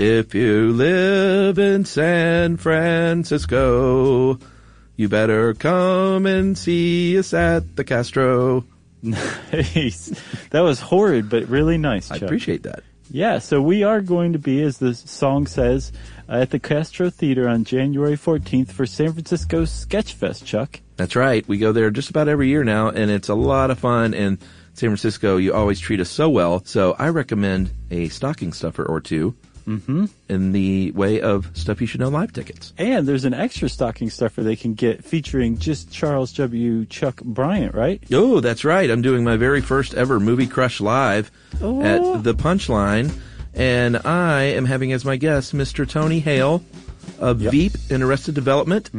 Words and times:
If 0.00 0.34
you 0.34 0.72
live 0.72 1.58
in 1.58 1.84
San 1.84 2.56
Francisco, 2.56 4.38
you 4.96 5.10
better 5.10 5.52
come 5.52 6.24
and 6.24 6.56
see 6.56 7.18
us 7.18 7.34
at 7.34 7.76
the 7.76 7.84
Castro. 7.84 8.64
Nice. 9.02 10.10
That 10.50 10.60
was 10.60 10.80
horrid, 10.80 11.28
but 11.28 11.48
really 11.48 11.76
nice. 11.76 12.10
I 12.10 12.16
appreciate 12.16 12.62
that. 12.62 12.82
Yeah, 13.10 13.40
so 13.40 13.60
we 13.60 13.82
are 13.82 14.00
going 14.00 14.32
to 14.32 14.38
be, 14.38 14.62
as 14.62 14.78
the 14.78 14.94
song 14.94 15.46
says, 15.46 15.92
uh, 16.30 16.32
at 16.32 16.50
the 16.50 16.58
Castro 16.58 17.10
Theater 17.10 17.46
on 17.46 17.64
January 17.64 18.16
14th 18.16 18.72
for 18.72 18.86
San 18.86 19.12
Francisco 19.12 19.64
Sketchfest, 19.64 20.46
Chuck. 20.46 20.80
That's 20.96 21.16
right. 21.16 21.46
We 21.46 21.58
go 21.58 21.72
there 21.72 21.90
just 21.90 22.08
about 22.08 22.28
every 22.28 22.48
year 22.48 22.64
now, 22.64 22.88
and 22.88 23.10
it's 23.10 23.28
a 23.28 23.34
lot 23.34 23.70
of 23.70 23.78
fun. 23.78 24.14
And 24.14 24.38
San 24.72 24.88
Francisco, 24.88 25.36
you 25.36 25.52
always 25.52 25.78
treat 25.78 26.00
us 26.00 26.10
so 26.10 26.30
well. 26.30 26.64
So 26.64 26.94
I 26.98 27.08
recommend 27.08 27.70
a 27.90 28.08
stocking 28.08 28.54
stuffer 28.54 28.84
or 28.84 29.00
2 29.00 29.34
Mm-hmm. 29.66 30.06
in 30.28 30.52
the 30.52 30.90
way 30.92 31.20
of 31.20 31.50
stuff 31.56 31.80
you 31.80 31.86
should 31.86 32.00
know 32.00 32.08
live 32.08 32.32
tickets. 32.32 32.72
And 32.78 33.06
there's 33.06 33.24
an 33.24 33.34
extra 33.34 33.68
stocking 33.68 34.10
stuffer 34.10 34.42
they 34.42 34.56
can 34.56 34.74
get 34.74 35.04
featuring 35.04 35.58
just 35.58 35.90
Charles 35.92 36.32
W. 36.34 36.84
Chuck 36.86 37.20
Bryant, 37.22 37.74
right? 37.74 38.02
Oh, 38.12 38.40
that's 38.40 38.64
right. 38.64 38.90
I'm 38.90 39.02
doing 39.02 39.24
my 39.24 39.36
very 39.36 39.60
first 39.60 39.94
ever 39.94 40.18
Movie 40.20 40.46
Crush 40.46 40.80
Live 40.80 41.30
Oh. 41.60 41.82
at 41.82 42.22
the 42.24 42.34
Punchline, 42.34 43.12
and 43.54 43.96
I 44.04 44.42
am 44.42 44.64
having 44.64 44.92
as 44.92 45.04
my 45.04 45.16
guest 45.16 45.54
Mr. 45.54 45.88
Tony 45.88 46.20
Hale 46.20 46.62
of 47.18 47.42
Yep. 47.42 47.52
Veep 47.52 47.72
in 47.90 48.02
Arrested 48.02 48.34
Development, 48.34 48.90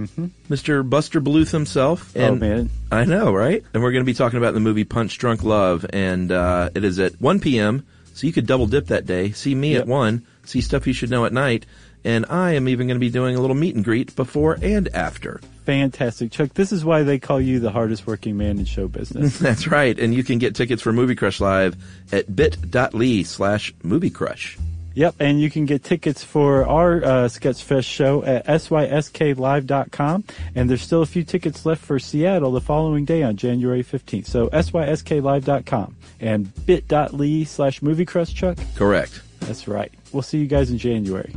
Mr. 0.49 0.87
Buster 0.87 1.21
Bluth 1.21 1.51
himself. 1.51 2.11
oh, 2.15 2.19
And 2.21 2.39
man. 2.39 2.69
I 2.91 3.05
know, 3.05 3.33
right? 3.33 3.63
And 3.73 3.81
we're 3.81 3.91
going 3.91 4.03
to 4.03 4.09
be 4.09 4.13
talking 4.13 4.37
about 4.37 4.53
the 4.53 4.59
movie 4.59 4.83
Punch 4.83 5.17
Drunk 5.17 5.43
Love, 5.43 5.85
and 5.91 6.31
uh, 6.31 6.69
it 6.75 6.83
is 6.83 6.99
at 6.99 7.19
1 7.21 7.39
p.m. 7.39 7.85
So 8.13 8.27
you 8.27 8.33
could 8.33 8.45
double 8.45 8.67
dip 8.67 8.87
that 8.87 9.05
day. 9.05 9.31
See 9.31 9.55
me 9.55 9.73
Yep. 9.73 9.81
at 9.83 9.87
one. 9.87 10.25
See 10.45 10.61
stuff 10.61 10.87
you 10.87 10.93
should 10.93 11.09
know 11.09 11.25
at 11.25 11.33
night. 11.33 11.65
And 12.03 12.25
I 12.29 12.53
am 12.53 12.67
even 12.67 12.87
going 12.87 12.95
to 12.95 12.99
be 12.99 13.11
doing 13.11 13.35
a 13.35 13.41
little 13.41 13.55
meet 13.55 13.75
and 13.75 13.83
greet 13.83 14.15
before 14.15 14.57
and 14.61 14.87
after. 14.93 15.39
Fantastic. 15.65 16.31
Chuck, 16.31 16.53
this 16.55 16.71
is 16.71 16.83
why 16.83 17.03
they 17.03 17.19
call 17.19 17.39
you 17.39 17.59
the 17.59 17.71
hardest 17.71 18.07
working 18.07 18.37
man 18.37 18.57
in 18.57 18.65
show 18.65 18.87
business. 18.87 19.37
That's 19.39 19.67
right. 19.67 19.97
And 19.97 20.13
you 20.13 20.23
can 20.23 20.39
get 20.39 20.55
tickets 20.55 20.81
for 20.81 20.91
Movie 20.91 21.15
Crush 21.15 21.39
Live 21.39 21.75
at 22.11 22.35
bit.ly 22.35 23.23
slash 23.23 23.73
movie 23.83 24.09
crush. 24.09 24.57
Yep, 24.93 25.15
and 25.19 25.39
you 25.39 25.49
can 25.49 25.65
get 25.65 25.83
tickets 25.83 26.23
for 26.23 26.67
our 26.67 26.97
uh, 26.97 27.07
Sketchfest 27.29 27.85
show 27.85 28.23
at 28.25 28.45
sysklive.com, 28.45 30.23
and 30.53 30.69
there's 30.69 30.81
still 30.81 31.01
a 31.01 31.05
few 31.05 31.23
tickets 31.23 31.65
left 31.65 31.83
for 31.83 31.97
Seattle 31.97 32.51
the 32.51 32.59
following 32.59 33.05
day 33.05 33.23
on 33.23 33.37
January 33.37 33.83
15th. 33.83 34.25
So 34.25 34.49
sysklive.com 34.49 35.95
and 36.19 36.65
bit.ly 36.65 37.43
slash 37.45 37.81
movie 37.81 38.05
crush, 38.05 38.33
Chuck. 38.33 38.57
Correct. 38.75 39.21
That's 39.39 39.67
right. 39.67 39.93
We'll 40.13 40.23
see 40.23 40.39
you 40.39 40.47
guys 40.47 40.69
in 40.71 40.77
January. 40.77 41.33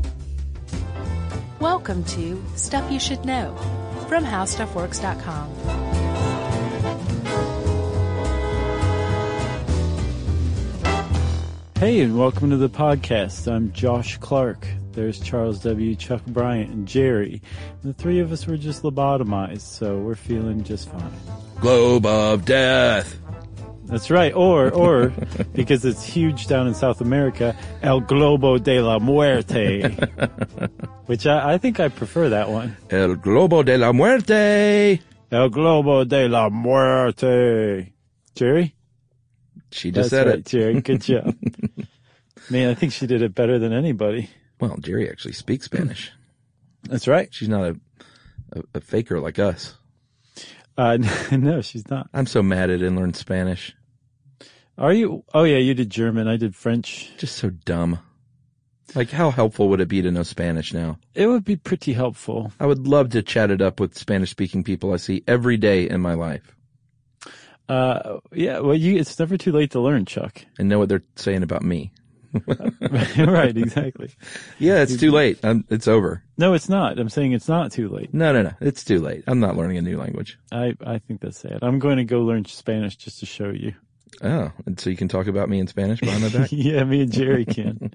Welcome 1.60 2.04
to 2.04 2.42
Stuff 2.56 2.90
You 2.90 2.98
Should 2.98 3.24
Know 3.24 3.54
from 4.08 4.24
HowStuffWorks.com. 4.24 5.50
Hey, 11.76 12.00
and 12.00 12.18
welcome 12.18 12.50
to 12.50 12.56
the 12.56 12.68
podcast. 12.70 13.50
I'm 13.50 13.72
Josh 13.72 14.16
Clark. 14.18 14.66
There's 14.92 15.20
Charles 15.20 15.58
W., 15.60 15.94
Chuck 15.96 16.24
Bryant, 16.26 16.70
and 16.70 16.88
Jerry. 16.88 17.42
The 17.82 17.92
three 17.92 18.20
of 18.20 18.32
us 18.32 18.46
were 18.46 18.56
just 18.56 18.82
lobotomized, 18.82 19.60
so 19.60 19.98
we're 19.98 20.14
feeling 20.14 20.62
just 20.64 20.88
fine. 20.88 21.12
Globe 21.60 22.06
of 22.06 22.44
Death. 22.44 23.18
That's 23.94 24.10
right. 24.10 24.34
Or, 24.34 24.72
or, 24.72 25.10
because 25.52 25.84
it's 25.84 26.02
huge 26.02 26.48
down 26.48 26.66
in 26.66 26.74
South 26.74 27.00
America, 27.00 27.54
El 27.80 28.00
Globo 28.00 28.58
de 28.58 28.80
la 28.80 28.98
Muerte. 28.98 29.82
Which 31.06 31.28
I, 31.28 31.52
I 31.52 31.58
think 31.58 31.78
I 31.78 31.86
prefer 31.90 32.30
that 32.30 32.50
one. 32.50 32.76
El 32.90 33.14
Globo 33.14 33.62
de 33.62 33.78
la 33.78 33.92
Muerte. 33.92 35.00
El 35.30 35.48
Globo 35.48 36.02
de 36.02 36.28
la 36.28 36.48
Muerte. 36.48 37.92
Jerry? 38.34 38.74
She 39.70 39.92
just 39.92 40.10
That's 40.10 40.24
said 40.24 40.26
right, 40.26 40.38
it. 40.40 40.46
Jerry. 40.46 40.80
Good 40.80 41.00
job. 41.02 41.36
Man, 42.50 42.70
I 42.70 42.74
think 42.74 42.92
she 42.94 43.06
did 43.06 43.22
it 43.22 43.32
better 43.32 43.60
than 43.60 43.72
anybody. 43.72 44.28
Well, 44.58 44.76
Jerry 44.78 45.08
actually 45.08 45.34
speaks 45.34 45.66
Spanish. 45.66 46.10
That's 46.82 47.06
right. 47.06 47.32
She's 47.32 47.48
not 47.48 47.62
a, 47.62 47.80
a, 48.54 48.62
a 48.74 48.80
faker 48.80 49.20
like 49.20 49.38
us. 49.38 49.76
Uh, 50.76 50.98
no, 51.30 51.60
she's 51.60 51.88
not. 51.88 52.08
I'm 52.12 52.26
so 52.26 52.42
mad 52.42 52.70
I 52.70 52.74
didn't 52.74 52.96
learn 52.96 53.14
Spanish. 53.14 53.76
Are 54.76 54.92
you? 54.92 55.24
Oh 55.32 55.44
yeah, 55.44 55.58
you 55.58 55.74
did 55.74 55.90
German. 55.90 56.26
I 56.28 56.36
did 56.36 56.54
French. 56.56 57.12
Just 57.18 57.36
so 57.36 57.50
dumb. 57.50 58.00
Like, 58.94 59.10
how 59.10 59.30
helpful 59.30 59.68
would 59.70 59.80
it 59.80 59.88
be 59.88 60.02
to 60.02 60.10
know 60.10 60.22
Spanish 60.22 60.72
now? 60.72 60.98
It 61.14 61.26
would 61.26 61.44
be 61.44 61.56
pretty 61.56 61.92
helpful. 61.94 62.52
I 62.60 62.66
would 62.66 62.86
love 62.86 63.10
to 63.10 63.22
chat 63.22 63.50
it 63.50 63.60
up 63.60 63.80
with 63.80 63.96
Spanish 63.98 64.30
speaking 64.30 64.62
people 64.62 64.92
I 64.92 64.98
see 64.98 65.24
every 65.26 65.56
day 65.56 65.88
in 65.88 66.00
my 66.00 66.14
life 66.14 66.54
Uh, 67.68 68.18
yeah. 68.32 68.58
Well, 68.60 68.74
you. 68.74 68.96
It's 68.98 69.18
never 69.18 69.36
too 69.36 69.52
late 69.52 69.70
to 69.72 69.80
learn, 69.80 70.04
Chuck. 70.04 70.44
and 70.58 70.68
know 70.68 70.78
what 70.78 70.88
they're 70.88 71.02
saying 71.16 71.42
about 71.42 71.62
me. 71.62 71.92
right. 73.16 73.56
Exactly. 73.56 74.10
Yeah, 74.58 74.82
it's 74.82 74.96
too 74.96 75.12
late. 75.12 75.38
I'm, 75.44 75.64
it's 75.70 75.86
over. 75.88 76.22
No, 76.36 76.52
it's 76.54 76.68
not. 76.68 76.98
I'm 76.98 77.08
saying 77.08 77.32
it's 77.32 77.48
not 77.48 77.70
too 77.72 77.88
late. 77.88 78.12
No, 78.12 78.32
no, 78.32 78.42
no. 78.42 78.52
It's 78.60 78.84
too 78.84 78.98
late. 79.00 79.22
I'm 79.28 79.38
not 79.40 79.56
learning 79.56 79.78
a 79.78 79.82
new 79.82 79.96
language. 79.96 80.36
I, 80.50 80.74
I 80.84 80.98
think 80.98 81.20
that's 81.20 81.38
sad. 81.38 81.60
I'm 81.62 81.78
going 81.78 81.96
to 81.98 82.04
go 82.04 82.22
learn 82.22 82.44
Spanish 82.44 82.96
just 82.96 83.20
to 83.20 83.26
show 83.26 83.50
you. 83.50 83.74
Oh, 84.22 84.52
and 84.66 84.78
so 84.78 84.90
you 84.90 84.96
can 84.96 85.08
talk 85.08 85.26
about 85.26 85.48
me 85.48 85.58
in 85.58 85.66
Spanish 85.66 86.00
behind 86.00 86.22
my 86.22 86.28
back? 86.28 86.48
yeah, 86.52 86.84
me 86.84 87.02
and 87.02 87.12
Jerry 87.12 87.44
can. 87.44 87.92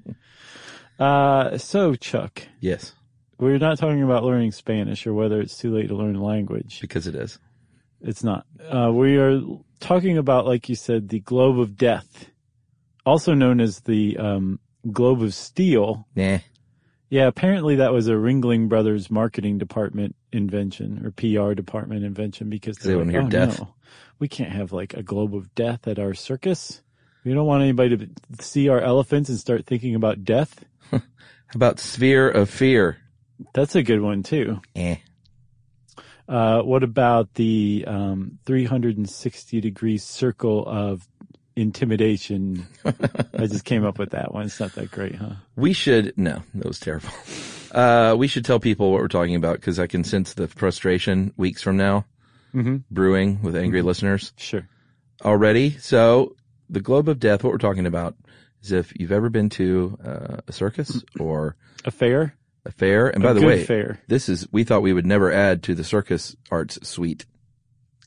uh, 1.00 1.57
so 1.57 1.96
Chuck, 1.96 2.44
yes, 2.59 2.94
we're 3.38 3.57
not 3.57 3.78
talking 3.78 4.03
about 4.03 4.24
learning 4.24 4.52
Spanish 4.52 5.07
or 5.07 5.13
whether 5.13 5.40
it's 5.40 5.57
too 5.57 5.74
late 5.74 5.88
to 5.88 5.96
learn 5.96 6.16
a 6.16 6.24
language. 6.24 6.81
because 6.81 7.07
it 7.07 7.16
is. 7.16 7.40
It's 8.02 8.24
not. 8.24 8.46
Uh, 8.62 8.91
we 8.94 9.18
are 9.18 9.41
talking 9.80 10.18
about, 10.18 10.46
like 10.46 10.69
you 10.69 10.75
said, 10.75 11.09
the 11.09 11.19
Globe 11.19 11.59
of 11.59 11.75
Death, 11.78 12.30
also 13.06 13.34
known 13.34 13.59
as 13.59 13.81
the 13.81 14.18
um, 14.18 14.59
Globe 14.91 15.22
of 15.22 15.34
Steel. 15.34 16.07
Nah. 16.16 16.40
Yeah, 17.09 17.28
apparently 17.28 17.78
that 17.78 17.92
was 17.92 18.08
a 18.08 18.14
Ringling 18.14 18.70
Brothers 18.70 19.09
marketing 19.09 19.58
department 19.58 20.16
invention 20.31 21.03
or 21.03 21.12
PR 21.12 21.53
department 21.53 22.03
invention 22.03 22.50
because 22.50 22.78
They 22.78 22.96
wanna 22.96 23.12
hear 23.12 23.24
oh, 23.24 23.30
death." 23.30 23.59
no, 23.59 23.74
we 24.20 24.28
can't 24.28 24.52
have 24.52 24.72
like 24.72 24.94
a 24.94 25.02
globe 25.02 25.36
of 25.36 25.53
death 25.56 25.88
at 25.88 25.98
our 25.98 26.14
circus. 26.14 26.81
We 27.24 27.34
don't 27.34 27.48
want 27.48 27.64
anybody 27.64 27.98
to 27.98 28.09
see 28.40 28.69
our 28.69 28.80
elephants 28.80 29.30
and 29.30 29.40
start 29.40 29.66
thinking 29.66 29.96
about 29.96 30.24
death. 30.24 30.64
About 31.56 31.80
Sphere 31.80 32.30
of 32.30 32.48
Fear? 32.48 32.98
That's 33.53 33.75
a 33.75 33.81
good 33.81 34.02
one 34.02 34.22
too. 34.22 34.62
Eh. 34.75 34.98
Uh, 36.28 36.62
what 36.62 36.84
about 36.84 37.34
the 37.34 37.84
um, 37.88 38.38
360 38.46 39.59
degree 39.59 39.98
circle 39.98 40.64
of 40.68 41.08
intimidation? 41.59 42.66
I 42.86 43.47
just 43.47 43.66
came 43.66 43.86
up 43.86 44.00
with 44.00 44.12
that 44.12 44.34
one. 44.34 44.46
It's 44.46 44.59
not 44.59 44.74
that 44.75 44.92
great, 44.92 45.16
huh? 45.16 45.34
We 45.56 45.74
should, 45.74 46.18
no, 46.18 46.42
that 46.56 46.68
was 46.68 46.80
terrible. 46.80 47.09
Uh, 47.72 48.16
we 48.18 48.28
should 48.28 48.46
tell 48.46 48.59
people 48.59 48.92
what 48.92 49.02
we're 49.02 49.08
talking 49.08 49.36
about 49.36 49.58
because 49.58 49.78
I 49.80 49.88
can 49.88 50.03
sense 50.03 50.34
the 50.34 50.48
frustration 50.48 51.34
weeks 51.38 51.62
from 51.62 51.78
now 51.78 52.06
Mm-hmm. 52.56 52.78
brewing 52.90 53.44
with 53.44 53.56
angry 53.56 53.84
listeners 53.84 54.34
Sure. 54.36 54.68
already. 55.24 55.78
So 55.78 56.36
the 56.68 56.81
Globe 56.81 57.08
of 57.08 57.19
Death, 57.19 57.44
what 57.44 57.52
we're 57.52 57.59
talking 57.59 57.86
about 57.86 58.16
is 58.64 58.72
if 58.72 58.92
you've 59.00 59.12
ever 59.12 59.30
been 59.30 59.50
to 59.50 59.96
uh, 60.03 60.38
a 60.48 60.52
circus 60.52 61.03
or 61.19 61.56
A 61.86 61.92
fair? 61.92 62.34
a 62.66 62.72
fair. 62.72 63.08
And 63.08 63.22
by 63.22 63.34
the 63.34 63.46
way, 63.46 63.64
fair. 63.66 64.00
this 64.08 64.30
is, 64.30 64.48
we 64.52 64.64
thought 64.64 64.81
we 64.81 64.94
would 64.94 65.06
never 65.06 65.31
add 65.31 65.62
to 65.64 65.75
the 65.75 65.84
circus 65.84 66.36
arts 66.50 66.80
suite 66.88 67.28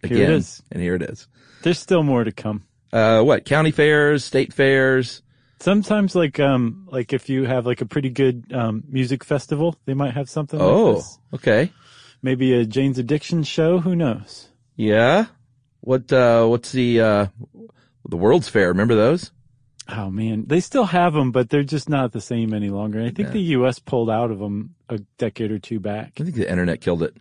Here 0.03 0.17
again. 0.17 0.33
it 0.33 0.35
is. 0.39 0.61
And 0.73 0.83
here 0.83 0.97
it 0.97 1.03
is. 1.03 1.29
There's 1.63 1.79
still 1.79 2.03
more 2.03 2.25
to 2.25 2.33
come. 2.33 2.65
Uh, 2.93 3.23
what? 3.23 3.45
County 3.45 3.71
fairs, 3.71 4.25
state 4.25 4.53
fairs. 4.53 5.23
Sometimes, 5.61 6.15
like, 6.15 6.41
um, 6.41 6.89
like 6.91 7.13
if 7.13 7.29
you 7.29 7.45
have 7.45 7.67
like 7.67 7.81
a 7.81 7.87
pretty 7.87 8.11
good 8.11 8.53
um, 8.53 8.83
music 8.89 9.23
festival, 9.25 9.77
they 9.87 9.95
might 9.95 10.15
have 10.15 10.29
something 10.29 10.59
like 10.59 10.69
Oh, 10.69 10.95
this. 10.95 11.19
okay. 11.35 11.73
Maybe 12.21 12.53
a 12.53 12.65
Jane's 12.67 12.99
Addiction 12.99 13.45
show. 13.45 13.79
Who 13.79 13.95
knows? 13.97 14.49
Yeah. 14.77 15.27
What, 15.81 16.13
uh, 16.13 16.47
what's 16.47 16.73
the, 16.73 17.01
uh, 17.01 17.27
the 18.09 18.17
World's 18.17 18.49
Fair? 18.49 18.69
Remember 18.69 18.95
those? 18.95 19.31
Oh 19.89 20.11
man, 20.11 20.45
they 20.47 20.61
still 20.61 20.85
have 20.85 21.13
them, 21.13 21.33
but 21.33 21.51
they're 21.51 21.65
just 21.65 21.89
not 21.89 22.13
the 22.13 22.21
same 22.21 22.55
any 22.55 22.71
longer. 22.71 23.01
I 23.01 23.11
think 23.11 23.29
Yeah. 23.29 23.33
the 23.33 23.41
U.S. 23.57 23.79
pulled 23.81 24.09
out 24.11 24.31
of 24.31 24.39
them 24.39 24.75
a 24.89 24.99
decade 25.19 25.51
or 25.51 25.59
two 25.59 25.81
back. 25.81 26.13
I 26.21 26.23
think 26.25 26.37
the 26.37 26.49
internet 26.49 26.81
killed 26.81 27.03
it. 27.03 27.17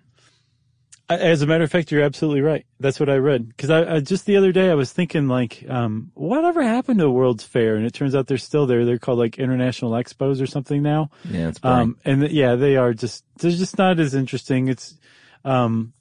As 1.16 1.42
a 1.42 1.48
matter 1.48 1.64
of 1.64 1.72
fact, 1.72 1.92
you're 1.92 2.02
absolutely 2.04 2.42
right. 2.42 2.66
That's 2.80 3.00
what 3.00 3.10
I 3.10 3.16
read. 3.16 3.48
Because 3.48 3.70
I, 3.70 3.96
I 3.96 4.00
just 4.00 4.26
the 4.26 4.38
other 4.38 4.52
day 4.52 4.70
I 4.70 4.74
was 4.76 4.92
thinking 4.92 5.28
like, 5.28 5.64
um, 5.70 6.12
whatever 6.14 6.62
happened 6.62 7.00
to 7.00 7.10
World's 7.10 7.44
Fair? 7.44 7.76
And 7.76 7.86
it 7.86 7.94
turns 7.94 8.16
out 8.16 8.28
they're 8.28 8.38
still 8.38 8.66
there. 8.66 8.86
They're 8.86 9.00
called 9.00 9.20
like 9.20 9.40
International 9.40 9.92
Expos 9.92 10.42
or 10.42 10.48
something 10.48 10.82
now. 10.82 11.10
Yeah, 11.26 11.50
it's. 11.50 11.60
Um, 11.64 11.98
and 12.06 12.22
th- 12.22 12.32
yeah, 12.34 12.56
they 12.56 12.78
are 12.78 12.94
just 12.94 13.24
they're 13.38 13.52
just 13.52 13.78
not 13.78 14.00
as 14.00 14.14
interesting. 14.16 14.68
It's 14.68 14.98
um, 15.46 15.94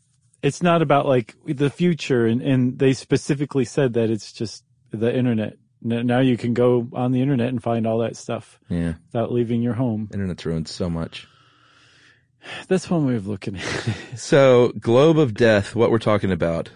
it's 0.42 0.62
not 0.62 0.82
about 0.82 1.06
like 1.06 1.34
the 1.46 1.70
future, 1.70 2.26
and 2.26 2.40
and 2.42 2.78
they 2.78 2.92
specifically 2.92 3.64
said 3.64 3.94
that 3.94 4.10
it's 4.10 4.32
just 4.32 4.64
the 4.90 5.14
internet 5.14 5.56
now 5.82 6.20
you 6.20 6.36
can 6.36 6.52
go 6.52 6.86
on 6.92 7.10
the 7.10 7.22
internet 7.22 7.48
and 7.48 7.62
find 7.62 7.86
all 7.86 8.00
that 8.00 8.14
stuff 8.14 8.60
Yeah. 8.68 8.94
without 9.06 9.32
leaving 9.32 9.62
your 9.62 9.72
home. 9.72 10.10
Internet's 10.12 10.44
ruined 10.44 10.68
so 10.68 10.90
much. 10.90 11.26
That's 12.68 12.88
one 12.88 13.06
way 13.06 13.16
of 13.16 13.26
looking 13.26 13.56
at 13.56 13.88
it. 13.88 13.96
So, 14.16 14.72
Globe 14.78 15.18
of 15.18 15.34
Death, 15.34 15.74
what 15.74 15.90
we're 15.90 15.98
talking 15.98 16.30
about. 16.32 16.70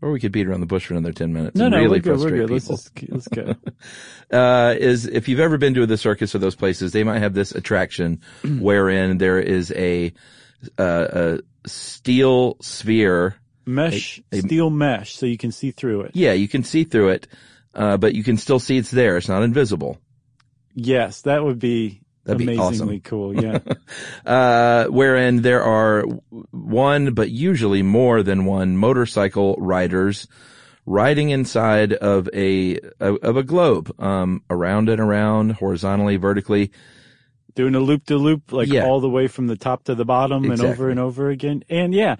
Or 0.00 0.10
we 0.10 0.20
could 0.20 0.32
beat 0.32 0.46
around 0.46 0.60
the 0.60 0.66
bush 0.66 0.86
for 0.86 0.94
another 0.94 1.12
10 1.12 1.32
minutes 1.32 1.56
No, 1.56 1.68
no, 1.68 1.78
really 1.78 1.88
we're 1.88 2.00
good. 2.00 2.18
We're 2.18 2.46
good. 2.46 2.50
Let's 2.50 2.68
just 2.68 2.90
let's 3.08 3.28
go. 3.28 3.54
uh, 4.30 4.74
is 4.78 5.06
if 5.06 5.28
you've 5.28 5.40
ever 5.40 5.56
been 5.56 5.72
to 5.74 5.86
the 5.86 5.96
circus 5.96 6.34
or 6.34 6.38
those 6.38 6.54
places, 6.54 6.92
they 6.92 7.04
might 7.04 7.20
have 7.20 7.32
this 7.32 7.52
attraction 7.52 8.20
wherein 8.44 9.16
there 9.16 9.38
is 9.38 9.72
a, 9.72 10.12
uh, 10.78 11.06
a 11.10 11.38
steel 11.66 12.58
sphere. 12.60 13.36
Mesh, 13.64 14.20
a 14.30 14.40
steel 14.40 14.68
mesh, 14.68 15.16
so 15.16 15.24
you 15.24 15.38
can 15.38 15.52
see 15.52 15.70
through 15.70 16.02
it. 16.02 16.10
Yeah, 16.12 16.32
you 16.32 16.48
can 16.48 16.64
see 16.64 16.84
through 16.84 17.10
it, 17.10 17.28
uh, 17.74 17.96
but 17.96 18.14
you 18.14 18.22
can 18.22 18.36
still 18.36 18.58
see 18.58 18.76
it's 18.76 18.90
there. 18.90 19.16
It's 19.16 19.28
not 19.28 19.42
invisible. 19.42 19.98
Yes, 20.74 21.22
that 21.22 21.42
would 21.42 21.58
be 21.58 22.02
That'd 22.24 22.38
be 22.38 22.54
amazingly 22.54 22.96
awesome. 22.96 23.00
cool. 23.00 23.42
Yeah. 23.42 23.58
uh, 24.26 24.86
wherein 24.86 25.42
there 25.42 25.62
are 25.62 26.02
one, 26.50 27.12
but 27.14 27.30
usually 27.30 27.82
more 27.82 28.22
than 28.22 28.44
one 28.46 28.76
motorcycle 28.76 29.56
riders 29.58 30.26
riding 30.86 31.30
inside 31.30 31.92
of 31.92 32.28
a, 32.34 32.78
of 33.00 33.36
a 33.36 33.42
globe, 33.42 33.94
um, 34.00 34.42
around 34.50 34.88
and 34.88 35.00
around, 35.00 35.52
horizontally, 35.52 36.16
vertically. 36.16 36.70
Doing 37.54 37.74
a 37.74 37.80
loop 37.80 38.06
to 38.06 38.16
loop, 38.16 38.52
like 38.52 38.68
Yeah. 38.68 38.84
all 38.86 39.00
the 39.00 39.08
way 39.08 39.26
from 39.28 39.46
the 39.46 39.56
top 39.56 39.84
to 39.84 39.94
the 39.94 40.04
bottom 40.04 40.50
and 40.50 40.60
over 40.60 40.90
and 40.90 40.98
over 40.98 41.30
again. 41.30 41.62
And 41.70 41.94
yeah, 41.94 42.16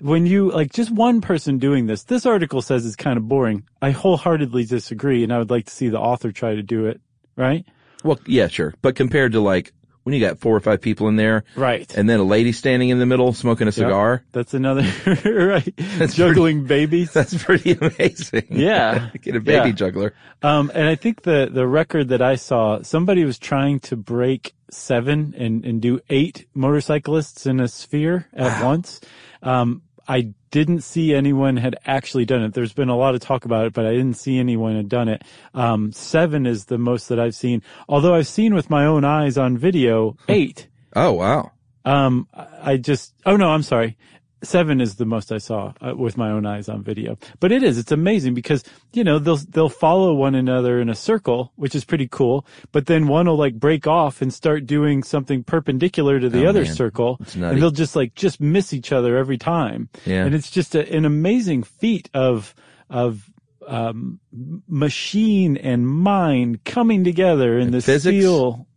when 0.00 0.26
you, 0.26 0.50
like 0.50 0.72
just 0.72 0.90
one 0.90 1.20
person 1.22 1.58
doing 1.58 1.86
this, 1.86 2.04
this 2.04 2.26
article 2.26 2.60
says 2.60 2.84
it's 2.84 2.94
kind 2.96 3.16
of 3.16 3.26
boring. 3.26 3.64
I 3.80 3.90
wholeheartedly 3.90 4.64
disagree 4.66 5.24
and 5.24 5.32
I 5.32 5.38
would 5.38 5.50
like 5.50 5.66
to 5.66 5.72
see 5.72 5.88
the 5.88 5.98
author 6.00 6.32
try 6.32 6.54
to 6.54 6.62
do 6.62 6.86
it. 6.86 7.00
Right? 7.36 7.64
Well, 8.04 8.20
yeah, 8.26 8.46
sure. 8.46 8.74
But 8.82 8.94
compared 8.94 9.32
to 9.32 9.40
like 9.40 9.72
when 10.04 10.12
you 10.14 10.20
got 10.20 10.38
four 10.38 10.54
or 10.54 10.60
five 10.60 10.82
people 10.82 11.08
in 11.08 11.16
there 11.16 11.44
Right. 11.56 11.90
and 11.96 12.06
then 12.08 12.20
a 12.20 12.24
lady 12.24 12.52
standing 12.52 12.90
in 12.90 12.98
the 12.98 13.06
middle 13.06 13.32
smoking 13.32 13.68
a 13.68 13.72
cigar, 13.72 14.22
That's 14.32 14.52
another, 14.52 14.82
right. 15.24 15.74
Juggling 16.10 16.64
babies. 16.66 17.10
that's 17.14 17.42
pretty 17.42 17.72
amazing. 17.72 18.44
Yeah. 18.50 19.08
Get 19.22 19.34
a 19.36 19.40
baby 19.40 19.68
Yeah. 19.70 19.74
juggler. 19.74 20.12
Um, 20.42 20.70
and 20.74 20.86
I 20.86 20.94
think 20.96 21.22
the, 21.22 21.48
the 21.50 21.66
record 21.66 22.08
that 22.10 22.20
I 22.20 22.34
saw, 22.36 22.82
somebody 22.82 23.24
was 23.24 23.38
trying 23.38 23.80
to 23.80 23.96
break 23.96 24.54
seven 24.70 25.34
and, 25.38 25.64
and 25.64 25.80
do 25.80 26.00
eight 26.10 26.46
motorcyclists 26.52 27.46
in 27.46 27.58
a 27.60 27.66
sphere 27.68 28.26
at 28.34 28.62
once. 28.62 29.00
Um, 29.42 29.80
I 30.06 30.34
didn't 30.54 30.82
see 30.82 31.12
anyone 31.12 31.56
had 31.56 31.74
actually 31.84 32.24
done 32.24 32.44
it. 32.44 32.54
There's 32.54 32.72
been 32.72 32.88
a 32.88 32.96
lot 32.96 33.16
of 33.16 33.20
talk 33.20 33.44
about 33.44 33.66
it, 33.66 33.72
but 33.72 33.86
I 33.86 33.90
didn't 33.90 34.14
see 34.14 34.38
anyone 34.38 34.76
had 34.76 34.88
done 34.88 35.08
it. 35.08 35.22
Um, 35.52 35.90
seven 35.90 36.46
is 36.46 36.66
the 36.66 36.78
most 36.78 37.08
that 37.08 37.18
I've 37.18 37.34
seen. 37.34 37.60
Although 37.88 38.14
I've 38.14 38.28
seen 38.28 38.54
with 38.54 38.70
my 38.70 38.86
own 38.86 39.04
eyes 39.04 39.36
on 39.36 39.58
video, 39.58 40.16
eight. 40.28 40.68
Oh, 40.94 41.10
wow. 41.14 41.50
Um, 41.84 42.28
I 42.32 42.46
I 42.62 42.76
just, 42.76 43.14
oh 43.26 43.36
no, 43.36 43.48
I'm 43.48 43.64
sorry. 43.64 43.98
Seven 44.44 44.80
is 44.80 44.96
the 44.96 45.04
most 45.04 45.32
I 45.32 45.38
saw 45.38 45.72
uh, 45.80 45.94
with 45.96 46.16
my 46.16 46.30
own 46.30 46.46
eyes 46.46 46.68
on 46.68 46.82
video. 46.82 47.18
But 47.40 47.50
it 47.52 47.62
is, 47.62 47.78
it's 47.78 47.90
amazing 47.92 48.34
because, 48.34 48.62
you 48.92 49.02
know, 49.02 49.18
they'll, 49.18 49.36
they'll 49.36 49.68
follow 49.68 50.14
one 50.14 50.34
another 50.34 50.80
in 50.80 50.88
a 50.88 50.94
circle, 50.94 51.52
which 51.56 51.74
is 51.74 51.84
pretty 51.84 52.06
cool. 52.08 52.46
But 52.70 52.86
then 52.86 53.08
one 53.08 53.26
will 53.26 53.36
like 53.36 53.54
break 53.54 53.86
off 53.86 54.22
and 54.22 54.32
start 54.32 54.66
doing 54.66 55.02
something 55.02 55.42
perpendicular 55.42 56.20
to 56.20 56.28
the 56.28 56.44
Oh, 56.46 56.50
other 56.50 56.64
man. 56.64 56.74
circle. 56.74 57.20
And 57.34 57.60
they'll 57.60 57.70
just 57.70 57.96
like, 57.96 58.14
just 58.14 58.40
miss 58.40 58.72
each 58.72 58.92
other 58.92 59.16
every 59.16 59.38
time. 59.38 59.88
Yeah. 60.04 60.24
And 60.24 60.34
it's 60.34 60.50
just 60.50 60.74
a, 60.74 60.88
an 60.94 61.04
amazing 61.04 61.62
feat 61.64 62.10
of, 62.14 62.54
of, 62.90 63.30
um, 63.66 64.20
machine 64.68 65.56
and 65.56 65.88
mind 65.88 66.64
coming 66.64 67.02
together 67.02 67.56
in 67.58 67.68
And 67.68 67.74
this 67.74 67.86
physics? 67.86 68.24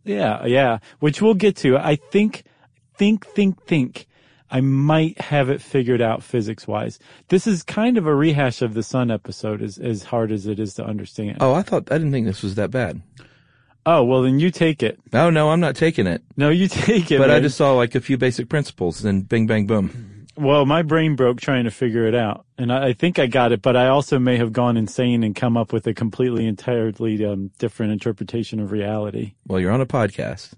Yeah, 0.04 0.46
yeah. 0.46 0.78
Which 1.00 1.20
we'll 1.20 1.34
get 1.34 1.56
to. 1.58 1.76
I 1.76 1.96
think, 1.96 2.44
think, 2.96 3.26
think, 3.26 3.62
think. 3.64 4.06
I 4.50 4.60
might 4.60 5.20
have 5.20 5.50
it 5.50 5.60
figured 5.60 6.00
out 6.00 6.22
physics 6.22 6.66
wise. 6.66 6.98
This 7.28 7.46
is 7.46 7.62
kind 7.62 7.98
of 7.98 8.06
a 8.06 8.14
rehash 8.14 8.62
of 8.62 8.74
the 8.74 8.82
Sun 8.82 9.10
episode 9.10 9.62
as, 9.62 9.78
as 9.78 10.04
hard 10.04 10.32
as 10.32 10.46
it 10.46 10.58
is 10.58 10.74
to 10.74 10.84
understand. 10.84 11.38
Oh, 11.40 11.54
I 11.54 11.62
thought, 11.62 11.90
I 11.92 11.98
didn't 11.98 12.12
think 12.12 12.26
this 12.26 12.42
was 12.42 12.54
that 12.54 12.70
bad. 12.70 13.02
Oh, 13.84 14.04
well 14.04 14.22
then 14.22 14.38
you 14.38 14.50
take 14.50 14.82
it. 14.82 14.98
Oh, 15.12 15.30
no, 15.30 15.50
I'm 15.50 15.60
not 15.60 15.76
taking 15.76 16.06
it. 16.06 16.22
No, 16.36 16.50
you 16.50 16.68
take 16.68 17.10
it. 17.10 17.18
But 17.18 17.30
I 17.30 17.40
just 17.40 17.56
saw 17.56 17.72
like 17.72 17.94
a 17.94 18.00
few 18.00 18.18
basic 18.18 18.48
principles 18.48 19.04
and 19.04 19.28
bing, 19.28 19.46
bang, 19.46 19.66
boom. 19.66 20.26
Well, 20.36 20.66
my 20.66 20.82
brain 20.82 21.16
broke 21.16 21.40
trying 21.40 21.64
to 21.64 21.70
figure 21.72 22.06
it 22.06 22.14
out, 22.14 22.46
and 22.56 22.72
I, 22.72 22.88
I 22.88 22.92
think 22.92 23.18
I 23.18 23.26
got 23.26 23.50
it. 23.50 23.60
But 23.60 23.76
I 23.76 23.88
also 23.88 24.20
may 24.20 24.36
have 24.36 24.52
gone 24.52 24.76
insane 24.76 25.24
and 25.24 25.34
come 25.34 25.56
up 25.56 25.72
with 25.72 25.84
a 25.88 25.94
completely, 25.94 26.46
entirely 26.46 27.24
um, 27.24 27.50
different 27.58 27.90
interpretation 27.90 28.60
of 28.60 28.70
reality. 28.70 29.34
Well, 29.48 29.58
you're 29.58 29.72
on 29.72 29.80
a 29.80 29.86
podcast. 29.86 30.52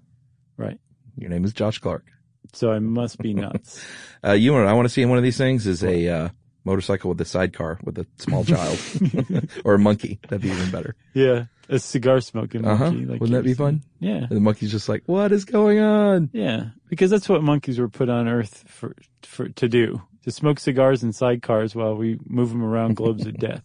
Right. 0.55 0.77
Your 1.17 1.31
name 1.31 1.43
is 1.45 1.53
Josh 1.53 1.79
Clark. 1.79 2.05
So 2.53 2.71
I 2.71 2.79
must 2.79 3.17
be 3.19 3.33
nuts. 3.33 3.83
Uh, 4.23 4.33
you 4.33 4.51
know 4.51 4.59
what 4.59 4.67
I 4.67 4.73
want 4.73 4.85
to 4.85 4.89
see 4.89 5.01
in 5.01 5.09
one 5.09 5.17
of 5.17 5.23
these 5.23 5.37
things 5.39 5.65
is 5.65 5.83
a, 5.83 6.07
uh, 6.07 6.29
motorcycle 6.63 7.09
with 7.09 7.19
a 7.21 7.25
sidecar 7.25 7.79
with 7.83 7.97
a 7.97 8.05
small 8.19 8.45
child 8.45 8.77
or 9.65 9.73
a 9.73 9.79
monkey. 9.79 10.19
That'd 10.29 10.43
be 10.43 10.49
even 10.49 10.69
better. 10.69 10.95
yeah, 11.15 11.45
a 11.69 11.79
cigar 11.79 12.21
smoking 12.21 12.63
Uh 12.63 12.75
huh. 12.75 12.91
monkey. 12.91 13.05
like 13.07 13.19
Wouldn't 13.19 13.35
that 13.35 13.49
be 13.49 13.55
fun? 13.55 13.81
Yeah, 13.99 14.17
And 14.17 14.29
the 14.29 14.39
monkey's 14.39 14.69
just 14.69 14.87
like, 14.87 15.01
what 15.07 15.31
is 15.31 15.43
going 15.43 15.79
on? 15.79 16.29
yeah. 16.33 16.65
Because 16.87 17.09
that's 17.09 17.27
what 17.27 17.41
monkeys 17.41 17.79
were 17.79 17.89
put 17.89 18.09
on 18.09 18.27
Earth 18.27 18.63
for 18.67 18.95
for 19.23 19.49
to 19.49 19.67
do: 19.67 19.99
to 20.23 20.29
smoke 20.29 20.59
cigars 20.59 21.01
in 21.01 21.13
sidecars 21.13 21.73
while 21.73 21.95
we 21.95 22.19
move 22.27 22.49
them 22.49 22.63
around 22.63 22.95
globes 22.97 23.25
of 23.25 23.39
death. 23.39 23.63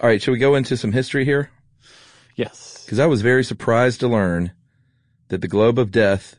All 0.00 0.08
right. 0.08 0.20
Shall 0.20 0.32
we 0.32 0.38
go 0.40 0.56
into 0.56 0.76
some 0.76 0.90
history 0.90 1.24
here? 1.24 1.48
Yes. 2.34 2.82
Because 2.84 2.98
I 2.98 3.06
was 3.06 3.22
very 3.22 3.44
surprised 3.44 4.00
to 4.00 4.08
learn 4.08 4.50
that 5.28 5.42
the 5.42 5.48
globe 5.48 5.78
of 5.78 5.92
death 5.92 6.34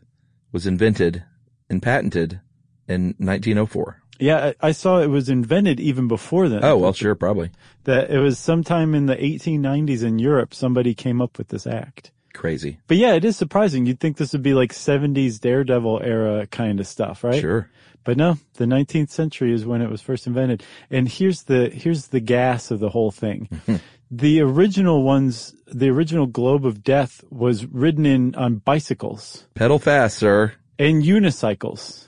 was 0.51 0.67
invented 0.67 1.23
and 1.69 1.81
patented 1.81 2.41
in 2.87 3.15
1904. 3.17 4.01
Yeah, 4.19 4.53
I, 4.61 4.71
saw 4.71 4.99
it 4.99 5.07
was 5.07 5.29
invented 5.29 5.79
even 5.79 6.07
before 6.07 6.49
then. 6.49 6.63
Oh, 6.63 6.77
well, 6.77 6.93
sure, 6.93 7.13
probably. 7.13 7.51
that 7.83 8.09
it 8.09 8.17
was 8.17 8.39
sometime 8.39 8.95
in 8.95 9.05
the 9.05 9.15
1890s 9.15 10.03
in 10.03 10.17
Europe 10.17 10.55
somebody 10.55 10.95
came 10.95 11.21
up 11.21 11.37
with 11.37 11.49
this 11.49 11.67
act. 11.67 12.11
Crazy. 12.33 12.79
But 12.87 12.97
yeah, 12.97 13.13
it 13.13 13.25
is 13.25 13.37
surprising. 13.37 13.85
You'd 13.85 13.99
think 13.99 14.17
this 14.17 14.33
would 14.33 14.43
be 14.43 14.53
like 14.53 14.71
70s 14.71 15.39
Daredevil 15.39 16.01
era 16.03 16.47
kind 16.47 16.79
of 16.79 16.87
stuff, 16.87 17.23
right? 17.23 17.39
Sure. 17.39 17.69
But 18.03 18.15
no, 18.15 18.37
the 18.53 18.65
19th 18.65 19.09
century 19.09 19.53
is 19.53 19.65
when 19.65 19.81
it 19.81 19.89
was 19.89 20.01
first 20.01 20.27
invented. 20.27 20.63
And 20.89 21.09
here's 21.09 21.43
the 21.43 21.69
here's 21.69 22.07
the 22.07 22.21
gas 22.21 22.71
of 22.71 22.79
the 22.79 22.89
whole 22.89 23.11
thing. 23.11 23.49
the 24.11 24.39
original 24.39 25.03
ones, 25.03 25.53
the 25.65 25.89
original 25.89 26.25
globe 26.25 26.65
of 26.65 26.83
death 26.83 27.23
was 27.29 27.65
ridden 27.65 28.05
in 28.05 28.33
on 28.35 28.55
bicycles 28.57 29.45
Pedal 29.55 29.79
fast, 29.79 30.17
sir. 30.17 30.53
And 30.79 31.03
unicycles. 31.03 32.07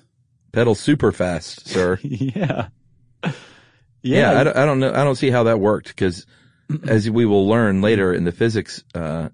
Pedal 0.51 0.75
super 0.75 1.11
fast, 1.11 1.67
sir. 1.67 1.99
yeah. 2.03 2.67
Yeah, 4.01 4.39
I, 4.39 4.43
don't, 4.45 4.55
I 4.57 4.65
don't 4.65 4.79
know. 4.79 4.91
I 4.91 5.03
don't 5.03 5.15
see 5.15 5.29
how 5.29 5.43
that 5.43 5.59
worked 5.59 5.89
because, 5.89 6.25
as 6.87 7.09
we 7.09 7.25
will 7.25 7.47
learn 7.47 7.81
later 7.81 8.13
in 8.13 8.23
the 8.23 8.31
physics, 8.31 8.83
uh, 8.95 9.29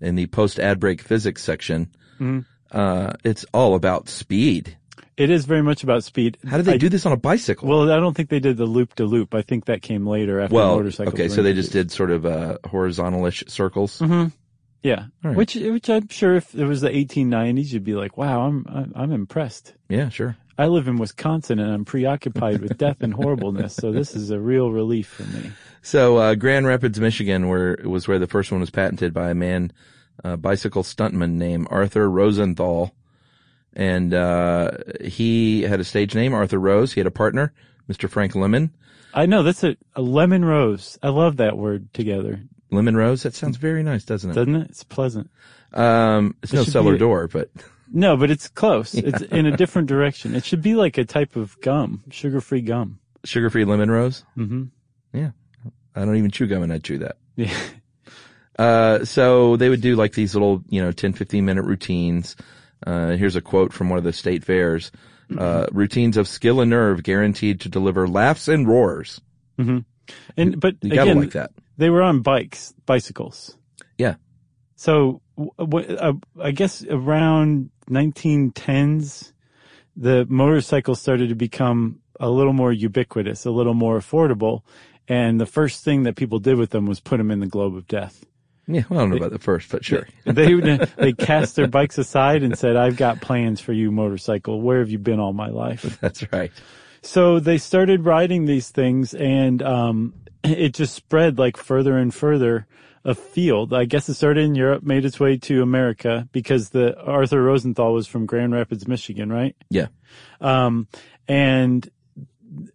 in 0.00 0.14
the 0.14 0.26
post 0.26 0.58
ad 0.58 0.78
break 0.80 1.00
physics 1.00 1.42
section, 1.42 1.90
Mm-hmm. 2.20 2.40
uh, 2.70 3.12
it's 3.24 3.44
all 3.52 3.74
about 3.74 4.08
speed. 4.08 4.76
it 5.16 5.30
is 5.30 5.46
very 5.46 5.62
much 5.62 5.82
about 5.82 6.04
speed. 6.04 6.38
How 6.46 6.58
did 6.58 6.66
they 6.66 6.74
I- 6.74 6.76
do 6.76 6.88
this 6.88 7.04
on 7.06 7.12
a 7.12 7.16
bicycle? 7.16 7.68
Well, 7.68 7.90
I 7.90 7.96
don't 7.96 8.14
think 8.16 8.28
they 8.28 8.38
did 8.38 8.56
the 8.56 8.66
loop 8.66 8.94
to 8.94 9.04
loop. 9.04 9.34
I 9.34 9.42
think 9.42 9.64
that 9.64 9.82
came 9.82 10.06
later 10.06 10.38
after 10.40 10.54
Well, 10.54 10.76
motorcycles. 10.76 11.14
okay, 11.14 11.28
so 11.28 11.42
they 11.42 11.54
just 11.54 11.72
did 11.72 11.90
sort 11.90 12.12
of 12.12 12.24
uh, 12.24 12.58
horizontalish 12.64 13.50
circles. 13.50 14.00
Yeah, 14.84 15.06
right. 15.22 15.34
which 15.34 15.54
which 15.54 15.88
I'm 15.88 16.08
sure 16.08 16.34
if 16.34 16.54
it 16.54 16.66
was 16.66 16.82
the 16.82 16.90
1890s, 16.90 17.72
you'd 17.72 17.84
be 17.84 17.94
like, 17.94 18.18
"Wow, 18.18 18.42
I'm 18.42 18.66
I'm, 18.68 18.92
I'm 18.94 19.12
impressed." 19.12 19.72
Yeah, 19.88 20.10
sure. 20.10 20.36
I 20.58 20.66
live 20.66 20.86
in 20.86 20.98
Wisconsin 20.98 21.58
and 21.58 21.72
I'm 21.72 21.84
preoccupied 21.84 22.60
with 22.60 22.76
death 22.78 22.98
and 23.00 23.12
horribleness, 23.12 23.74
so 23.74 23.90
this 23.90 24.14
is 24.14 24.30
a 24.30 24.38
real 24.38 24.70
relief 24.70 25.08
for 25.08 25.24
me. 25.24 25.50
So 25.82 26.18
uh, 26.18 26.34
Grand 26.34 26.66
Rapids, 26.66 27.00
Michigan, 27.00 27.48
where 27.48 27.78
was 27.82 28.06
where 28.06 28.18
the 28.18 28.26
first 28.26 28.52
one 28.52 28.60
was 28.60 28.70
patented 28.70 29.12
by 29.12 29.30
a 29.30 29.34
man, 29.34 29.72
a 30.22 30.36
bicycle 30.36 30.82
stuntman 30.82 31.32
named 31.32 31.66
Arthur 31.70 32.08
Rosenthal, 32.08 32.94
and 33.72 34.14
uh, 34.14 34.70
he 35.02 35.62
had 35.62 35.80
a 35.80 35.84
stage 35.84 36.14
name 36.14 36.34
Arthur 36.34 36.58
Rose. 36.58 36.92
He 36.92 37.00
had 37.00 37.06
a 37.06 37.10
partner, 37.10 37.52
Mr. 37.90 38.08
Frank 38.08 38.34
Lemon. 38.34 38.70
I 39.14 39.26
know 39.26 39.42
that's 39.42 39.64
a, 39.64 39.76
a 39.94 40.02
lemon 40.02 40.44
rose. 40.44 40.98
I 41.02 41.08
love 41.08 41.38
that 41.38 41.56
word 41.56 41.92
together, 41.94 42.42
Lemon 42.74 42.96
Rose. 42.96 43.22
That 43.22 43.34
sounds 43.34 43.56
very 43.56 43.82
nice, 43.82 44.04
doesn't 44.04 44.30
it? 44.30 44.34
doesn't 44.34 44.54
it? 44.56 44.70
It's 44.70 44.84
pleasant. 44.84 45.30
Um, 45.72 46.36
it's 46.42 46.52
no 46.52 46.60
should 46.60 46.66
be 46.66 46.72
cellar 46.72 46.98
door, 46.98 47.28
but 47.28 47.50
No, 47.92 48.16
but 48.16 48.30
it's 48.30 48.48
close. 48.48 48.94
It's 48.94 49.22
in 49.22 49.46
a 49.46 49.56
different 49.56 49.88
direction. 49.88 50.34
It 50.34 50.44
should 50.44 50.62
be 50.62 50.74
like 50.74 50.98
a 50.98 51.04
type 51.04 51.36
of 51.36 51.60
gum, 51.60 52.02
sugar-free 52.10 52.62
gum. 52.62 52.98
sugar-free 53.24 53.64
lemon 53.64 53.90
rose. 53.90 54.24
Mm-hmm. 54.36 54.64
Yeah, 55.12 55.30
I 55.94 56.04
don't 56.04 56.16
even 56.16 56.30
chew 56.30 56.46
gum, 56.46 56.62
and 56.62 56.72
I 56.72 56.78
chew 56.78 56.98
that. 56.98 57.16
Yeah. 57.36 57.56
Uh, 58.56 59.04
so 59.04 59.56
they 59.56 59.68
would 59.68 59.80
do 59.80 59.96
like 59.96 60.12
these 60.12 60.32
little, 60.32 60.62
you 60.68 60.80
know, 60.80 60.92
10, 60.92 61.14
15 61.14 61.44
minute 61.44 61.62
routines. 61.64 62.36
Uh, 62.86 63.10
here's 63.16 63.34
a 63.34 63.40
quote 63.40 63.72
from 63.72 63.88
one 63.88 63.98
of 63.98 64.04
the 64.04 64.12
state 64.12 64.44
fairs. 64.44 64.92
Uh, 65.36 65.66
routines 65.72 66.16
of 66.16 66.28
skill 66.28 66.60
and 66.60 66.70
nerve 66.70 67.02
guaranteed 67.02 67.62
to 67.62 67.68
deliver 67.68 68.06
laughs 68.06 68.46
and 68.46 68.68
roars. 68.68 69.20
Mm-hmm. 69.58 69.78
And 70.36 70.60
but 70.60 70.76
You 70.82 70.90
gotta 70.90 71.10
again, 71.10 71.20
like 71.20 71.32
that. 71.32 71.50
They 71.76 71.90
were 71.90 72.02
on 72.02 72.22
bikes, 72.22 72.72
bicycles. 72.86 73.56
Yeah. 73.98 74.14
So 74.76 75.20
w- 75.36 75.52
w- 75.58 75.96
uh, 75.96 76.12
I 76.40 76.50
guess 76.50 76.84
around 76.88 77.70
1910s, 77.90 79.32
the 79.96 80.26
motorcycle 80.28 80.94
started 80.94 81.28
to 81.28 81.34
become 81.34 82.00
a 82.20 82.30
little 82.30 82.52
more 82.52 82.72
ubiquitous, 82.72 83.44
a 83.44 83.50
little 83.50 83.74
more 83.74 83.98
affordable. 83.98 84.62
And 85.08 85.40
the 85.40 85.46
first 85.46 85.84
thing 85.84 86.04
that 86.04 86.16
people 86.16 86.38
did 86.38 86.56
with 86.56 86.70
them 86.70 86.86
was 86.86 87.00
put 87.00 87.18
them 87.18 87.30
in 87.30 87.40
the 87.40 87.46
globe 87.46 87.76
of 87.76 87.86
death. 87.86 88.24
Yeah, 88.66 88.82
well, 88.88 89.00
I 89.00 89.02
don't 89.02 89.10
know 89.10 89.16
about 89.16 89.32
the 89.32 89.38
first, 89.38 89.70
but 89.70 89.84
sure. 89.84 90.08
They 90.24 90.54
they 90.54 91.12
cast 91.18 91.54
their 91.56 91.66
bikes 91.66 91.98
aside 91.98 92.42
and 92.42 92.56
said, 92.58 92.76
"I've 92.76 92.96
got 92.96 93.20
plans 93.20 93.60
for 93.60 93.74
you, 93.74 93.90
motorcycle. 93.90 94.62
Where 94.62 94.78
have 94.78 94.88
you 94.88 94.98
been 94.98 95.20
all 95.20 95.34
my 95.34 95.48
life?" 95.48 95.98
That's 96.00 96.24
right. 96.32 96.50
So 97.02 97.40
they 97.40 97.58
started 97.58 98.06
riding 98.06 98.46
these 98.46 98.70
things, 98.70 99.12
and 99.12 99.62
um, 99.62 100.14
it 100.44 100.74
just 100.74 100.94
spread 100.94 101.38
like 101.38 101.56
further 101.56 101.96
and 101.96 102.14
further 102.14 102.66
afield. 103.04 103.72
I 103.72 103.84
guess 103.84 104.08
it 104.08 104.14
started 104.14 104.44
in 104.44 104.54
Europe, 104.54 104.82
made 104.82 105.04
its 105.04 105.20
way 105.20 105.36
to 105.38 105.62
America 105.62 106.28
because 106.32 106.70
the 106.70 106.98
Arthur 107.00 107.42
Rosenthal 107.42 107.92
was 107.92 108.06
from 108.06 108.26
Grand 108.26 108.52
Rapids, 108.52 108.88
Michigan, 108.88 109.30
right? 109.30 109.56
Yeah. 109.70 109.88
Um, 110.40 110.88
and 111.28 111.88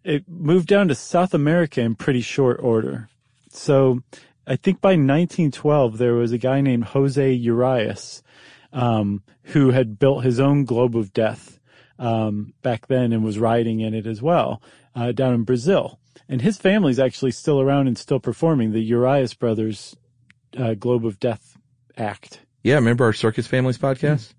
it 0.03 0.27
moved 0.27 0.67
down 0.67 0.87
to 0.89 0.95
South 0.95 1.33
America 1.33 1.81
in 1.81 1.95
pretty 1.95 2.21
short 2.21 2.59
order. 2.61 3.09
So 3.49 4.01
I 4.45 4.55
think 4.55 4.81
by 4.81 4.89
1912 4.89 5.97
there 5.97 6.13
was 6.13 6.31
a 6.31 6.37
guy 6.37 6.61
named 6.61 6.85
Jose 6.85 7.31
Urias, 7.31 8.23
um, 8.73 9.23
who 9.43 9.71
had 9.71 9.99
built 9.99 10.23
his 10.23 10.39
own 10.39 10.65
globe 10.65 10.95
of 10.95 11.13
death 11.13 11.59
um, 11.97 12.53
back 12.61 12.87
then 12.87 13.11
and 13.11 13.23
was 13.23 13.39
riding 13.39 13.79
in 13.79 13.93
it 13.93 14.05
as 14.05 14.21
well 14.21 14.61
uh, 14.95 15.11
down 15.11 15.33
in 15.33 15.43
Brazil. 15.43 15.98
And 16.27 16.41
his 16.41 16.57
family's 16.57 16.99
actually 16.99 17.31
still 17.31 17.61
around 17.61 17.87
and 17.87 17.97
still 17.97 18.19
performing 18.19 18.71
the 18.71 18.81
Urias 18.81 19.33
brothers 19.33 19.95
uh, 20.57 20.73
Globe 20.73 21.05
of 21.05 21.19
Death 21.19 21.57
act. 21.97 22.41
Yeah, 22.63 22.75
remember 22.75 23.05
our 23.05 23.13
Circus 23.13 23.47
Families 23.47 23.77
podcast? 23.77 24.33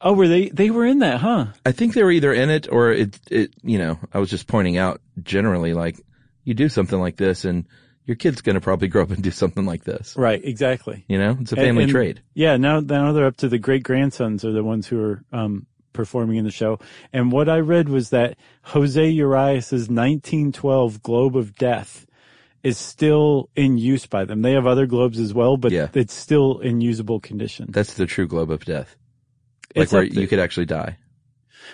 Oh, 0.00 0.14
were 0.14 0.28
they? 0.28 0.48
They 0.48 0.70
were 0.70 0.84
in 0.86 0.98
that, 1.00 1.20
huh? 1.20 1.46
I 1.64 1.72
think 1.72 1.94
they 1.94 2.02
were 2.02 2.10
either 2.10 2.32
in 2.32 2.50
it 2.50 2.68
or 2.70 2.92
it, 2.92 3.18
it, 3.30 3.54
you 3.62 3.78
know, 3.78 3.98
I 4.12 4.18
was 4.18 4.30
just 4.30 4.46
pointing 4.48 4.76
out 4.76 5.00
generally 5.22 5.74
like 5.74 6.00
you 6.44 6.54
do 6.54 6.68
something 6.68 6.98
like 6.98 7.16
this 7.16 7.44
and 7.44 7.66
your 8.04 8.16
kid's 8.16 8.40
going 8.40 8.54
to 8.56 8.60
probably 8.60 8.88
grow 8.88 9.04
up 9.04 9.10
and 9.12 9.22
do 9.22 9.30
something 9.30 9.64
like 9.64 9.84
this. 9.84 10.16
Right, 10.16 10.44
exactly. 10.44 11.04
You 11.06 11.18
know, 11.18 11.36
it's 11.40 11.52
a 11.52 11.56
family 11.56 11.70
And- 11.70 11.80
and- 11.82 11.90
trade. 11.92 12.22
Yeah, 12.34 12.56
now 12.56 12.80
now 12.80 13.12
they're 13.12 13.26
up 13.26 13.36
to 13.38 13.48
the 13.48 13.58
great 13.58 13.84
grandsons 13.84 14.44
are 14.44 14.50
the 14.52 14.64
ones 14.64 14.88
who 14.88 15.00
are 15.00 15.24
um, 15.32 15.66
performing 15.92 16.36
in 16.36 16.44
the 16.44 16.50
show. 16.50 16.78
And 17.12 17.32
what 17.32 17.48
I 17.48 17.58
read 17.58 17.88
was 17.88 18.10
that 18.10 18.36
Jose 18.62 19.08
Urias's 19.08 19.88
1912 19.88 21.02
Globe 21.02 21.36
of 21.36 21.54
Death 21.56 22.06
is 22.62 22.78
still 22.78 23.50
in 23.56 23.76
use 23.76 24.06
by 24.06 24.24
them. 24.24 24.42
They 24.42 24.52
have 24.52 24.66
other 24.66 24.86
globes 24.86 25.18
as 25.18 25.34
well, 25.34 25.56
but 25.56 25.72
Yeah. 25.72 25.88
it's 25.94 26.14
still 26.14 26.58
in 26.60 26.80
usable 26.80 27.18
condition. 27.20 27.66
That's 27.70 27.94
the 27.94 28.06
true 28.06 28.28
globe 28.28 28.50
of 28.50 28.64
death. 28.64 28.96
Like 29.74 29.84
It's 29.84 29.92
where 29.92 30.04
you 30.04 30.28
could 30.28 30.38
actually 30.38 30.66
die. 30.66 30.98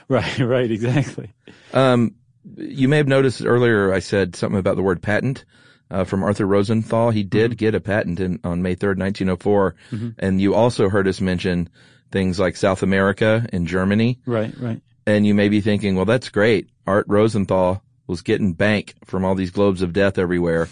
Right, 0.08 0.38
right, 0.38 0.70
exactly. 0.70 1.32
Um, 1.74 2.14
you 2.56 2.88
may 2.88 2.96
have 2.96 3.08
noticed 3.08 3.44
earlier 3.44 3.92
I 3.92 3.98
said 3.98 4.34
something 4.36 4.58
about 4.58 4.76
the 4.76 4.82
word 4.82 5.02
patent. 5.02 5.44
Uh, 5.90 6.04
from 6.04 6.22
Arthur 6.22 6.44
Rosenthal. 6.44 7.08
He 7.12 7.22
did 7.22 7.56
get 7.56 7.74
a 7.74 7.80
patent 7.80 8.20
in, 8.20 8.38
on 8.44 8.60
May 8.60 8.76
3rd, 8.76 8.98
1904. 8.98 9.74
And 10.18 10.38
you 10.38 10.52
also 10.54 10.90
heard 10.90 11.08
us 11.08 11.18
mention 11.18 11.70
things 12.10 12.38
like 12.38 12.56
South 12.56 12.82
America 12.82 13.46
and 13.52 13.66
Germany. 13.66 14.18
Right, 14.26 14.52
right. 14.58 14.80
And 15.06 15.26
you 15.26 15.34
may 15.34 15.48
be 15.48 15.60
thinking, 15.60 15.96
well, 15.96 16.04
that's 16.04 16.28
great. 16.28 16.68
Art 16.86 17.06
Rosenthal 17.08 17.82
was 18.06 18.22
getting 18.22 18.52
bank 18.52 18.94
from 19.04 19.24
all 19.24 19.34
these 19.34 19.50
globes 19.50 19.82
of 19.82 19.92
death 19.92 20.18
everywhere. 20.18 20.68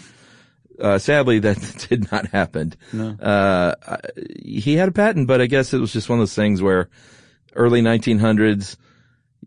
Uh, 0.79 0.97
sadly, 0.97 1.39
that 1.39 1.87
did 1.89 2.11
not 2.11 2.27
happen. 2.27 2.73
No. 2.93 3.09
Uh, 3.11 3.97
he 4.43 4.75
had 4.75 4.89
a 4.89 4.91
patent, 4.93 5.27
but 5.27 5.41
I 5.41 5.47
guess 5.47 5.73
it 5.73 5.79
was 5.79 5.93
just 5.93 6.09
one 6.09 6.19
of 6.19 6.21
those 6.21 6.35
things 6.35 6.61
where 6.61 6.89
early 7.55 7.81
1900s, 7.81 8.77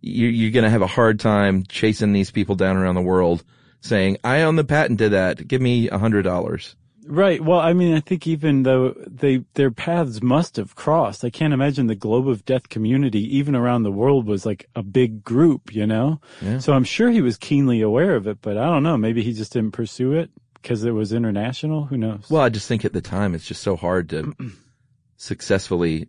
you, 0.00 0.28
you're 0.28 0.50
going 0.50 0.64
to 0.64 0.70
have 0.70 0.82
a 0.82 0.86
hard 0.86 1.20
time 1.20 1.64
chasing 1.68 2.12
these 2.12 2.30
people 2.30 2.54
down 2.54 2.76
around 2.76 2.94
the 2.94 3.02
world 3.02 3.44
saying, 3.80 4.18
I 4.24 4.42
own 4.42 4.56
the 4.56 4.64
patent 4.64 4.98
to 4.98 5.10
that. 5.10 5.46
Give 5.46 5.60
me 5.60 5.88
a 5.88 5.98
hundred 5.98 6.22
dollars. 6.22 6.76
Right. 7.10 7.42
Well, 7.44 7.58
I 7.58 7.72
mean, 7.72 7.94
I 7.94 8.00
think 8.00 8.26
even 8.26 8.62
though 8.62 8.94
they 9.06 9.44
their 9.54 9.70
paths 9.70 10.22
must 10.22 10.56
have 10.56 10.76
crossed, 10.76 11.24
I 11.24 11.30
can't 11.30 11.52
imagine 11.52 11.88
the 11.88 11.94
Globe 11.94 12.28
of 12.28 12.44
Death 12.44 12.68
community, 12.68 13.36
even 13.36 13.56
around 13.56 13.82
the 13.82 13.90
world, 13.90 14.26
was 14.26 14.46
like 14.46 14.68
a 14.76 14.82
big 14.82 15.24
group. 15.24 15.74
You 15.74 15.86
know. 15.86 16.20
Yeah. 16.40 16.58
So 16.58 16.72
I'm 16.72 16.84
sure 16.84 17.10
he 17.10 17.20
was 17.20 17.36
keenly 17.36 17.80
aware 17.80 18.14
of 18.14 18.26
it, 18.26 18.38
but 18.40 18.56
I 18.56 18.66
don't 18.66 18.84
know. 18.84 18.96
Maybe 18.96 19.22
he 19.22 19.32
just 19.32 19.52
didn't 19.52 19.72
pursue 19.72 20.12
it 20.12 20.30
because 20.54 20.84
it 20.84 20.92
was 20.92 21.12
international. 21.12 21.84
Who 21.84 21.96
knows? 21.96 22.30
Well, 22.30 22.42
I 22.42 22.48
just 22.48 22.68
think 22.68 22.84
at 22.84 22.92
the 22.92 23.00
time 23.00 23.34
it's 23.34 23.46
just 23.46 23.62
so 23.62 23.76
hard 23.76 24.08
to 24.10 24.34
successfully 25.16 26.08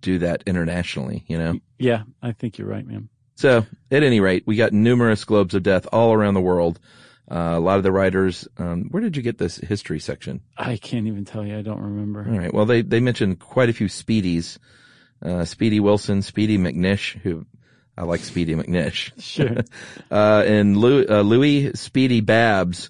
do 0.00 0.18
that 0.18 0.42
internationally, 0.46 1.24
you 1.26 1.36
know? 1.36 1.58
yeah, 1.78 2.02
I 2.22 2.32
think 2.32 2.56
you're 2.56 2.68
right, 2.68 2.86
man. 2.86 3.08
So 3.34 3.66
at 3.90 4.02
any 4.02 4.20
rate, 4.20 4.44
we 4.46 4.56
got 4.56 4.72
numerous 4.72 5.24
globes 5.24 5.54
of 5.54 5.62
death 5.62 5.86
all 5.92 6.12
around 6.12 6.34
the 6.34 6.40
world. 6.40 6.80
Uh, 7.30 7.54
a 7.56 7.60
lot 7.60 7.76
of 7.76 7.82
the 7.82 7.92
writers, 7.92 8.48
um, 8.56 8.84
where 8.90 9.02
did 9.02 9.16
you 9.16 9.22
get 9.22 9.36
this 9.36 9.56
history 9.56 10.00
section? 10.00 10.40
I 10.56 10.78
can't 10.78 11.06
even 11.06 11.26
tell 11.26 11.44
you. 11.44 11.58
I 11.58 11.62
don't 11.62 11.80
remember. 11.80 12.26
All 12.26 12.38
right. 12.38 12.52
Well, 12.52 12.64
they, 12.64 12.80
they 12.80 13.00
mentioned 13.00 13.38
quite 13.38 13.68
a 13.68 13.74
few 13.74 13.86
Speedies, 13.86 14.56
uh, 15.22 15.44
Speedy 15.44 15.78
Wilson, 15.78 16.22
Speedy 16.22 16.56
McNish, 16.56 17.18
who 17.18 17.44
I 17.98 18.04
like 18.04 18.20
Speedy 18.20 18.54
McNish. 18.54 19.12
Sure. 19.20 19.58
uh, 20.10 20.42
and 20.46 20.78
Louis, 20.78 21.06
uh, 21.06 21.20
Louis 21.20 21.72
Speedy 21.74 22.22
Babs. 22.22 22.88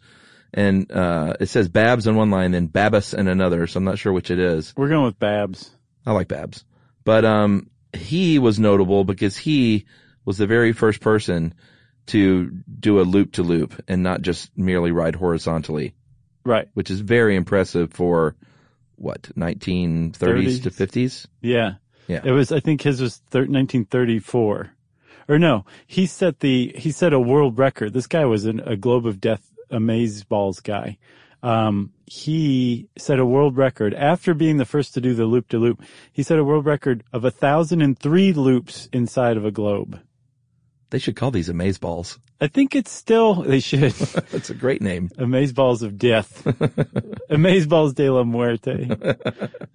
And, 0.55 0.91
uh, 0.93 1.35
it 1.41 1.47
says 1.47 1.69
Babs 1.69 2.07
on 2.07 2.15
one 2.15 2.31
line, 2.31 2.53
then 2.53 2.69
Babas 2.69 3.15
in 3.15 3.27
another. 3.27 3.67
So 3.67 3.79
I'm 3.79 3.85
not 3.85 3.99
sure 3.99 4.13
which 4.13 4.31
it 4.31 4.39
is. 4.39 4.73
We're 4.77 4.89
going 4.89 5.05
with 5.05 5.19
Babs. 5.19 5.71
I 6.07 6.13
like 6.13 6.29
Babs. 6.29 6.65
But, 7.05 7.25
um, 7.25 7.71
he 7.93 8.39
was 8.39 8.61
notable 8.61 9.03
because 9.03 9.37
he 9.37 9.87
was 10.25 10.39
the 10.39 10.47
very 10.47 10.73
first 10.73 11.01
person 11.01 11.55
to 12.09 12.51
do 12.81 13.01
a 13.01 13.03
loop 13.03 13.33
to 13.33 13.43
loop 13.43 13.83
and 13.89 14.03
not 14.03 14.23
just 14.23 14.51
merely 14.57 14.91
ride 14.91 15.15
horizontally, 15.17 15.95
Right. 16.45 16.69
which 16.75 16.91
is 16.91 17.01
very 17.01 17.37
impressive 17.37 17.93
for 17.93 18.35
what, 18.97 19.23
1930s 19.37 20.63
to 20.65 20.71
50s? 20.71 21.27
Yeah. 21.41 21.75
Yeah. 22.09 22.21
It 22.25 22.33
was, 22.33 22.51
I 22.53 22.61
think 22.61 22.83
his 22.83 23.01
was 23.01 23.19
thir- 23.31 23.41
1934. 23.41 24.71
Or 25.29 25.39
no, 25.39 25.67
he 25.87 26.07
set 26.07 26.41
the, 26.41 26.73
he 26.77 26.91
set 26.91 27.13
a 27.13 27.21
world 27.21 27.59
record. 27.59 27.93
This 27.93 28.07
guy 28.07 28.25
was 28.25 28.47
an, 28.47 28.61
a 28.61 28.77
Globe 28.77 29.07
of 29.07 29.21
Death 29.21 29.47
amaze 29.71 30.25
balls 30.25 30.61
guy. 30.61 30.97
Um, 31.43 31.93
he 32.07 32.89
set 32.97 33.19
a 33.21 33.27
world 33.27 33.57
record 33.57 33.93
after 33.95 34.33
being 34.35 34.57
the 34.57 34.65
first 34.65 34.95
to 34.95 35.01
do 35.01 35.15
the 35.15 35.27
loop 35.27 35.49
to 35.49 35.59
loop. 35.59 35.83
He 36.13 36.23
set 36.23 36.39
a 36.39 36.45
world 36.45 36.65
record 36.65 37.05
of 37.13 37.25
a 37.25 37.31
thousand 37.31 37.83
and 37.83 37.97
three 37.97 38.33
loops 38.33 38.89
inside 38.93 39.37
of 39.37 39.45
a 39.45 39.51
globe. 39.53 40.01
They 40.91 40.99
should 40.99 41.17
call 41.17 41.31
these 41.31 41.49
amaze 41.49 41.79
balls. 41.79 42.19
I 42.41 42.47
think 42.47 42.75
it's 42.75 42.91
still, 42.91 43.43
they 43.43 43.61
should. 43.61 43.93
That's 44.31 44.51
a 44.51 44.55
great 44.55 44.81
name. 44.81 45.11
Amaze 45.19 45.53
balls 45.53 45.83
of 45.83 45.99
death. 45.99 46.47
Amaze 47.31 47.67
balls 47.67 47.93
de 47.95 48.09
la 48.09 48.25
muerte. 48.25 48.89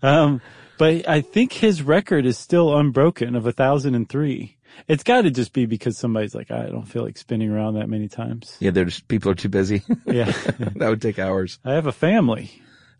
Um, 0.01 0.41
but 0.77 1.07
I 1.07 1.21
think 1.21 1.53
his 1.53 1.83
record 1.83 2.25
is 2.25 2.37
still 2.37 2.75
unbroken 2.75 3.35
of 3.35 3.45
a 3.45 3.51
thousand 3.51 3.95
and 3.95 4.09
three. 4.09 4.57
It's 4.87 5.03
got 5.03 5.21
to 5.21 5.31
just 5.31 5.53
be 5.53 5.65
because 5.67 5.97
somebody's 5.97 6.33
like, 6.33 6.49
I 6.49 6.65
don't 6.65 6.85
feel 6.85 7.03
like 7.03 7.17
spinning 7.17 7.51
around 7.51 7.75
that 7.75 7.89
many 7.89 8.07
times. 8.07 8.57
Yeah, 8.59 8.71
they're 8.71 8.85
just, 8.85 9.07
people 9.07 9.31
are 9.31 9.35
too 9.35 9.49
busy. 9.49 9.83
Yeah. 10.05 10.31
that 10.31 10.89
would 10.89 11.01
take 11.01 11.19
hours. 11.19 11.59
I 11.63 11.73
have 11.73 11.85
a 11.85 11.91
family. 11.91 12.51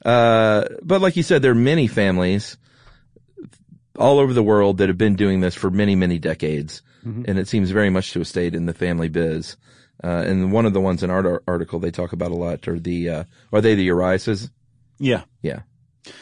Uh, 0.06 0.66
but 0.84 1.02
like 1.02 1.16
you 1.16 1.24
said, 1.24 1.42
there 1.42 1.52
are 1.52 1.56
many 1.56 1.88
families 1.88 2.58
all 3.98 4.20
over 4.20 4.34
the 4.34 4.44
world 4.44 4.78
that 4.78 4.90
have 4.90 4.98
been 4.98 5.16
doing 5.16 5.40
this 5.40 5.56
for 5.56 5.70
many, 5.70 5.96
many 5.96 6.20
decades. 6.20 6.82
And 7.06 7.40
it 7.40 7.48
seems 7.48 7.72
very 7.72 7.90
much 7.90 8.14
to 8.14 8.20
have 8.20 8.28
stayed 8.28 8.56
in 8.56 8.66
the 8.66 8.74
family 8.74 9.10
biz. 9.10 9.58
Uh, 10.04 10.24
and 10.26 10.52
one 10.52 10.66
of 10.66 10.74
the 10.74 10.82
ones 10.82 11.04
in 11.04 11.10
our 11.10 11.44
article 11.48 11.80
they 11.80 11.92
talk 11.92 12.14
about 12.14 12.32
a 12.32 12.36
lot 12.36 12.68
are 12.68 12.80
the, 12.80 13.10
uh, 13.10 13.24
are 13.52 13.62
they 13.62 13.76
the 13.76 13.84
Uriases? 13.84 14.50
Yeah. 15.00 15.24
Yeah. 15.42 15.62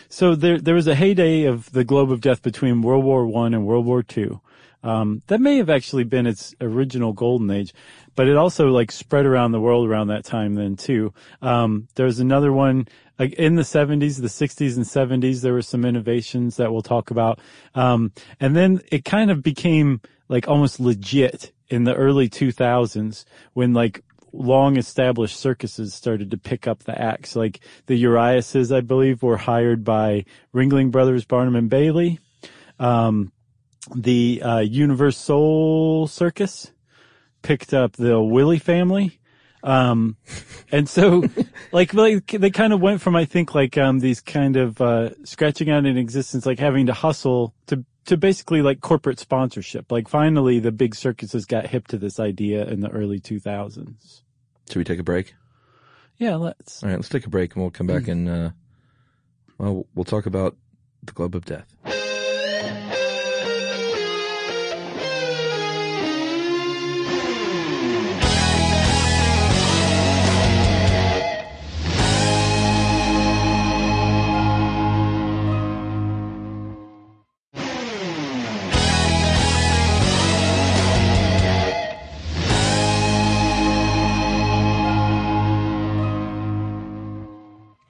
So 0.09 0.35
there, 0.35 0.59
there 0.59 0.75
was 0.75 0.88
a 0.88 0.95
heyday 0.95 1.43
of 1.43 1.71
the 1.71 1.83
globe 1.83 2.11
of 2.11 2.21
death 2.21 2.41
between 2.41 2.81
World 2.81 3.03
War 3.03 3.25
One 3.25 3.53
and 3.53 3.65
World 3.65 3.85
War 3.85 4.03
Two. 4.03 4.41
Um, 4.83 5.21
that 5.27 5.39
may 5.39 5.57
have 5.57 5.69
actually 5.69 6.05
been 6.05 6.25
its 6.25 6.55
original 6.59 7.13
golden 7.13 7.51
age, 7.51 7.73
but 8.15 8.27
it 8.27 8.35
also 8.35 8.67
like 8.67 8.91
spread 8.91 9.25
around 9.27 9.51
the 9.51 9.59
world 9.59 9.88
around 9.88 10.07
that 10.07 10.25
time 10.25 10.55
then 10.55 10.75
too. 10.75 11.13
Um, 11.41 11.88
there 11.95 12.07
was 12.07 12.19
another 12.19 12.51
one 12.51 12.88
like 13.19 13.33
in 13.33 13.55
the 13.55 13.63
seventies, 13.63 14.17
the 14.17 14.29
sixties 14.29 14.77
and 14.77 14.88
seventies. 14.88 15.41
There 15.41 15.53
were 15.53 15.61
some 15.61 15.85
innovations 15.85 16.57
that 16.57 16.71
we'll 16.71 16.81
talk 16.81 17.11
about. 17.11 17.39
Um, 17.75 18.11
and 18.39 18.55
then 18.55 18.81
it 18.91 19.05
kind 19.05 19.29
of 19.29 19.43
became 19.43 20.01
like 20.31 20.47
almost 20.47 20.79
legit 20.79 21.51
in 21.67 21.83
the 21.83 21.93
early 21.93 22.29
two 22.29 22.53
thousands 22.53 23.25
when 23.51 23.73
like 23.73 24.01
long 24.31 24.77
established 24.77 25.38
circuses 25.38 25.93
started 25.93 26.31
to 26.31 26.38
pick 26.38 26.67
up 26.67 26.83
the 26.83 27.00
acts. 27.00 27.35
Like 27.35 27.59
the 27.88 27.95
Uriases, 27.95 28.71
I 28.71 28.79
believe, 28.79 29.21
were 29.21 29.35
hired 29.35 29.83
by 29.83 30.23
Ringling 30.55 30.89
Brothers, 30.89 31.25
Barnum 31.25 31.57
and 31.57 31.69
Bailey. 31.69 32.19
Um, 32.79 33.33
the 33.93 34.41
uh, 34.41 34.57
UniverSoul 34.59 36.07
Circus 36.07 36.71
picked 37.41 37.73
up 37.73 37.97
the 37.97 38.21
Willie 38.21 38.57
family. 38.57 39.19
Um, 39.63 40.15
and 40.71 40.88
so, 40.88 41.25
like, 41.73 41.93
like 41.93 42.27
they 42.27 42.51
kind 42.51 42.71
of 42.71 42.79
went 42.79 43.01
from, 43.01 43.17
I 43.17 43.25
think, 43.25 43.53
like, 43.53 43.77
um, 43.77 44.00
these 44.00 44.21
kind 44.21 44.55
of, 44.55 44.79
uh, 44.79 45.09
scratching 45.25 45.69
out 45.69 45.85
in 45.85 45.97
existence, 45.97 46.45
like 46.45 46.57
having 46.57 46.85
to 46.85 46.93
hustle 46.93 47.53
to, 47.67 47.83
to 48.05 48.17
basically 48.17 48.62
like 48.62 48.81
corporate 48.81 49.20
sponsorship. 49.20 49.91
Like 49.91 50.08
finally 50.08 50.60
the 50.60 50.72
big 50.72 50.96
circuses 50.96 51.46
got 51.46 51.67
hip 51.67 51.88
to 51.89 51.98
this 51.98 52.20
idea 52.20 52.65
in 52.65 52.81
the 52.81 52.89
early 52.89 53.20
2000s. 53.20 54.22
Should 54.70 54.77
we 54.77 54.84
take 54.84 55.00
a 55.00 55.03
break? 55.03 55.36
Yeah, 56.17 56.36
let's. 56.36 56.84
All 56.84 56.89
right, 56.89 56.96
let's 56.96 57.10
take 57.10 57.25
a 57.25 57.29
break 57.29 57.55
and 57.55 57.63
we'll 57.63 57.72
come 57.72 57.88
back 57.88 58.08
and, 58.08 58.29
uh, 58.29 58.50
well, 59.58 59.86
we'll 59.96 60.05
talk 60.05 60.25
about 60.25 60.55
the 61.03 61.13
Globe 61.13 61.36
of 61.36 61.46
Death. 61.46 62.00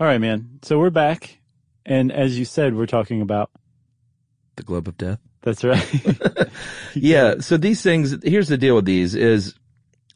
All 0.02 0.08
right, 0.08 0.20
man. 0.20 0.58
So 0.64 0.80
we're 0.80 0.90
back. 0.90 1.38
And 1.86 2.12
as 2.12 2.40
you 2.40 2.44
said, 2.44 2.76
we're 2.76 2.88
talking 2.88 3.22
about, 3.22 3.52
The 4.56 4.64
Globe 4.64 4.88
of 4.88 4.98
Death. 4.98 5.20
that's 5.44 5.64
right. 5.64 6.50
Yeah. 6.96 7.36
So 7.42 7.56
these 7.56 7.84
things, 7.84 8.18
here's 8.24 8.48
the 8.48 8.58
deal 8.58 8.74
with 8.74 8.86
these 8.86 9.14
is 9.14 9.54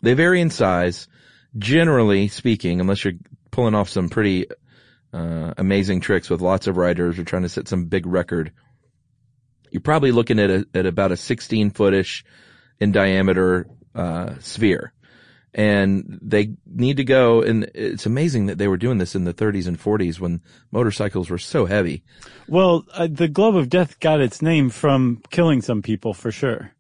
they 0.02 0.16
vary 0.16 0.42
in 0.42 0.50
size. 0.50 1.08
Generally 1.60 2.30
speaking, 2.30 2.82
unless 2.82 3.06
you're 3.06 3.14
pulling 3.52 3.76
off 3.76 3.88
some 3.88 4.10
pretty, 4.10 4.48
uh, 5.14 5.54
amazing 5.56 6.02
tricks 6.02 6.32
with 6.32 6.42
lots 6.42 6.66
of 6.66 6.78
riders 6.78 7.20
or 7.20 7.24
trying 7.24 7.44
to 7.44 7.50
set 7.50 7.68
some 7.68 7.86
big 7.86 8.08
record, 8.08 8.54
you're 9.70 9.82
probably 9.82 10.12
looking 10.12 10.40
at 10.40 10.50
a, 10.50 10.66
at 10.74 10.88
about 10.88 11.12
a 11.12 11.18
16 11.18 11.70
footish 11.70 12.24
in 12.80 12.92
diameter, 12.92 13.68
uh, 13.94 14.34
sphere. 14.40 14.94
And 15.58 16.20
they 16.22 16.56
need 16.66 16.98
to 16.98 17.06
go, 17.06 17.42
and 17.42 17.72
it's 17.74 18.06
amazing 18.06 18.48
that 18.48 18.58
they 18.58 18.68
were 18.68 18.76
doing 18.76 18.98
this 18.98 19.16
in 19.16 19.24
the 19.24 19.34
30s 19.34 19.68
and 19.68 19.80
40s 19.80 20.20
when 20.20 20.42
motorcycles 20.70 21.30
were 21.30 21.38
so 21.38 21.66
heavy. 21.66 22.04
well, 22.50 22.86
uh, 22.94 23.08
the 23.10 23.30
Globe 23.30 23.56
of 23.56 23.70
Death 23.70 24.02
got 24.02 24.20
its 24.20 24.42
name 24.42 24.70
from 24.70 25.22
killing 25.30 25.62
some 25.62 25.82
people 25.82 26.14
for 26.14 26.30
sure. 26.30 26.72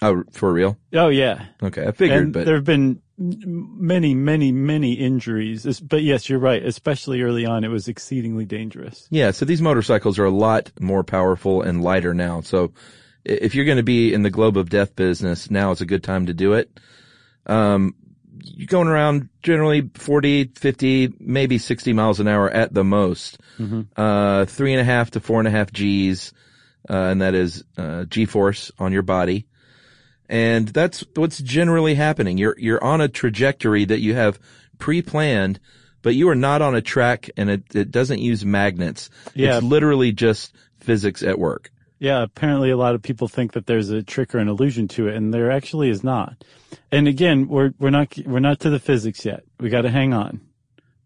Oh, 0.00 0.24
for 0.32 0.50
real? 0.50 0.78
Oh 0.94 1.08
yeah. 1.08 1.46
Okay. 1.62 1.86
I 1.86 1.92
figured, 1.92 2.22
and 2.24 2.32
but 2.32 2.46
there 2.46 2.56
have 2.56 2.64
been 2.64 3.02
many, 3.18 4.14
many, 4.14 4.50
many 4.50 4.94
injuries. 4.94 5.80
But 5.80 6.02
yes, 6.02 6.28
you're 6.28 6.38
right. 6.38 6.64
Especially 6.64 7.22
early 7.22 7.46
on, 7.46 7.64
it 7.64 7.68
was 7.68 7.86
exceedingly 7.86 8.44
dangerous. 8.44 9.06
Yeah, 9.10 9.30
so 9.30 9.44
these 9.44 9.62
motorcycles 9.62 10.18
are 10.18 10.24
a 10.24 10.30
lot 10.30 10.72
more 10.80 11.04
powerful 11.04 11.62
and 11.62 11.82
lighter 11.82 12.14
now. 12.14 12.40
So 12.40 12.72
if 13.24 13.54
you're 13.54 13.64
going 13.64 13.76
to 13.76 13.82
be 13.82 14.12
in 14.12 14.22
the 14.22 14.30
globe 14.30 14.56
of 14.56 14.70
death 14.70 14.96
business, 14.96 15.50
now 15.50 15.70
is 15.70 15.80
a 15.80 15.86
good 15.86 16.02
time 16.02 16.26
to 16.26 16.34
do 16.34 16.54
it. 16.54 16.80
Um, 17.46 17.94
going 18.66 18.88
around 18.88 19.28
generally 19.42 19.90
40, 19.94 20.52
50, 20.54 21.14
maybe 21.20 21.58
60 21.58 21.92
miles 21.92 22.20
an 22.20 22.28
hour 22.28 22.48
at 22.50 22.72
the 22.72 22.84
most. 22.84 23.38
Uh, 23.96 24.44
three 24.46 24.72
and 24.72 24.80
a 24.80 24.84
half 24.84 25.10
to 25.12 25.20
four 25.20 25.38
and 25.38 25.48
a 25.48 25.50
half 25.50 25.72
G's, 25.72 26.32
uh, 26.88 26.94
and 26.94 27.22
that 27.22 27.34
is, 27.34 27.64
uh, 27.76 28.04
G-force 28.04 28.72
on 28.78 28.92
your 28.92 29.02
body. 29.02 29.46
And 30.28 30.68
that's 30.68 31.04
what's 31.14 31.38
generally 31.38 31.94
happening. 31.94 32.38
You're, 32.38 32.56
you're 32.58 32.82
on 32.82 33.00
a 33.00 33.08
trajectory 33.08 33.84
that 33.84 34.00
you 34.00 34.14
have 34.14 34.38
pre-planned, 34.78 35.60
but 36.00 36.14
you 36.14 36.28
are 36.30 36.34
not 36.34 36.62
on 36.62 36.74
a 36.74 36.80
track 36.80 37.30
and 37.36 37.50
it, 37.50 37.62
it 37.74 37.90
doesn't 37.90 38.20
use 38.20 38.44
magnets. 38.44 39.10
Yeah. 39.34 39.56
It's 39.56 39.64
literally 39.64 40.12
just 40.12 40.54
physics 40.80 41.22
at 41.22 41.38
work. 41.38 41.70
Yeah, 42.02 42.24
apparently 42.24 42.70
a 42.70 42.76
lot 42.76 42.96
of 42.96 43.02
people 43.02 43.28
think 43.28 43.52
that 43.52 43.66
there's 43.66 43.90
a 43.90 44.02
trick 44.02 44.34
or 44.34 44.38
an 44.38 44.48
illusion 44.48 44.88
to 44.88 45.06
it, 45.06 45.14
and 45.14 45.32
there 45.32 45.52
actually 45.52 45.88
is 45.88 46.02
not. 46.02 46.42
And 46.90 47.06
again, 47.06 47.46
we're 47.46 47.74
we're 47.78 47.90
not 47.90 48.18
we're 48.26 48.40
not 48.40 48.58
to 48.60 48.70
the 48.70 48.80
physics 48.80 49.24
yet. 49.24 49.44
We 49.60 49.70
got 49.70 49.82
to 49.82 49.88
hang 49.88 50.12
on, 50.12 50.40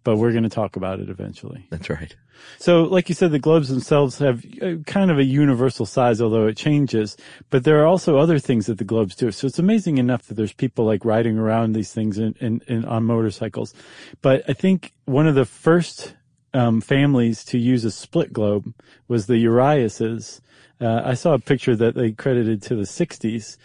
but 0.04 0.16
we're 0.16 0.32
going 0.32 0.44
to 0.44 0.48
talk 0.48 0.74
about 0.74 1.00
it 1.00 1.10
eventually. 1.10 1.66
That's 1.68 1.90
right. 1.90 2.16
So, 2.56 2.84
like 2.84 3.10
you 3.10 3.14
said, 3.14 3.30
the 3.30 3.38
globes 3.38 3.68
themselves 3.68 4.18
have 4.20 4.42
uh, 4.62 4.76
kind 4.86 5.10
of 5.10 5.18
a 5.18 5.24
universal 5.24 5.84
size, 5.84 6.22
although 6.22 6.46
it 6.46 6.56
changes. 6.56 7.18
But 7.50 7.64
there 7.64 7.78
are 7.82 7.86
also 7.86 8.16
other 8.16 8.38
things 8.38 8.64
that 8.64 8.78
the 8.78 8.84
globes 8.84 9.14
do. 9.14 9.30
So 9.32 9.46
it's 9.46 9.58
amazing 9.58 9.98
enough 9.98 10.22
that 10.28 10.34
there's 10.34 10.54
people 10.54 10.86
like 10.86 11.04
riding 11.04 11.36
around 11.36 11.74
these 11.74 11.92
things 11.92 12.16
in, 12.16 12.34
in, 12.40 12.62
in 12.68 12.86
on 12.86 13.04
motorcycles. 13.04 13.74
But 14.22 14.48
I 14.48 14.54
think 14.54 14.94
one 15.04 15.26
of 15.26 15.34
the 15.34 15.44
first 15.44 16.14
um, 16.56 16.80
families 16.80 17.44
to 17.44 17.58
use 17.58 17.84
a 17.84 17.90
split 17.90 18.32
globe 18.32 18.72
was 19.08 19.26
the 19.26 19.36
Uriases. 19.36 20.40
Uh, 20.80 21.02
I 21.04 21.14
saw 21.14 21.34
a 21.34 21.38
picture 21.38 21.76
that 21.76 21.94
they 21.94 22.12
credited 22.12 22.62
to 22.62 22.74
the 22.74 22.82
60s, 22.82 23.58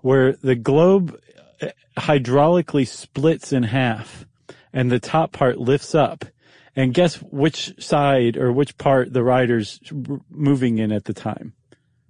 where 0.00 0.32
the 0.34 0.54
globe 0.54 1.18
uh, 1.60 1.68
hydraulically 1.96 2.86
splits 2.86 3.52
in 3.52 3.64
half, 3.64 4.26
and 4.72 4.90
the 4.90 5.00
top 5.00 5.32
part 5.32 5.58
lifts 5.58 5.94
up. 5.94 6.24
And 6.76 6.94
guess 6.94 7.16
which 7.16 7.82
side 7.82 8.36
or 8.36 8.52
which 8.52 8.76
part 8.78 9.12
the 9.12 9.24
rider's 9.24 9.80
moving 10.30 10.78
in 10.78 10.92
at 10.92 11.04
the 11.04 11.14
time? 11.14 11.54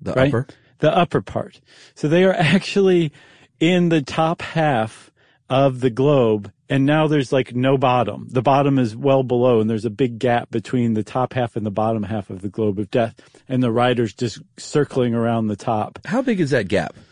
The 0.03 0.13
right? 0.13 0.29
upper. 0.29 0.47
The 0.81 0.95
upper 0.95 1.23
part. 1.23 1.61
So 1.95 2.09
they 2.09 2.25
are 2.25 2.35
actually 2.39 3.13
in 3.59 3.89
the 3.89 4.03
top 4.03 4.43
half 4.43 5.11
of 5.49 5.81
the 5.81 5.91
globe 5.91 6.53
and 6.69 6.85
now 6.85 7.07
there's 7.07 7.33
like 7.33 7.55
no 7.55 7.79
bottom. 7.79 8.27
The 8.29 8.43
bottom 8.43 8.79
is 8.79 8.97
well 8.97 9.23
below 9.23 9.61
and 9.61 9.71
there's 9.71 9.85
a 9.85 9.91
big 9.91 10.19
gap 10.19 10.51
between 10.51 10.95
the 10.95 11.03
top 11.03 11.33
half 11.33 11.57
and 11.57 11.65
the 11.65 11.71
bottom 11.71 12.03
half 12.03 12.31
of 12.31 12.43
the 12.43 12.49
globe 12.49 12.79
of 12.79 12.91
death 12.91 13.15
and 13.49 13.63
the 13.63 13.73
rider's 13.73 14.13
just 14.13 14.41
circling 14.57 15.15
around 15.15 15.47
the 15.47 15.57
top. 15.57 15.99
How 16.05 16.23
big 16.23 16.41
is 16.41 16.51
that 16.51 16.69
gap? 16.69 16.97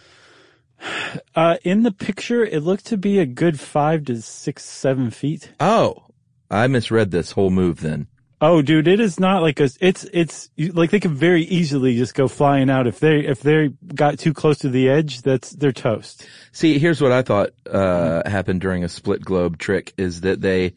Uh, 1.35 1.57
in 1.65 1.83
the 1.83 1.91
picture, 1.91 2.45
it 2.45 2.63
looked 2.63 2.87
to 2.87 2.97
be 2.97 3.19
a 3.19 3.27
good 3.27 3.59
five 3.59 4.05
to 4.05 4.21
six, 4.21 4.65
seven 4.65 5.11
feet. 5.11 5.51
Oh, 5.59 6.05
I 6.51 6.67
misread 6.69 7.11
this 7.11 7.33
whole 7.33 7.51
move 7.51 7.81
then. 7.81 8.07
Oh, 8.41 8.61
dude, 8.63 8.89
it 8.89 9.01
is 9.01 9.19
not 9.19 9.43
like 9.43 9.61
a. 9.61 9.71
It's 9.81 10.05
it's 10.13 10.51
like 10.59 10.91
they 10.91 11.01
could 11.01 11.13
very 11.13 11.43
easily 11.45 11.97
just 11.97 12.15
go 12.15 12.29
flying 12.29 12.69
out 12.69 12.87
if 12.87 13.01
they 13.01 13.21
if 13.21 13.41
they 13.41 13.69
got 13.95 14.19
too 14.19 14.35
close 14.35 14.59
to 14.59 14.69
the 14.69 14.89
edge. 14.89 15.23
That's 15.23 15.51
they're 15.51 15.73
toast. 15.73 16.27
See, 16.53 16.79
here's 16.79 17.01
what 17.01 17.13
I 17.13 17.23
thought 17.23 17.51
uh, 17.71 18.29
happened 18.29 18.61
during 18.61 18.85
a 18.85 18.89
split 18.89 19.25
globe 19.25 19.59
trick 19.59 19.95
is 19.97 20.23
that 20.23 20.41
they 20.41 20.75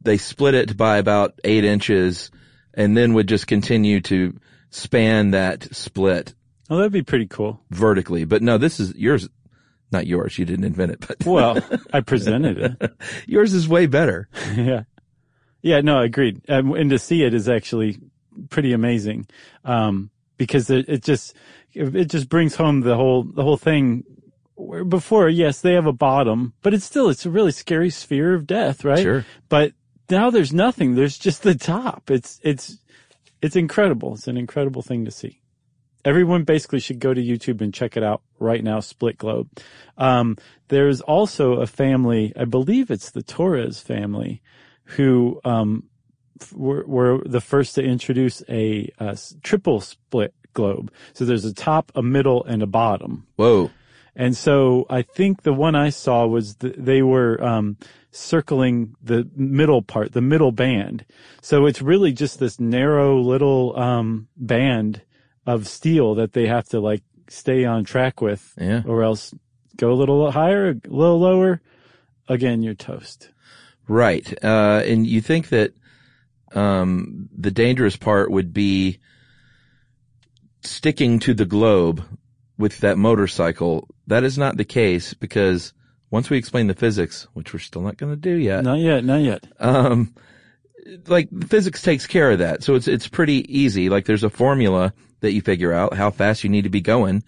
they 0.00 0.16
split 0.16 0.54
it 0.54 0.76
by 0.76 0.96
about 0.98 1.38
eight 1.44 1.64
inches 1.64 2.30
and 2.74 2.96
then 2.96 3.14
would 3.14 3.28
just 3.28 3.46
continue 3.46 4.00
to 4.00 4.38
span 4.70 5.32
that 5.32 5.74
split 5.74 6.34
Oh, 6.70 6.76
that'd 6.76 6.92
be 6.92 7.02
pretty 7.02 7.26
cool. 7.26 7.60
vertically. 7.70 8.24
But 8.24 8.42
no, 8.42 8.56
this 8.56 8.78
is 8.78 8.94
yours, 8.94 9.28
not 9.90 10.06
yours. 10.06 10.38
You 10.38 10.44
didn't 10.44 10.64
invent 10.64 10.92
it, 10.92 11.00
but 11.06 11.26
Well, 11.26 11.58
I 11.92 12.00
presented 12.00 12.58
it. 12.80 12.92
yours 13.26 13.52
is 13.54 13.66
way 13.68 13.86
better. 13.86 14.28
yeah, 14.56 14.84
yeah. 15.62 15.80
No, 15.80 16.00
agreed. 16.00 16.42
Um, 16.48 16.72
and 16.74 16.90
to 16.90 16.98
see 16.98 17.22
it 17.22 17.34
is 17.34 17.48
actually 17.48 17.98
pretty 18.48 18.72
amazing 18.72 19.26
um, 19.64 20.10
because 20.36 20.70
it, 20.70 20.88
it 20.88 21.02
just 21.02 21.34
it 21.72 22.06
just 22.06 22.28
brings 22.28 22.56
home 22.56 22.80
the 22.80 22.96
whole 22.96 23.24
the 23.24 23.42
whole 23.42 23.56
thing. 23.56 24.04
Where 24.54 24.84
before, 24.84 25.28
yes, 25.28 25.62
they 25.62 25.72
have 25.72 25.86
a 25.86 25.92
bottom, 25.92 26.52
but 26.60 26.74
it's 26.74 26.84
still 26.84 27.08
it's 27.08 27.24
a 27.24 27.30
really 27.30 27.52
scary 27.52 27.90
sphere 27.90 28.34
of 28.34 28.46
death, 28.46 28.84
right? 28.84 29.02
Sure. 29.02 29.24
But 29.48 29.72
now 30.10 30.30
there's 30.30 30.52
nothing. 30.52 30.94
There's 30.94 31.16
just 31.16 31.42
the 31.42 31.54
top. 31.54 32.10
It's 32.10 32.40
it's 32.42 32.78
it's 33.40 33.56
incredible. 33.56 34.14
It's 34.14 34.28
an 34.28 34.36
incredible 34.36 34.82
thing 34.82 35.04
to 35.04 35.10
see. 35.10 35.40
Everyone 36.04 36.44
basically 36.44 36.80
should 36.80 36.98
go 36.98 37.12
to 37.12 37.22
YouTube 37.22 37.60
and 37.60 37.74
check 37.74 37.96
it 37.96 38.02
out 38.02 38.22
right 38.38 38.64
now. 38.64 38.80
Split 38.80 39.18
Globe. 39.18 39.48
Um, 39.98 40.36
there's 40.68 41.00
also 41.02 41.54
a 41.54 41.66
family. 41.66 42.32
I 42.36 42.44
believe 42.44 42.90
it's 42.90 43.10
the 43.10 43.22
Torres 43.22 43.80
family, 43.80 44.42
who 44.96 45.40
um, 45.44 45.84
f- 46.40 46.52
were, 46.52 46.84
were 46.86 47.22
the 47.26 47.40
first 47.40 47.74
to 47.76 47.82
introduce 47.82 48.42
a, 48.48 48.90
uh 49.00 49.06
s- 49.08 49.34
triple 49.42 49.80
split 49.80 50.34
globe. 50.52 50.90
So 51.12 51.24
there's 51.24 51.44
a 51.44 51.54
top, 51.54 51.92
a 51.94 52.02
middle, 52.02 52.44
and 52.44 52.62
a 52.62 52.66
bottom. 52.66 53.26
Whoa. 53.36 53.70
And 54.16 54.36
so 54.36 54.86
I 54.90 55.02
think 55.02 55.42
the 55.42 55.52
one 55.52 55.74
I 55.76 55.90
saw 55.90 56.26
was 56.26 56.56
th- 56.56 56.74
they 56.76 57.02
were 57.02 57.42
um, 57.42 57.76
circling 58.10 58.94
the 59.02 59.28
middle 59.36 59.82
part, 59.82 60.12
the 60.12 60.20
middle 60.20 60.50
band. 60.52 61.04
So 61.42 61.66
it's 61.66 61.80
really 61.80 62.12
just 62.12 62.38
this 62.40 62.58
narrow 62.58 63.18
little 63.20 63.78
um, 63.78 64.26
band 64.36 65.02
of 65.46 65.66
steel 65.68 66.14
that 66.16 66.32
they 66.32 66.46
have 66.48 66.68
to 66.70 66.80
like 66.80 67.02
stay 67.28 67.64
on 67.64 67.84
track 67.84 68.20
with, 68.20 68.52
Yeah. 68.60 68.82
or 68.86 69.02
else 69.04 69.32
go 69.76 69.92
a 69.92 69.94
little 69.94 70.30
higher, 70.32 70.70
a 70.70 70.74
little 70.88 71.20
lower. 71.20 71.60
Again, 72.28 72.62
you're 72.62 72.74
toast. 72.74 73.30
Right. 73.90 74.32
Uh, 74.44 74.82
and 74.86 75.06
you 75.06 75.20
think 75.20 75.48
that, 75.48 75.72
um, 76.54 77.28
the 77.36 77.50
dangerous 77.50 77.96
part 77.96 78.30
would 78.30 78.52
be 78.52 78.98
sticking 80.62 81.18
to 81.20 81.34
the 81.34 81.44
globe 81.46 82.02
with 82.58 82.78
that 82.80 82.98
motorcycle. 82.98 83.88
That 84.06 84.24
is 84.24 84.36
not 84.38 84.56
the 84.56 84.64
case 84.64 85.14
because 85.14 85.72
once 86.10 86.28
we 86.30 86.36
explain 86.36 86.66
the 86.66 86.74
physics, 86.74 87.26
which 87.34 87.52
we're 87.52 87.58
still 87.60 87.82
not 87.82 87.96
going 87.96 88.12
to 88.12 88.16
do 88.16 88.34
yet, 88.36 88.64
Not 88.64 88.78
yet, 88.80 89.04
not 89.04 89.22
yet. 89.22 89.44
um, 89.58 90.14
like 91.06 91.28
physics 91.48 91.82
takes 91.82 92.06
care 92.06 92.30
of 92.32 92.40
that. 92.40 92.62
So 92.62 92.74
it's, 92.74 92.88
it's 92.88 93.08
pretty 93.08 93.44
easy. 93.58 93.88
Like 93.88 94.06
there's 94.06 94.24
a 94.24 94.30
formula 94.30 94.92
that 95.20 95.32
you 95.32 95.40
figure 95.42 95.72
out 95.72 95.94
how 95.94 96.10
fast 96.10 96.42
you 96.44 96.50
need 96.50 96.62
to 96.64 96.70
be 96.70 96.80
going 96.80 97.22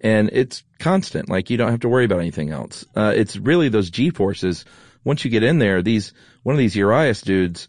and 0.00 0.30
it's 0.32 0.62
constant. 0.78 1.28
Like 1.28 1.50
you 1.50 1.56
don't 1.56 1.70
have 1.70 1.80
to 1.80 1.88
worry 1.88 2.04
about 2.04 2.20
anything 2.20 2.50
else. 2.50 2.84
Uh, 2.96 3.12
it's 3.14 3.36
really 3.36 3.68
those 3.68 3.90
G 3.90 4.10
forces. 4.10 4.64
Once 5.04 5.24
you 5.24 5.30
get 5.30 5.42
in 5.42 5.58
there, 5.58 5.82
these, 5.82 6.12
one 6.42 6.54
of 6.54 6.58
these 6.58 6.76
Urias 6.76 7.22
dudes 7.22 7.68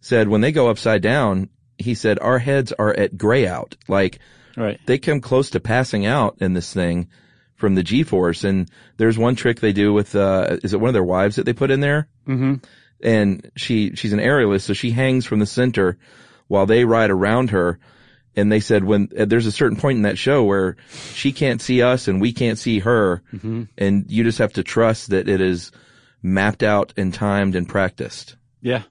said 0.00 0.28
when 0.28 0.40
they 0.40 0.52
go 0.52 0.68
upside 0.68 1.02
down, 1.02 1.48
he 1.76 1.94
said 1.94 2.18
our 2.18 2.38
heads 2.38 2.72
are 2.72 2.94
at 2.94 3.16
gray 3.16 3.46
out. 3.46 3.76
Like 3.88 4.18
Right. 4.56 4.80
they 4.86 4.98
come 4.98 5.20
close 5.20 5.50
to 5.50 5.60
passing 5.60 6.06
out 6.06 6.38
in 6.40 6.52
this 6.52 6.72
thing 6.72 7.08
from 7.54 7.74
the 7.74 7.82
G-force. 7.82 8.44
And 8.44 8.68
there's 8.96 9.18
one 9.18 9.36
trick 9.36 9.60
they 9.60 9.72
do 9.72 9.92
with, 9.92 10.14
uh, 10.16 10.58
is 10.62 10.74
it 10.74 10.80
one 10.80 10.88
of 10.88 10.94
their 10.94 11.04
wives 11.04 11.36
that 11.36 11.44
they 11.46 11.52
put 11.52 11.70
in 11.70 11.80
there? 11.80 12.08
Mm-hmm. 12.26 12.54
And 13.00 13.50
she, 13.56 13.94
she's 13.94 14.12
an 14.12 14.18
aerialist, 14.18 14.62
so 14.62 14.72
she 14.72 14.90
hangs 14.90 15.26
from 15.26 15.38
the 15.38 15.46
center 15.46 15.98
while 16.48 16.66
they 16.66 16.84
ride 16.84 17.10
around 17.10 17.50
her. 17.50 17.78
And 18.34 18.50
they 18.50 18.60
said 18.60 18.84
when 18.84 19.08
uh, 19.18 19.24
there's 19.24 19.46
a 19.46 19.52
certain 19.52 19.76
point 19.78 19.96
in 19.96 20.02
that 20.02 20.18
show 20.18 20.44
where 20.44 20.76
she 21.14 21.32
can't 21.32 21.60
see 21.60 21.82
us 21.82 22.06
and 22.08 22.20
we 22.20 22.32
can't 22.32 22.58
see 22.58 22.78
her, 22.80 23.22
and 23.76 24.10
you 24.10 24.22
just 24.24 24.38
have 24.38 24.52
to 24.54 24.62
trust 24.62 25.10
that 25.10 25.28
it 25.28 25.40
is 25.40 25.72
mapped 26.22 26.62
out 26.62 26.92
and 26.96 27.12
timed 27.14 27.54
and 27.54 27.68
practiced, 27.68 28.36
Yeah. 28.60 28.82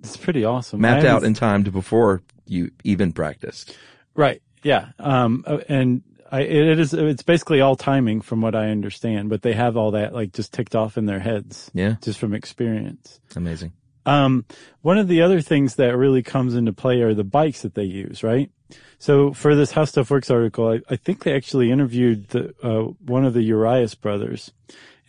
It's 0.00 0.16
pretty 0.16 0.44
awesome. 0.44 0.80
mapped 0.80 1.04
out 1.04 1.22
and 1.22 1.36
timed 1.36 1.72
before 1.72 2.22
you 2.46 2.72
even 2.82 3.12
practiced. 3.12 3.76
Right. 4.16 4.42
Yeah. 4.64 4.88
Um, 4.98 5.44
uh, 5.46 5.58
and 5.68 6.02
I, 6.32 6.40
it 6.40 6.78
is, 6.80 6.92
it's 6.92 7.22
basically 7.22 7.60
all 7.60 7.76
timing 7.76 8.20
from 8.20 8.40
what 8.40 8.56
I 8.56 8.70
understand, 8.70 9.28
but 9.30 9.42
they 9.42 9.52
have 9.52 9.76
all 9.76 9.92
that 9.92 10.12
like 10.12 10.32
just 10.32 10.52
ticked 10.52 10.74
off 10.74 10.98
in 10.98 11.06
their 11.06 11.20
heads 11.20 11.70
Yeah, 11.72 11.96
just 12.02 12.18
from 12.18 12.34
experience. 12.34 13.20
amazing. 13.36 13.72
Um, 14.04 14.44
one 14.80 14.98
of 14.98 15.06
the 15.06 15.22
other 15.22 15.40
things 15.40 15.76
that 15.76 15.96
really 15.96 16.22
comes 16.24 16.56
into 16.56 16.72
play 16.72 17.00
are 17.02 17.14
the 17.14 17.22
bikes 17.22 17.62
that 17.62 17.74
they 17.74 17.84
use, 17.84 18.24
right? 18.24 18.50
So 18.98 19.32
for 19.32 19.54
this 19.54 19.70
How 19.70 19.84
Stuff 19.84 20.10
Works 20.10 20.30
article, 20.30 20.68
I, 20.68 20.80
I 20.90 20.96
think 20.96 21.22
they 21.22 21.34
actually 21.36 21.70
interviewed 21.70 22.28
the, 22.30 22.54
uh, 22.62 22.92
one 23.06 23.24
of 23.24 23.34
the 23.34 23.42
Urias 23.42 23.94
brothers. 23.94 24.50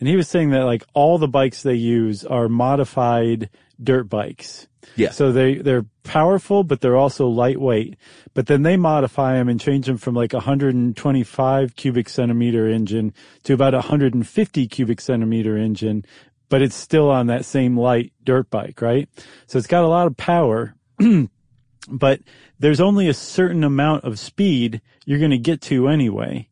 And 0.00 0.08
he 0.08 0.16
was 0.16 0.28
saying 0.28 0.50
that 0.50 0.64
like 0.64 0.84
all 0.92 1.18
the 1.18 1.28
bikes 1.28 1.62
they 1.62 1.74
use 1.74 2.24
are 2.24 2.48
modified 2.48 3.50
dirt 3.82 4.04
bikes. 4.04 4.66
Yeah. 4.96 5.10
So 5.10 5.32
they, 5.32 5.56
they're 5.56 5.86
powerful, 6.02 6.64
but 6.64 6.80
they're 6.80 6.96
also 6.96 7.26
lightweight. 7.26 7.96
But 8.34 8.46
then 8.46 8.62
they 8.62 8.76
modify 8.76 9.34
them 9.34 9.48
and 9.48 9.60
change 9.60 9.86
them 9.86 9.98
from 9.98 10.14
like 10.14 10.32
a 10.32 10.38
125 10.38 11.76
cubic 11.76 12.08
centimeter 12.08 12.68
engine 12.68 13.12
to 13.44 13.54
about 13.54 13.74
a 13.74 13.78
150 13.78 14.68
cubic 14.68 15.00
centimeter 15.00 15.56
engine, 15.56 16.04
but 16.48 16.62
it's 16.62 16.76
still 16.76 17.10
on 17.10 17.26
that 17.28 17.44
same 17.44 17.78
light 17.78 18.12
dirt 18.22 18.50
bike, 18.50 18.80
right? 18.82 19.08
So 19.46 19.58
it's 19.58 19.66
got 19.66 19.84
a 19.84 19.88
lot 19.88 20.06
of 20.06 20.16
power, 20.16 20.74
but 21.88 22.20
there's 22.58 22.80
only 22.80 23.08
a 23.08 23.14
certain 23.14 23.64
amount 23.64 24.04
of 24.04 24.18
speed 24.18 24.80
you're 25.04 25.18
going 25.18 25.30
to 25.30 25.38
get 25.38 25.60
to 25.62 25.88
anyway. 25.88 26.48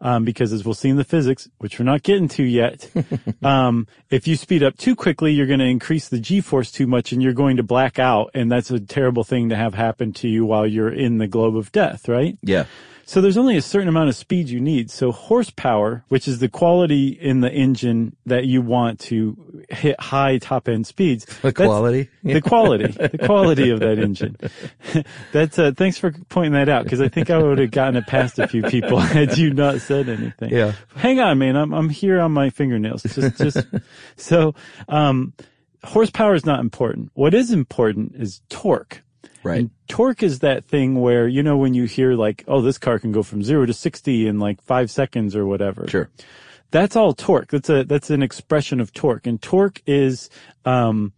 Um, 0.00 0.24
because 0.24 0.52
as 0.52 0.64
we'll 0.64 0.74
see 0.74 0.90
in 0.90 0.96
the 0.96 1.04
physics, 1.04 1.48
which 1.58 1.78
we're 1.78 1.84
not 1.84 2.02
getting 2.02 2.28
to 2.28 2.42
yet, 2.42 2.90
um, 3.42 3.86
if 4.10 4.26
you 4.26 4.36
speed 4.36 4.62
up 4.62 4.76
too 4.76 4.94
quickly, 4.94 5.32
you're 5.32 5.46
going 5.46 5.60
to 5.60 5.66
increase 5.66 6.08
the 6.08 6.20
g-force 6.20 6.70
too 6.70 6.86
much 6.86 7.12
and 7.12 7.22
you're 7.22 7.32
going 7.32 7.56
to 7.56 7.62
black 7.62 7.98
out. 7.98 8.30
And 8.34 8.52
that's 8.52 8.70
a 8.70 8.78
terrible 8.80 9.24
thing 9.24 9.48
to 9.48 9.56
have 9.56 9.74
happen 9.74 10.12
to 10.14 10.28
you 10.28 10.44
while 10.44 10.66
you're 10.66 10.92
in 10.92 11.18
the 11.18 11.26
globe 11.26 11.56
of 11.56 11.72
death, 11.72 12.08
right? 12.08 12.38
Yeah. 12.42 12.66
So 13.08 13.20
there's 13.20 13.36
only 13.36 13.56
a 13.56 13.62
certain 13.62 13.88
amount 13.88 14.08
of 14.08 14.16
speed 14.16 14.48
you 14.48 14.58
need. 14.58 14.90
So 14.90 15.12
horsepower, 15.12 16.04
which 16.08 16.26
is 16.26 16.40
the 16.40 16.48
quality 16.48 17.08
in 17.08 17.40
the 17.40 17.50
engine 17.50 18.16
that 18.26 18.46
you 18.46 18.60
want 18.60 18.98
to 19.00 19.64
hit 19.70 19.98
high 20.00 20.38
top 20.38 20.68
end 20.68 20.86
speeds. 20.86 21.24
The 21.46 21.52
quality. 21.52 22.08
The 22.24 22.40
quality, 22.40 22.86
the 22.88 23.18
quality 23.24 23.70
of 23.70 23.78
that 23.78 24.00
engine. 24.00 24.36
That's, 25.32 25.56
uh, 25.56 25.70
thanks 25.76 25.96
for 25.96 26.12
pointing 26.28 26.54
that 26.54 26.68
out 26.68 26.82
because 26.82 27.00
I 27.00 27.06
think 27.06 27.30
I 27.30 27.38
would 27.38 27.58
have 27.58 27.70
gotten 27.70 27.94
it 27.94 28.08
past 28.08 28.40
a 28.40 28.48
few 28.48 28.64
people 28.64 28.98
had 28.98 29.38
you 29.38 29.54
not 29.54 29.80
said 29.80 30.08
anything. 30.08 30.50
Yeah. 30.50 30.72
Hang 30.96 31.20
on, 31.20 31.38
man. 31.38 31.54
I'm, 31.54 31.72
I'm 31.72 31.88
here 31.88 32.18
on 32.20 32.32
my 32.32 32.50
fingernails. 32.50 33.04
Just, 33.04 33.38
just, 33.38 33.58
so, 34.16 34.56
um, 34.88 35.32
horsepower 35.84 36.34
is 36.34 36.44
not 36.44 36.58
important. 36.58 37.12
What 37.14 37.34
is 37.34 37.52
important 37.52 38.16
is 38.16 38.40
torque. 38.48 39.04
Right. 39.46 39.60
And 39.60 39.70
torque 39.86 40.22
is 40.24 40.40
that 40.40 40.64
thing 40.64 41.00
where, 41.00 41.28
you 41.28 41.42
know, 41.42 41.56
when 41.56 41.72
you 41.72 41.84
hear 41.84 42.14
like, 42.14 42.42
oh, 42.48 42.60
this 42.60 42.78
car 42.78 42.98
can 42.98 43.12
go 43.12 43.22
from 43.22 43.44
zero 43.44 43.64
to 43.64 43.72
60 43.72 44.26
in 44.26 44.40
like 44.40 44.60
five 44.60 44.90
seconds 44.90 45.36
or 45.36 45.46
whatever. 45.46 45.86
Sure. 45.88 46.10
That's 46.72 46.96
all 46.96 47.12
torque. 47.12 47.50
That's 47.50 47.70
a, 47.70 47.84
that's 47.84 48.10
an 48.10 48.22
expression 48.22 48.80
of 48.80 48.92
torque. 48.92 49.26
And 49.26 49.40
torque 49.40 49.80
is, 49.86 50.30
um, 50.64 51.12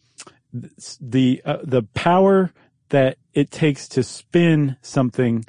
the, 1.01 1.41
uh, 1.45 1.59
the 1.63 1.83
power 1.95 2.53
that 2.91 3.17
it 3.33 3.51
takes 3.51 3.89
to 3.89 4.03
spin 4.03 4.77
something 4.83 5.47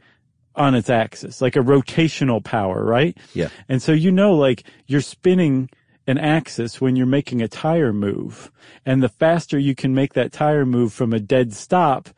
on 0.56 0.74
its 0.74 0.90
axis, 0.90 1.42
like 1.42 1.56
a 1.56 1.60
rotational 1.60 2.44
power, 2.44 2.84
right? 2.84 3.18
Yeah. 3.34 3.50
And 3.68 3.82
so 3.82 3.92
you 3.92 4.12
know, 4.12 4.34
like 4.34 4.64
you're 4.88 5.02
spinning 5.02 5.70
an 6.10 6.18
axis 6.18 6.82
when 6.82 6.96
you're 6.96 7.06
making 7.06 7.42
a 7.42 7.48
tire 7.48 7.94
move. 7.94 8.52
And 8.86 9.04
the 9.04 9.10
faster 9.10 9.60
you 9.60 9.76
can 9.76 9.94
make 9.94 10.14
that 10.14 10.32
tire 10.32 10.66
move 10.66 10.92
from 10.92 11.14
a 11.14 11.20
dead 11.20 11.54
stop, 11.54 12.10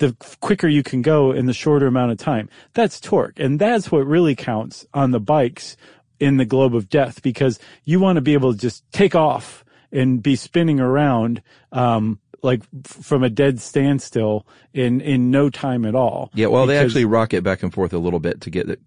the 0.00 0.16
quicker 0.40 0.66
you 0.66 0.82
can 0.82 1.02
go 1.02 1.30
in 1.30 1.46
the 1.46 1.52
shorter 1.52 1.86
amount 1.86 2.10
of 2.10 2.18
time. 2.18 2.48
That's 2.74 2.98
torque. 2.98 3.38
And 3.38 3.58
that's 3.58 3.92
what 3.92 4.06
really 4.06 4.34
counts 4.34 4.86
on 4.92 5.12
the 5.12 5.20
bikes 5.20 5.76
in 6.18 6.38
the 6.38 6.44
globe 6.44 6.74
of 6.74 6.88
death 6.88 7.22
because 7.22 7.58
you 7.84 8.00
want 8.00 8.16
to 8.16 8.22
be 8.22 8.32
able 8.32 8.52
to 8.52 8.58
just 8.58 8.82
take 8.92 9.14
off 9.14 9.64
and 9.92 10.22
be 10.22 10.36
spinning 10.36 10.80
around, 10.80 11.42
um, 11.72 12.18
like 12.42 12.62
from 12.84 13.22
a 13.22 13.28
dead 13.28 13.60
standstill 13.60 14.46
in, 14.72 15.00
in 15.02 15.30
no 15.30 15.50
time 15.50 15.84
at 15.84 15.94
all. 15.94 16.30
Yeah. 16.34 16.46
Well, 16.46 16.66
they 16.66 16.78
actually 16.78 17.04
rock 17.04 17.34
it 17.34 17.44
back 17.44 17.62
and 17.62 17.72
forth 17.72 17.92
a 17.92 17.98
little 17.98 18.20
bit 18.20 18.40
to 18.42 18.50
get 18.50 18.66
the, 18.66 18.78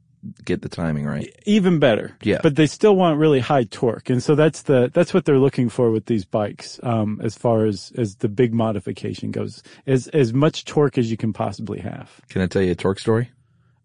get 0.45 0.61
the 0.61 0.69
timing 0.69 1.05
right. 1.05 1.33
even 1.45 1.79
better. 1.79 2.15
Yeah. 2.21 2.39
But 2.41 2.55
they 2.55 2.67
still 2.67 2.95
want 2.95 3.19
really 3.19 3.39
high 3.39 3.63
torque. 3.65 4.09
And 4.09 4.21
so 4.23 4.35
that's 4.35 4.63
the, 4.63 4.89
that's 4.93 5.13
what 5.13 5.25
they're 5.25 5.39
looking 5.39 5.69
for 5.69 5.91
with 5.91 6.05
these 6.05 6.25
bikes, 6.25 6.79
um, 6.83 7.19
as 7.23 7.37
far 7.37 7.65
as, 7.65 7.91
as 7.97 8.15
the 8.15 8.29
big 8.29 8.53
modification 8.53 9.31
goes. 9.31 9.61
As, 9.85 10.07
as 10.09 10.33
much 10.33 10.65
torque 10.65 10.97
as 10.97 11.11
you 11.11 11.17
can 11.17 11.33
possibly 11.33 11.79
have. 11.79 12.09
Can 12.29 12.41
I 12.41 12.47
tell 12.47 12.61
you 12.61 12.71
a 12.71 12.75
torque 12.75 12.99
story? 12.99 13.29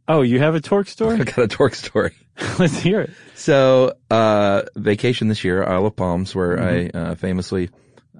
Oh, 0.06 0.22
you 0.22 0.38
have 0.38 0.54
a 0.54 0.60
torque 0.60 0.88
story? 0.88 1.16
I 1.20 1.24
got 1.24 1.38
a 1.38 1.48
torque 1.48 1.74
story. 1.74 2.14
Let's 2.58 2.78
hear 2.78 3.00
it. 3.02 3.10
So, 3.34 3.94
uh, 4.10 4.62
vacation 4.76 5.28
this 5.28 5.44
year, 5.44 5.62
Isle 5.64 5.86
of 5.86 5.96
Palms, 5.96 6.34
where 6.34 6.56
Mm-hmm. 6.56 6.96
I, 6.96 7.00
uh, 7.00 7.14
famously, 7.14 7.68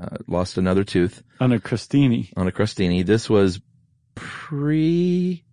uh, 0.00 0.16
lost 0.26 0.58
another 0.58 0.84
tooth 0.84 1.22
On 1.40 1.52
a 1.52 1.58
Crostini. 1.58 2.32
on 2.36 2.46
a 2.46 2.52
crostini. 2.52 3.04
This 3.06 3.28
was 3.30 3.60
pre, 4.14 5.44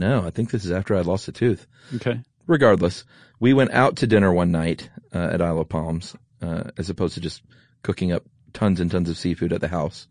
no, 0.00 0.26
I 0.26 0.30
think 0.30 0.50
this 0.50 0.64
is 0.64 0.72
after 0.72 0.96
I 0.96 1.02
lost 1.02 1.28
a 1.28 1.32
tooth. 1.32 1.66
Okay. 1.96 2.20
regardless, 2.46 3.04
we 3.38 3.54
went 3.54 3.70
out 3.72 3.96
to 3.96 4.06
dinner 4.08 4.32
one 4.32 4.50
night 4.50 4.90
uh, 5.14 5.18
at 5.32 5.40
Isle 5.40 5.60
of 5.60 5.68
Palms, 5.68 6.16
uh, 6.42 6.64
as 6.76 6.90
opposed 6.90 7.14
to 7.14 7.20
just 7.20 7.42
cooking 7.82 8.10
up 8.12 8.24
tons 8.52 8.80
and 8.80 8.90
tons 8.90 9.08
of 9.08 9.16
seafood 9.16 9.52
at 9.52 9.60
the 9.60 9.68
house, 9.68 10.08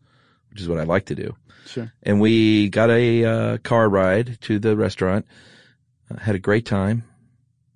which 0.49 0.61
is 0.61 0.67
what 0.69 0.79
I 0.79 0.83
like 0.83 1.07
to 1.07 1.15
do. 1.15 1.35
Sure. 1.65 1.91
And 2.01 2.21
we 2.21 2.69
got 2.69 2.89
a 2.89 3.25
uh, 3.25 3.57
car 3.57 3.89
ride 3.89 4.37
to 4.41 4.57
the 4.59 4.75
restaurant, 4.77 5.25
uh, 6.09 6.17
had 6.17 6.35
a 6.35 6.39
great 6.39 6.65
time, 6.65 7.03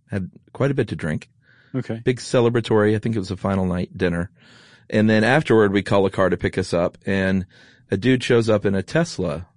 had 0.09 0.31
quite 0.53 0.71
a 0.71 0.73
bit 0.73 0.87
to 0.89 0.95
drink, 0.95 1.29
Okay. 1.75 2.01
big 2.03 2.19
celebratory. 2.19 2.95
I 2.95 2.99
think 2.99 3.15
it 3.15 3.19
was 3.19 3.31
a 3.31 3.37
final 3.37 3.65
night 3.65 3.97
dinner. 3.97 4.29
And 4.89 5.09
then 5.09 5.23
afterward, 5.23 5.73
we 5.73 5.81
call 5.83 6.05
a 6.05 6.09
car 6.11 6.29
to 6.29 6.37
pick 6.37 6.57
us 6.57 6.73
up, 6.73 6.97
and 7.05 7.45
a 7.91 7.97
dude 7.97 8.23
shows 8.23 8.49
up 8.49 8.65
in 8.65 8.75
a 8.75 8.83
Tesla, 8.83 9.47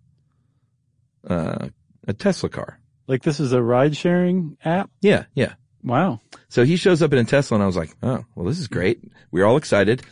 uh, 1.29 1.69
a 2.07 2.13
Tesla 2.13 2.49
car. 2.49 2.81
Like 3.07 3.23
this 3.23 3.41
is 3.41 3.53
a 3.53 3.63
ride 3.63 3.97
sharing 3.97 4.57
app? 4.65 4.91
Yeah, 5.01 5.25
yeah. 5.35 5.55
Wow. 5.83 6.21
So 6.49 6.65
he 6.65 6.77
shows 6.77 7.03
up 7.03 7.13
in 7.13 7.19
a 7.19 7.25
Tesla 7.25 7.57
and 7.57 7.63
I 7.63 7.67
was 7.67 7.77
like, 7.77 7.95
oh, 8.03 8.25
well, 8.35 8.47
this 8.47 8.59
is 8.59 8.67
great. 8.67 9.01
We 9.31 9.41
were 9.41 9.47
all 9.47 9.57
excited. 9.57 10.03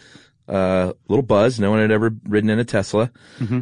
Uh, 0.47 0.93
little 1.09 1.23
buzz. 1.23 1.59
No 1.59 1.71
one 1.71 1.81
had 1.81 1.91
ever 1.91 2.15
ridden 2.29 2.51
in 2.51 2.59
a 2.61 2.65
Tesla. 2.65 3.11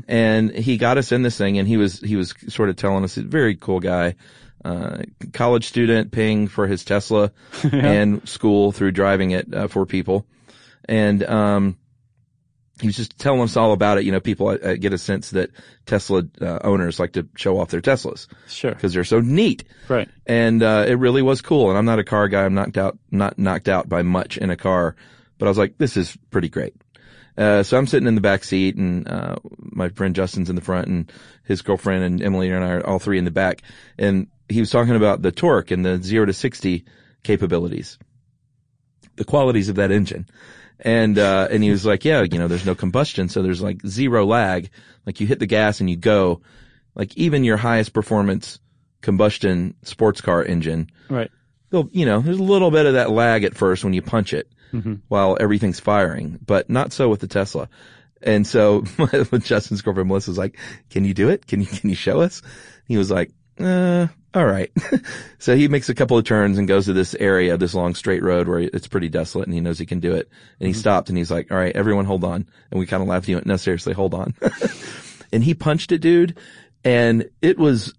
And 0.08 0.50
he 0.50 0.76
got 0.76 0.98
us 0.98 1.12
in 1.12 1.22
this 1.22 1.38
thing 1.38 1.58
and 1.58 1.66
he 1.66 1.76
was, 1.76 2.00
he 2.00 2.16
was 2.16 2.34
sort 2.48 2.68
of 2.68 2.76
telling 2.76 3.04
us, 3.04 3.16
a 3.16 3.22
very 3.22 3.56
cool 3.56 3.80
guy, 3.80 4.16
uh, 4.64 4.98
college 5.32 5.66
student 5.66 6.12
paying 6.12 6.48
for 6.48 6.66
his 6.66 6.84
Tesla 6.84 7.32
and 7.72 8.28
school 8.28 8.72
through 8.72 8.92
driving 8.92 9.30
it, 9.30 9.52
uh, 9.54 9.68
for 9.68 9.86
people. 9.86 10.26
And, 10.84 11.22
um, 11.24 11.78
he 12.80 12.86
was 12.88 12.96
just 12.96 13.18
telling 13.18 13.40
us 13.42 13.56
all 13.56 13.72
about 13.72 13.98
it. 13.98 14.04
You 14.04 14.12
know, 14.12 14.20
people 14.20 14.48
uh, 14.48 14.74
get 14.74 14.92
a 14.92 14.98
sense 14.98 15.30
that 15.30 15.50
Tesla 15.86 16.24
uh, 16.40 16.58
owners 16.64 16.98
like 16.98 17.12
to 17.12 17.28
show 17.36 17.58
off 17.58 17.68
their 17.70 17.80
Teslas 17.82 18.26
Sure. 18.48 18.72
because 18.72 18.92
they're 18.94 19.04
so 19.04 19.20
neat 19.20 19.64
Right. 19.88 20.08
and 20.26 20.62
uh, 20.62 20.84
it 20.88 20.94
really 20.94 21.22
was 21.22 21.42
cool. 21.42 21.68
And 21.68 21.78
I'm 21.78 21.84
not 21.84 21.98
a 21.98 22.04
car 22.04 22.28
guy. 22.28 22.44
I'm 22.44 22.54
knocked 22.54 22.78
out, 22.78 22.98
not 23.10 23.38
knocked 23.38 23.68
out 23.68 23.88
by 23.88 24.02
much 24.02 24.36
in 24.38 24.50
a 24.50 24.56
car, 24.56 24.96
but 25.38 25.46
I 25.46 25.48
was 25.48 25.58
like, 25.58 25.78
this 25.78 25.96
is 25.96 26.16
pretty 26.30 26.48
great. 26.48 26.74
Uh, 27.36 27.62
so 27.62 27.78
I'm 27.78 27.86
sitting 27.86 28.06
in 28.08 28.14
the 28.14 28.20
back 28.20 28.44
seat, 28.44 28.76
and 28.76 29.08
uh, 29.08 29.36
my 29.58 29.88
friend 29.88 30.14
Justin's 30.14 30.50
in 30.50 30.54
the 30.56 30.60
front, 30.60 30.88
and 30.88 31.10
his 31.44 31.62
girlfriend 31.62 32.04
and 32.04 32.22
Emily 32.22 32.50
and 32.50 32.62
I 32.62 32.72
are 32.72 32.86
all 32.86 32.98
three 32.98 33.16
in 33.18 33.24
the 33.24 33.30
back. 33.30 33.62
And 33.98 34.26
he 34.50 34.60
was 34.60 34.70
talking 34.70 34.96
about 34.96 35.22
the 35.22 35.32
torque 35.32 35.70
and 35.70 35.82
the 35.82 35.96
zero 36.02 36.26
to 36.26 36.32
sixty 36.34 36.84
capabilities. 37.22 37.98
the 39.16 39.24
qualities 39.24 39.68
of 39.68 39.76
that 39.76 39.90
engine. 39.90 40.26
And, 40.80 41.18
uh, 41.18 41.48
and 41.50 41.62
he 41.62 41.70
was 41.70 41.86
like, 41.86 42.04
yeah, 42.04 42.22
you 42.22 42.38
know, 42.38 42.48
there's 42.48 42.66
no 42.66 42.74
combustion. 42.74 43.28
So 43.28 43.42
there's 43.42 43.62
like 43.62 43.86
zero 43.86 44.26
lag. 44.26 44.70
Like 45.06 45.20
you 45.20 45.26
hit 45.26 45.38
the 45.38 45.46
gas 45.46 45.80
and 45.80 45.88
you 45.88 45.96
go, 45.96 46.40
like 46.94 47.16
even 47.16 47.44
your 47.44 47.56
highest 47.56 47.92
performance 47.92 48.58
combustion 49.00 49.74
sports 49.82 50.20
car 50.20 50.44
engine, 50.44 50.90
Right. 51.08 51.30
they'll, 51.70 51.88
you 51.92 52.06
know, 52.06 52.20
there's 52.20 52.38
a 52.38 52.42
little 52.42 52.70
bit 52.70 52.86
of 52.86 52.94
that 52.94 53.10
lag 53.10 53.44
at 53.44 53.54
first 53.56 53.84
when 53.84 53.92
you 53.94 54.02
punch 54.02 54.32
it 54.34 54.48
while 55.08 55.36
everything's 55.38 55.80
firing, 55.80 56.38
but 56.46 56.70
not 56.70 56.92
so 56.94 57.08
with 57.10 57.20
the 57.20 57.26
Tesla. 57.26 57.68
And 58.22 58.46
so 58.46 58.82
Justin's 59.42 59.82
girlfriend 59.82 60.08
Melissa's 60.08 60.38
like, 60.38 60.56
can 60.88 61.04
you 61.04 61.12
do 61.12 61.28
it? 61.28 61.46
Can 61.46 61.60
you, 61.60 61.66
can 61.66 61.90
you 61.90 61.96
show 61.96 62.20
us? 62.22 62.40
He 62.86 62.96
was 62.96 63.10
like, 63.10 63.32
uh, 63.60 64.06
all 64.34 64.46
right. 64.46 64.72
so 65.38 65.54
he 65.54 65.68
makes 65.68 65.88
a 65.88 65.94
couple 65.94 66.16
of 66.16 66.24
turns 66.24 66.58
and 66.58 66.66
goes 66.66 66.86
to 66.86 66.92
this 66.92 67.14
area, 67.14 67.56
this 67.56 67.74
long 67.74 67.94
straight 67.94 68.22
road 68.22 68.48
where 68.48 68.60
it's 68.60 68.86
pretty 68.86 69.08
desolate 69.08 69.46
and 69.46 69.54
he 69.54 69.60
knows 69.60 69.78
he 69.78 69.86
can 69.86 70.00
do 70.00 70.14
it. 70.14 70.28
And 70.58 70.66
he 70.66 70.72
mm-hmm. 70.72 70.80
stopped 70.80 71.08
and 71.08 71.18
he's 71.18 71.30
like, 71.30 71.50
all 71.50 71.58
right, 71.58 71.74
everyone 71.74 72.04
hold 72.04 72.24
on. 72.24 72.46
And 72.70 72.80
we 72.80 72.86
kind 72.86 73.02
of 73.02 73.08
laughed. 73.08 73.26
He 73.26 73.34
went, 73.34 73.46
no, 73.46 73.56
seriously, 73.56 73.92
hold 73.92 74.14
on. 74.14 74.34
and 75.32 75.44
he 75.44 75.54
punched 75.54 75.92
it, 75.92 75.98
dude. 75.98 76.38
And 76.84 77.28
it 77.42 77.58
was 77.58 77.94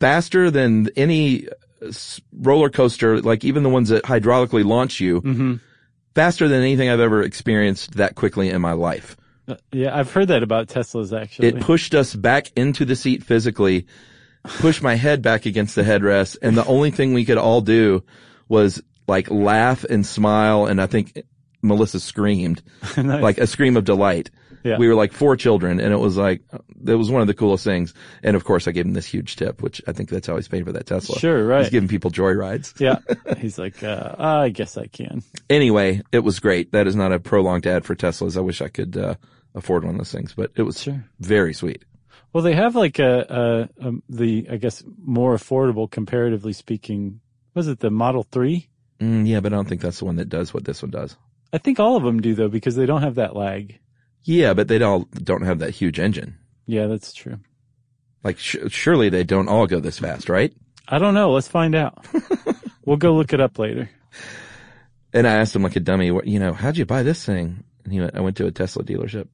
faster 0.00 0.50
than 0.50 0.88
any 0.96 1.46
uh, 1.48 1.92
roller 2.32 2.70
coaster, 2.70 3.20
like 3.20 3.44
even 3.44 3.62
the 3.62 3.68
ones 3.68 3.90
that 3.90 4.04
hydraulically 4.04 4.64
launch 4.64 4.98
you, 4.98 5.20
mm-hmm. 5.20 5.54
faster 6.14 6.48
than 6.48 6.62
anything 6.62 6.88
I've 6.88 7.00
ever 7.00 7.22
experienced 7.22 7.96
that 7.96 8.14
quickly 8.14 8.48
in 8.48 8.60
my 8.62 8.72
life. 8.72 9.16
Uh, 9.46 9.56
yeah, 9.72 9.96
I've 9.96 10.10
heard 10.10 10.28
that 10.28 10.42
about 10.42 10.68
Teslas 10.68 11.18
actually. 11.18 11.48
It 11.48 11.60
pushed 11.60 11.94
us 11.94 12.14
back 12.14 12.50
into 12.56 12.84
the 12.84 12.96
seat 12.96 13.22
physically, 13.22 13.86
pushed 14.44 14.82
my 14.82 14.94
head 14.94 15.22
back 15.22 15.46
against 15.46 15.74
the 15.74 15.82
headrest, 15.82 16.36
and 16.42 16.56
the 16.56 16.64
only 16.66 16.90
thing 16.90 17.12
we 17.14 17.24
could 17.24 17.38
all 17.38 17.60
do 17.60 18.02
was 18.48 18.82
like 19.06 19.30
laugh 19.30 19.84
and 19.84 20.04
smile, 20.06 20.66
and 20.66 20.80
I 20.80 20.86
think 20.86 21.22
Melissa 21.62 22.00
screamed, 22.00 22.62
Nice. 22.96 23.22
like 23.22 23.38
a 23.38 23.46
scream 23.46 23.76
of 23.76 23.84
delight. 23.84 24.30
Yeah. 24.62 24.76
We 24.76 24.88
were 24.88 24.94
like 24.94 25.12
four 25.12 25.36
children, 25.36 25.80
and 25.80 25.90
it 25.92 25.96
was 25.98 26.18
like, 26.18 26.42
it 26.86 26.94
was 26.94 27.10
one 27.10 27.22
of 27.22 27.26
the 27.26 27.32
coolest 27.34 27.64
things. 27.64 27.94
And 28.22 28.36
of 28.36 28.44
course, 28.44 28.68
I 28.68 28.72
gave 28.72 28.84
him 28.84 28.92
this 28.92 29.06
huge 29.06 29.36
tip, 29.36 29.62
which 29.62 29.80
I 29.86 29.92
think 29.92 30.10
that's 30.10 30.26
how 30.26 30.36
he's 30.36 30.48
paying 30.48 30.66
for 30.66 30.72
that 30.72 30.84
Tesla. 30.84 31.18
Sure, 31.18 31.46
right. 31.46 31.62
He's 31.62 31.70
giving 31.70 31.88
people 31.88 32.10
joy 32.10 32.32
rides. 32.32 32.74
yeah. 32.78 32.98
He's 33.38 33.58
like, 33.58 33.82
uh, 33.82 34.14
I 34.18 34.50
guess 34.50 34.76
I 34.76 34.86
can. 34.86 35.22
Anyway, 35.48 36.02
it 36.12 36.18
was 36.20 36.40
great. 36.40 36.72
That 36.72 36.86
is 36.86 36.94
not 36.94 37.10
a 37.10 37.18
prolonged 37.18 37.66
ad 37.66 37.86
for 37.86 37.94
Teslas. 37.94 38.36
I 38.36 38.40
wish 38.40 38.60
I 38.60 38.68
could, 38.68 38.98
uh, 38.98 39.14
afford 39.54 39.82
one 39.84 39.94
of 39.94 39.98
those 39.98 40.12
things, 40.12 40.34
but 40.36 40.52
it 40.56 40.62
was 40.62 40.80
Sure. 40.82 41.02
very 41.20 41.54
sweet. 41.54 41.84
Well, 42.32 42.44
they 42.44 42.54
have 42.54 42.76
like 42.76 42.98
a, 42.98 43.68
a, 43.80 43.88
a 43.88 43.92
the 44.08 44.46
I 44.50 44.56
guess 44.56 44.84
more 45.04 45.34
affordable 45.34 45.90
comparatively 45.90 46.52
speaking. 46.52 47.20
Was 47.54 47.68
it 47.68 47.80
the 47.80 47.90
Model 47.90 48.22
Three? 48.22 48.68
Mm, 49.00 49.26
yeah, 49.26 49.40
but 49.40 49.52
I 49.52 49.56
don't 49.56 49.68
think 49.68 49.80
that's 49.80 49.98
the 49.98 50.04
one 50.04 50.16
that 50.16 50.28
does 50.28 50.54
what 50.54 50.64
this 50.64 50.82
one 50.82 50.90
does. 50.90 51.16
I 51.52 51.58
think 51.58 51.80
all 51.80 51.96
of 51.96 52.04
them 52.04 52.20
do 52.20 52.34
though 52.34 52.48
because 52.48 52.76
they 52.76 52.86
don't 52.86 53.02
have 53.02 53.16
that 53.16 53.34
lag. 53.34 53.78
Yeah, 54.22 54.54
but 54.54 54.68
they 54.68 54.80
all 54.82 55.08
don't 55.14 55.42
have 55.42 55.60
that 55.60 55.70
huge 55.70 55.98
engine. 55.98 56.38
Yeah, 56.66 56.86
that's 56.86 57.12
true. 57.12 57.38
Like, 58.22 58.38
sh- 58.38 58.56
surely 58.68 59.08
they 59.08 59.24
don't 59.24 59.48
all 59.48 59.66
go 59.66 59.80
this 59.80 59.98
fast, 59.98 60.28
right? 60.28 60.52
I 60.86 60.98
don't 60.98 61.14
know. 61.14 61.32
Let's 61.32 61.48
find 61.48 61.74
out. 61.74 62.06
we'll 62.84 62.98
go 62.98 63.14
look 63.14 63.32
it 63.32 63.40
up 63.40 63.58
later. 63.58 63.88
And 65.12 65.26
I 65.26 65.34
asked 65.36 65.56
him 65.56 65.62
like 65.62 65.76
a 65.76 65.80
dummy, 65.80 66.06
you 66.24 66.38
know, 66.38 66.52
how'd 66.52 66.76
you 66.76 66.84
buy 66.84 67.02
this 67.02 67.24
thing? 67.24 67.64
And 67.84 67.92
he 67.92 68.00
went, 68.00 68.14
I 68.14 68.20
went 68.20 68.36
to 68.36 68.46
a 68.46 68.52
Tesla 68.52 68.84
dealership. 68.84 69.28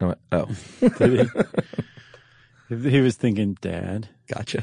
I 0.00 0.06
went, 0.06 0.18
oh, 0.32 0.48
he? 2.70 3.00
was 3.00 3.16
thinking, 3.16 3.56
Dad. 3.60 4.08
gotcha. 4.32 4.62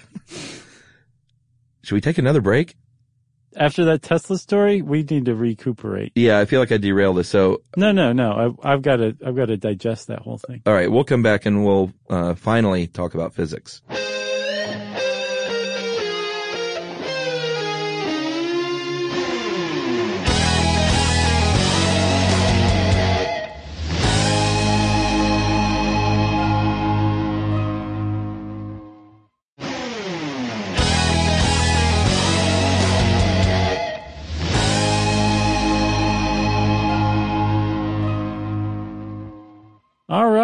Should 1.84 1.96
we 1.96 2.02
take 2.02 2.18
another 2.18 2.42
break? 2.42 2.76
After 3.56 3.86
that 3.86 4.02
Tesla 4.04 4.38
story, 4.38 4.82
we 4.82 5.04
need 5.04 5.26
to 5.26 5.34
recuperate. 5.36 6.12
Yeah, 6.16 6.38
I 6.40 6.46
feel 6.46 6.60
like 6.60 6.72
I 6.72 6.78
derailed 6.78 7.18
this. 7.18 7.30
So, 7.30 7.62
No, 7.76 7.92
no, 7.92 8.14
no. 8.14 8.56
I, 8.64 8.74
I've 8.74 8.82
got 8.84 8.98
to. 8.98 9.16
I've 9.26 9.36
got 9.36 9.46
to 9.48 9.58
digest 9.58 10.08
that 10.08 10.20
whole 10.20 10.38
thing. 10.38 10.62
all 10.66 10.74
right, 10.74 10.92
we'll 10.92 11.04
come 11.06 11.24
back 11.24 11.46
and 11.46 11.66
we'll, 11.66 11.92
uh, 12.10 12.36
finally 12.36 12.88
talk 12.88 13.16
about 13.16 13.34
physics. 13.34 13.82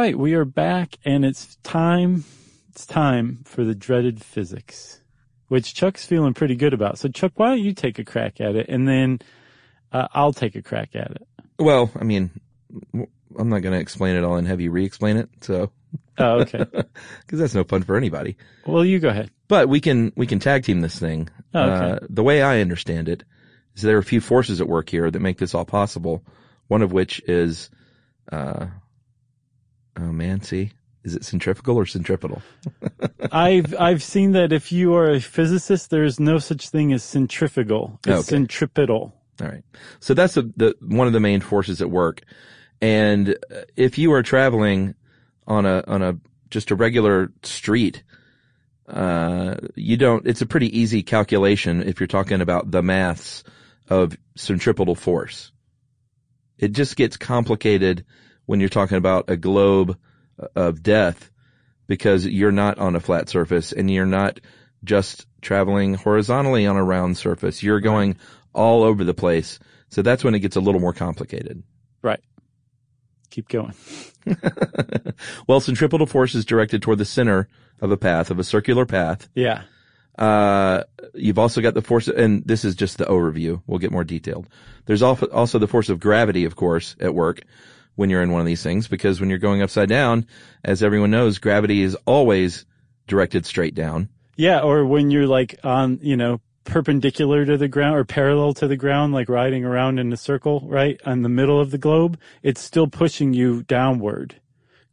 Right, 0.04 0.18
we 0.20 0.34
are 0.34 0.44
back, 0.44 0.98
and 1.06 1.24
it's 1.24 1.56
time. 1.64 2.26
It's 2.72 2.86
time 2.86 3.40
for 3.46 3.64
the 3.64 3.74
dreaded 3.74 4.22
physics, 4.22 5.00
which 5.48 5.74
Chuck's 5.74 6.06
feeling 6.06 6.34
pretty 6.34 6.56
good 6.58 6.74
about. 6.74 6.98
So, 6.98 7.08
Chuck, 7.08 7.32
why 7.36 7.48
don't 7.48 7.60
you 7.64 7.74
take 7.74 8.00
a 8.00 8.04
crack 8.04 8.42
at 8.42 8.58
it, 8.58 8.68
and 8.68 8.86
then 8.86 9.20
uh, 9.94 10.10
I'll 10.14 10.34
take 10.34 10.56
a 10.56 10.62
crack 10.62 10.90
at 10.94 11.12
it. 11.12 11.28
Well, 11.58 11.90
I 11.98 12.04
mean, 12.04 12.32
I'm 12.94 13.48
not 13.48 13.62
going 13.62 13.74
to 13.74 13.80
explain 13.80 14.18
it 14.18 14.26
all 14.26 14.36
and 14.36 14.46
have 14.46 14.60
you 14.60 14.72
re-explain 14.72 15.16
it. 15.16 15.30
So, 15.40 15.72
Oh, 16.18 16.42
okay. 16.42 16.66
cause 17.28 17.40
that's 17.40 17.56
no 17.56 17.64
fun 17.64 17.84
for 17.84 17.96
anybody. 17.96 18.36
well, 18.66 18.84
you 18.84 19.00
go 19.00 19.08
ahead. 19.08 19.32
But 19.48 19.70
we 19.70 19.80
can 19.80 20.12
we 20.18 20.28
can 20.28 20.40
tag 20.40 20.64
team 20.66 20.82
this 20.82 21.00
thing. 21.00 21.30
Oh, 21.54 21.62
okay. 21.62 21.92
Uh, 21.92 22.00
the 22.10 22.24
way 22.24 22.42
I 22.42 22.60
understand 22.60 23.08
it 23.08 23.24
is 23.76 23.84
there 23.84 23.96
are 23.96 24.00
a 24.00 24.04
few 24.04 24.20
forces 24.20 24.60
at 24.60 24.68
work 24.68 24.90
here 24.90 25.10
that 25.10 25.20
make 25.22 25.38
this 25.38 25.56
all 25.56 25.66
possible. 25.66 26.26
One 26.68 26.82
of 26.82 26.92
which 26.92 27.22
is, 27.28 27.70
uh, 28.32 28.66
oh 29.98 30.12
man, 30.12 30.42
see, 30.42 30.72
is 31.04 31.16
it 31.16 31.24
centrifugal 31.24 31.78
or 31.78 31.86
centripetal? 31.86 32.42
I've 33.32 33.76
I've 33.80 34.04
seen 34.04 34.32
that 34.34 34.52
if 34.54 34.72
you 34.72 34.94
are 34.96 35.10
a 35.12 35.20
physicist, 35.20 35.90
there 35.90 36.04
is 36.04 36.20
no 36.20 36.40
such 36.40 36.70
thing 36.70 36.94
as 36.94 37.04
centrifugal. 37.04 38.00
It's 38.06 38.20
Okay. 38.20 38.22
centripetal. 38.38 39.14
All 39.42 39.48
right. 39.48 39.64
So 40.00 40.14
that's 40.14 40.36
the, 40.36 40.52
the 40.56 40.76
one 40.82 41.08
of 41.08 41.14
the 41.14 41.20
main 41.20 41.42
forces 41.42 41.82
at 41.82 41.90
work. 41.90 42.22
And 42.82 43.30
uh, 43.54 43.62
if 43.76 43.98
you 43.98 44.14
are 44.14 44.24
traveling 44.24 44.96
on 45.48 45.66
a 45.66 45.84
on 45.88 46.02
a 46.02 46.18
just 46.50 46.72
a 46.72 46.76
regular 46.76 47.32
street, 47.42 48.04
uh, 48.88 49.56
you 49.76 49.98
don't. 49.98 50.28
It's 50.28 50.42
a 50.42 50.46
pretty 50.46 50.78
easy 50.78 51.02
calculation 51.04 51.82
if 51.84 52.00
you're 52.00 52.08
talking 52.08 52.42
about 52.42 52.72
the 52.72 52.84
maths 52.84 53.44
of 53.90 54.16
centripetal 54.36 54.96
force. 54.96 55.52
It 56.60 56.72
just 56.74 56.96
gets 56.96 57.18
complicated 57.18 58.06
when 58.46 58.60
you're 58.60 58.70
talking 58.70 58.98
about 58.98 59.30
a 59.30 59.38
globe 59.38 59.98
of 60.56 60.84
death 60.84 61.32
because 61.88 62.26
you're 62.26 62.52
not 62.52 62.78
on 62.78 62.96
a 62.96 63.00
flat 63.00 63.30
surface 63.30 63.72
and 63.72 63.90
you're 63.90 64.06
not 64.06 64.40
just 64.84 65.26
traveling 65.42 65.94
horizontally 65.94 66.66
on 66.66 66.76
a 66.76 66.84
round 66.84 67.18
surface. 67.18 67.64
You're 67.64 67.80
going 67.80 68.18
all 68.54 68.84
over 68.84 69.04
the 69.04 69.14
place. 69.14 69.60
So 69.90 70.02
that's 70.02 70.24
when 70.24 70.36
it 70.36 70.40
gets 70.40 70.56
a 70.56 70.62
little 70.62 70.82
more 70.82 70.94
complicated. 70.94 71.64
Right. 72.02 72.22
Keep 73.30 73.50
going. 73.50 73.74
well, 75.48 75.60
centripetal 75.60 76.08
force 76.08 76.36
is 76.36 76.46
directed 76.46 76.82
toward 76.82 76.98
the 76.98 77.06
center 77.06 77.50
of 77.82 77.92
a 77.92 77.98
path, 77.98 78.32
of 78.32 78.40
a 78.40 78.44
circular 78.44 78.86
path. 78.86 79.28
Yeah. 79.36 79.64
Uh, 80.18 80.84
you've 81.14 81.40
also 81.40 81.62
got 81.62 81.74
the 81.74 81.82
force, 81.82 82.08
and 82.08 82.46
this 82.46 82.64
is 82.64 82.76
just 82.76 82.98
the 82.98 83.06
overview. 83.06 83.62
We'll 83.66 83.80
get 83.80 83.92
more 83.92 84.04
detailed. 84.04 84.48
There's 84.86 85.02
also 85.02 85.60
the 85.60 85.68
force 85.68 85.90
of 85.90 86.00
gravity, 86.00 86.46
of 86.46 86.56
course, 86.56 86.96
at 87.00 87.16
work 87.16 87.42
when 87.96 88.10
you're 88.10 88.24
in 88.24 88.32
one 88.32 88.42
of 88.42 88.48
these 88.48 88.64
things, 88.64 88.88
because 88.88 89.20
when 89.20 89.30
you're 89.30 89.40
going 89.40 89.62
upside 89.62 89.90
down, 89.90 90.26
as 90.64 90.82
everyone 90.82 91.12
knows, 91.12 91.38
gravity 91.38 91.82
is 91.82 91.96
always 92.06 92.66
directed 93.08 93.46
straight 93.46 93.76
down. 93.76 94.10
Yeah, 94.36 94.62
or 94.62 94.86
when 94.86 95.12
you're 95.12 95.28
like 95.28 95.60
on, 95.64 96.00
you 96.02 96.18
know, 96.18 96.42
perpendicular 96.64 97.46
to 97.46 97.58
the 97.58 97.68
ground 97.68 97.98
or 97.98 98.06
parallel 98.06 98.54
to 98.56 98.68
the 98.68 98.78
ground, 98.78 99.14
like 99.14 99.30
riding 99.30 99.66
around 99.66 100.00
in 100.00 100.12
a 100.14 100.18
circle, 100.18 100.62
right? 100.66 101.00
On 101.06 101.22
the 101.22 101.30
middle 101.30 101.60
of 101.60 101.72
the 101.72 101.78
globe, 101.78 102.18
it's 102.42 102.62
still 102.62 102.88
pushing 102.88 103.34
you 103.34 103.64
downward. 103.64 104.36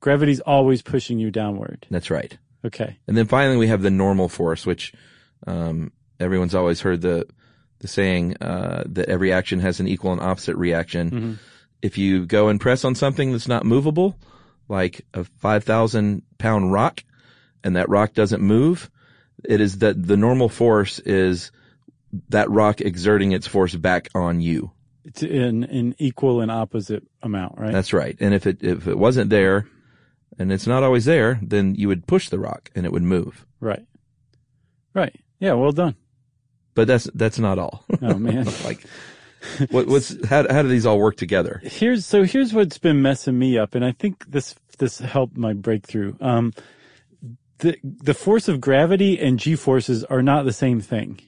Gravity's 0.01 0.41
always 0.41 0.83
pushing 0.83 1.19
you 1.19 1.31
downward. 1.31 1.87
That's 1.91 2.11
right. 2.11 2.37
Okay. 2.65 2.99
And 3.07 3.17
then 3.17 3.27
finally 3.27 3.57
we 3.57 3.69
have 3.69 3.83
the 3.83 3.91
normal 3.91 4.29
force, 4.29 4.67
which, 4.67 4.93
um, 5.47 5.93
everyone's 6.19 6.55
always 6.55 6.81
heard 6.81 7.01
the, 7.01 7.27
the 7.79 7.89
saying, 7.89 8.37
uh, 8.43 8.83
that 8.87 9.09
every 9.09 9.33
action 9.33 9.61
has 9.61 9.81
an 9.81 9.89
equal 9.89 10.13
and 10.13 10.21
opposite 10.21 10.57
reaction. 10.57 11.39
If 11.83 11.99
you 11.99 12.27
go 12.27 12.49
and 12.49 12.61
press 12.61 12.85
on 12.85 12.95
something 12.95 13.33
that's 13.33 13.49
not 13.49 13.65
movable, 13.65 14.19
like 14.69 15.05
a 15.15 15.25
5,000 15.25 16.23
pound 16.39 16.73
rock, 16.73 17.03
and 17.65 17.77
that 17.77 17.89
rock 17.89 18.15
doesn't 18.15 18.43
move, 18.43 18.91
it 19.45 19.61
is 19.61 19.79
that 19.79 20.03
the 20.07 20.17
normal 20.17 20.49
force 20.49 20.99
is 21.01 21.51
that 22.29 22.51
rock 22.51 22.81
exerting 22.81 23.33
its 23.33 23.47
force 23.47 23.75
back 23.75 24.09
on 24.15 24.41
you. 24.41 24.71
It's 25.05 25.23
in 25.23 25.65
an 25.65 25.95
equal 25.99 26.41
and 26.41 26.51
opposite 26.51 27.05
amount, 27.23 27.59
right? 27.59 27.73
That's 27.73 27.93
right. 27.93 28.17
And 28.21 28.35
if 28.35 28.47
it, 28.47 28.63
if 28.63 28.87
it 28.87 28.99
wasn't 28.99 29.31
there, 29.31 29.67
and 30.39 30.53
it's 30.53 30.67
not 30.67 30.83
always 30.83 31.05
there, 31.05 31.39
then 31.43 31.75
you 31.75 31.89
would 31.89 32.07
push 32.07 32.29
the 32.29 32.39
rock 32.39 32.71
and 32.75 32.87
it 32.87 32.93
would 32.93 33.03
move. 33.03 33.47
right. 33.61 33.85
Right. 34.93 35.15
Yeah, 35.39 35.53
well 35.53 35.71
done. 35.71 35.95
But 36.75 36.89
that's, 36.89 37.05
that's 37.15 37.39
not 37.39 37.59
all. 37.59 37.85
Oh 38.03 38.19
man. 38.19 38.45
like 38.65 38.85
what, 39.71 39.87
what's 39.87 40.25
how 40.27 40.47
how 40.51 40.63
do 40.63 40.69
these 40.69 40.87
all 40.87 40.99
work 40.99 41.17
together? 41.17 41.61
Here's 41.65 42.07
so 42.07 42.25
here's 42.25 42.53
what's 42.53 42.79
been 42.79 43.03
messing 43.03 43.39
me 43.39 43.59
up, 43.59 43.75
and 43.75 43.85
I 43.85 43.93
think 43.93 44.31
this 44.31 44.55
this 44.79 44.99
helped 44.99 45.37
my 45.37 45.53
breakthrough. 45.53 46.15
Um, 46.21 46.53
the 47.59 47.77
the 47.83 48.15
force 48.15 48.49
of 48.49 48.61
gravity 48.61 49.19
and 49.19 49.39
g 49.39 49.55
forces 49.55 50.05
are 50.05 50.23
not 50.23 50.45
the 50.45 50.53
same 50.53 50.81
thing. 50.81 51.21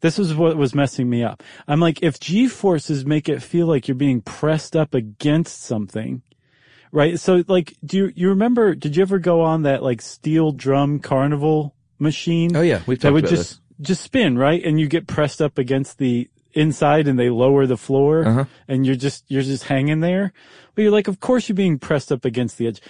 This 0.00 0.18
was 0.18 0.34
what 0.34 0.56
was 0.56 0.74
messing 0.74 1.08
me 1.08 1.22
up. 1.22 1.42
I'm 1.68 1.80
like, 1.80 2.02
if 2.02 2.18
g 2.18 2.48
forces 2.48 3.04
make 3.04 3.28
it 3.28 3.42
feel 3.42 3.66
like 3.66 3.88
you're 3.88 3.94
being 3.94 4.20
pressed 4.20 4.76
up 4.76 4.94
against 4.94 5.62
something, 5.62 6.22
right? 6.90 7.18
So 7.20 7.44
like, 7.46 7.76
do 7.84 7.96
you 7.96 8.12
you 8.14 8.28
remember? 8.30 8.74
Did 8.74 8.96
you 8.96 9.02
ever 9.02 9.18
go 9.18 9.42
on 9.42 9.62
that 9.62 9.82
like 9.82 10.00
steel 10.00 10.52
drum 10.52 10.98
carnival 10.98 11.74
machine? 11.98 12.56
Oh 12.56 12.62
yeah, 12.62 12.82
we've 12.86 12.98
that 13.00 13.08
talked 13.08 13.14
would 13.14 13.24
about 13.24 13.36
just 13.36 13.50
this. 13.50 13.88
just 13.88 14.02
spin 14.02 14.38
right, 14.38 14.62
and 14.64 14.80
you 14.80 14.88
get 14.88 15.06
pressed 15.06 15.40
up 15.40 15.58
against 15.58 15.98
the 15.98 16.28
inside, 16.54 17.08
and 17.08 17.18
they 17.18 17.30
lower 17.30 17.66
the 17.66 17.76
floor, 17.76 18.24
Uh-huh. 18.26 18.44
and 18.68 18.84
you're 18.86 18.94
just 18.96 19.24
you're 19.28 19.42
just 19.42 19.64
hanging 19.64 20.00
there. 20.00 20.32
But 20.74 20.82
you're 20.82 20.92
like, 20.92 21.08
of 21.08 21.20
course 21.20 21.48
you're 21.48 21.56
being 21.56 21.78
pressed 21.78 22.10
up 22.12 22.24
against 22.24 22.58
the 22.58 22.66
edge. 22.66 22.80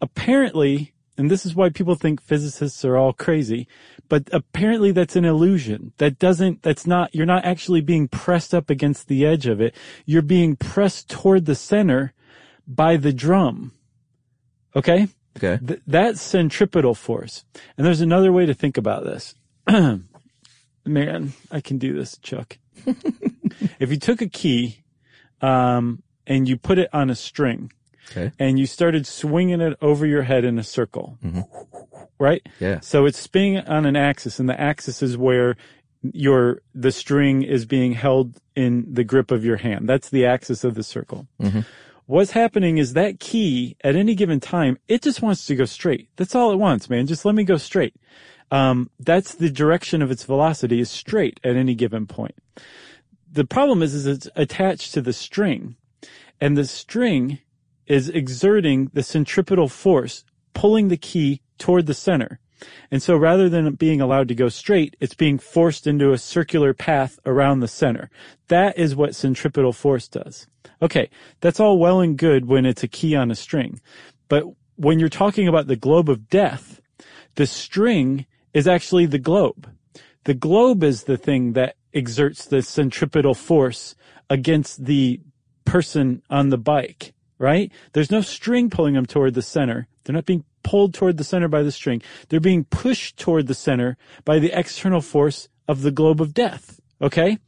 Apparently, 0.00 0.92
and 1.16 1.30
this 1.30 1.44
is 1.44 1.54
why 1.54 1.68
people 1.70 1.94
think 1.96 2.20
physicists 2.22 2.84
are 2.84 2.96
all 2.96 3.12
crazy, 3.12 3.66
but 4.08 4.28
apparently 4.32 4.92
that's 4.92 5.16
an 5.16 5.24
illusion. 5.24 5.92
That 5.98 6.18
doesn't, 6.18 6.62
that's 6.62 6.86
not, 6.86 7.12
you're 7.14 7.26
not 7.26 7.44
actually 7.44 7.80
being 7.80 8.06
pressed 8.06 8.54
up 8.54 8.70
against 8.70 9.08
the 9.08 9.26
edge 9.26 9.46
of 9.46 9.60
it. 9.60 9.74
You're 10.06 10.22
being 10.22 10.54
pressed 10.54 11.10
toward 11.10 11.46
the 11.46 11.56
center 11.56 12.12
by 12.68 12.96
the 12.96 13.12
drum. 13.12 13.72
Okay? 14.76 15.08
Okay. 15.36 15.58
Th- 15.64 15.80
that's 15.86 16.20
centripetal 16.20 16.94
force. 16.94 17.44
And 17.76 17.84
there's 17.84 18.00
another 18.00 18.32
way 18.32 18.46
to 18.46 18.54
think 18.54 18.76
about 18.76 19.02
this. 19.04 19.34
Man, 20.84 21.32
I 21.50 21.60
can 21.60 21.78
do 21.78 21.92
this, 21.94 22.16
Chuck. 22.18 22.58
If 23.78 23.90
you 23.90 23.96
took 23.98 24.20
a 24.22 24.28
key, 24.28 24.82
um, 25.40 26.02
and 26.26 26.48
you 26.48 26.56
put 26.56 26.78
it 26.78 26.88
on 26.92 27.10
a 27.10 27.14
string 27.14 27.72
Okay. 28.10 28.32
and 28.38 28.58
you 28.58 28.66
started 28.66 29.06
swinging 29.06 29.60
it 29.60 29.76
over 29.80 30.04
your 30.06 30.22
head 30.22 30.44
in 30.44 30.58
a 30.58 30.62
circle, 30.64 31.18
right? 32.18 32.46
Yeah. 32.58 32.80
So 32.80 33.06
it's 33.06 33.18
spinning 33.18 33.58
on 33.60 33.86
an 33.86 33.96
axis 33.96 34.38
and 34.38 34.48
the 34.48 34.58
axis 34.60 35.02
is 35.02 35.16
where 35.16 35.56
your, 36.02 36.62
the 36.74 36.90
string 36.92 37.42
is 37.42 37.64
being 37.66 37.92
held 37.92 38.40
in 38.56 38.86
the 38.92 39.04
grip 39.04 39.30
of 39.30 39.44
your 39.44 39.56
hand. 39.58 39.88
That's 39.88 40.08
the 40.10 40.26
axis 40.26 40.64
of 40.64 40.74
the 40.74 40.82
circle. 40.82 41.28
What's 42.06 42.30
happening 42.30 42.78
is 42.78 42.94
that 42.94 43.20
key 43.20 43.76
at 43.84 43.94
any 43.94 44.14
given 44.14 44.40
time, 44.40 44.78
it 44.88 45.02
just 45.02 45.20
wants 45.20 45.44
to 45.46 45.54
go 45.54 45.66
straight. 45.66 46.08
That's 46.16 46.34
all 46.34 46.50
it 46.52 46.56
wants, 46.56 46.88
man. 46.88 47.06
Just 47.06 47.24
let 47.26 47.34
me 47.34 47.44
go 47.44 47.58
straight. 47.58 47.94
Um, 48.50 48.90
that's 48.98 49.34
the 49.34 49.50
direction 49.50 50.02
of 50.02 50.10
its 50.10 50.24
velocity 50.24 50.80
is 50.80 50.90
straight 50.90 51.38
at 51.44 51.56
any 51.56 51.74
given 51.74 52.06
point. 52.06 52.34
The 53.30 53.44
problem 53.44 53.82
is, 53.82 53.94
is 53.94 54.06
it's 54.06 54.28
attached 54.34 54.94
to 54.94 55.02
the 55.02 55.12
string 55.12 55.76
and 56.40 56.56
the 56.56 56.64
string 56.64 57.40
is 57.86 58.08
exerting 58.08 58.90
the 58.92 59.02
centripetal 59.02 59.68
force, 59.68 60.24
pulling 60.54 60.88
the 60.88 60.96
key 60.96 61.40
toward 61.58 61.86
the 61.86 61.94
center. 61.94 62.38
And 62.90 63.02
so 63.02 63.16
rather 63.16 63.48
than 63.48 63.74
being 63.74 64.00
allowed 64.00 64.28
to 64.28 64.34
go 64.34 64.48
straight, 64.48 64.96
it's 65.00 65.14
being 65.14 65.38
forced 65.38 65.86
into 65.86 66.12
a 66.12 66.18
circular 66.18 66.74
path 66.74 67.18
around 67.24 67.60
the 67.60 67.68
center. 67.68 68.10
That 68.48 68.78
is 68.78 68.96
what 68.96 69.14
centripetal 69.14 69.72
force 69.72 70.08
does. 70.08 70.46
Okay, 70.82 71.08
that's 71.40 71.60
all 71.60 71.78
well 71.78 72.00
and 72.00 72.16
good 72.16 72.46
when 72.46 72.66
it's 72.66 72.82
a 72.82 72.88
key 72.88 73.14
on 73.14 73.30
a 73.30 73.36
string. 73.36 73.80
But 74.28 74.44
when 74.76 74.98
you're 74.98 75.08
talking 75.08 75.48
about 75.48 75.66
the 75.66 75.76
globe 75.76 76.08
of 76.08 76.28
death, 76.28 76.80
the 77.36 77.46
string 77.46 78.26
is 78.58 78.66
actually 78.66 79.06
the 79.06 79.20
globe. 79.20 79.70
The 80.24 80.34
globe 80.34 80.82
is 80.82 81.04
the 81.04 81.16
thing 81.16 81.52
that 81.52 81.76
exerts 81.94 82.44
the 82.44 82.60
centripetal 82.60 83.34
force 83.34 83.94
against 84.28 84.84
the 84.84 85.20
person 85.64 86.22
on 86.28 86.48
the 86.48 86.58
bike, 86.58 87.14
right? 87.38 87.70
There's 87.92 88.10
no 88.10 88.20
string 88.20 88.68
pulling 88.68 88.94
them 88.94 89.06
toward 89.06 89.34
the 89.34 89.42
center. 89.42 89.86
They're 90.02 90.14
not 90.14 90.26
being 90.26 90.44
pulled 90.64 90.92
toward 90.92 91.18
the 91.18 91.24
center 91.24 91.46
by 91.46 91.62
the 91.62 91.70
string. 91.70 92.02
They're 92.28 92.40
being 92.40 92.64
pushed 92.64 93.16
toward 93.16 93.46
the 93.46 93.54
center 93.54 93.96
by 94.24 94.40
the 94.40 94.50
external 94.52 95.02
force 95.02 95.48
of 95.68 95.82
the 95.82 95.92
globe 95.92 96.20
of 96.20 96.34
death. 96.34 96.80
Okay? 97.00 97.38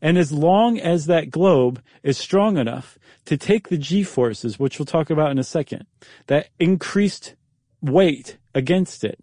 And 0.00 0.16
as 0.16 0.30
long 0.30 0.78
as 0.78 1.06
that 1.06 1.30
globe 1.30 1.82
is 2.04 2.16
strong 2.16 2.58
enough 2.58 2.96
to 3.24 3.36
take 3.36 3.70
the 3.70 3.76
G 3.76 4.04
forces, 4.04 4.60
which 4.60 4.78
we'll 4.78 4.86
talk 4.86 5.10
about 5.10 5.32
in 5.32 5.38
a 5.38 5.44
second, 5.44 5.86
that 6.28 6.50
increased 6.60 7.34
weight 7.82 8.38
against 8.54 9.02
it 9.02 9.18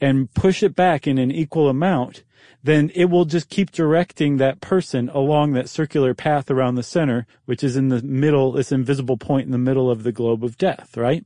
and 0.00 0.32
push 0.34 0.62
it 0.62 0.74
back 0.74 1.06
in 1.06 1.18
an 1.18 1.30
equal 1.30 1.68
amount, 1.68 2.22
then 2.62 2.90
it 2.94 3.06
will 3.06 3.24
just 3.24 3.48
keep 3.48 3.70
directing 3.70 4.36
that 4.36 4.60
person 4.60 5.08
along 5.10 5.52
that 5.52 5.68
circular 5.68 6.14
path 6.14 6.50
around 6.50 6.74
the 6.74 6.82
center, 6.82 7.26
which 7.44 7.62
is 7.62 7.76
in 7.76 7.88
the 7.88 8.02
middle, 8.02 8.52
this 8.52 8.72
invisible 8.72 9.16
point 9.16 9.46
in 9.46 9.52
the 9.52 9.58
middle 9.58 9.90
of 9.90 10.02
the 10.02 10.12
globe 10.12 10.44
of 10.44 10.58
death, 10.58 10.96
right? 10.96 11.24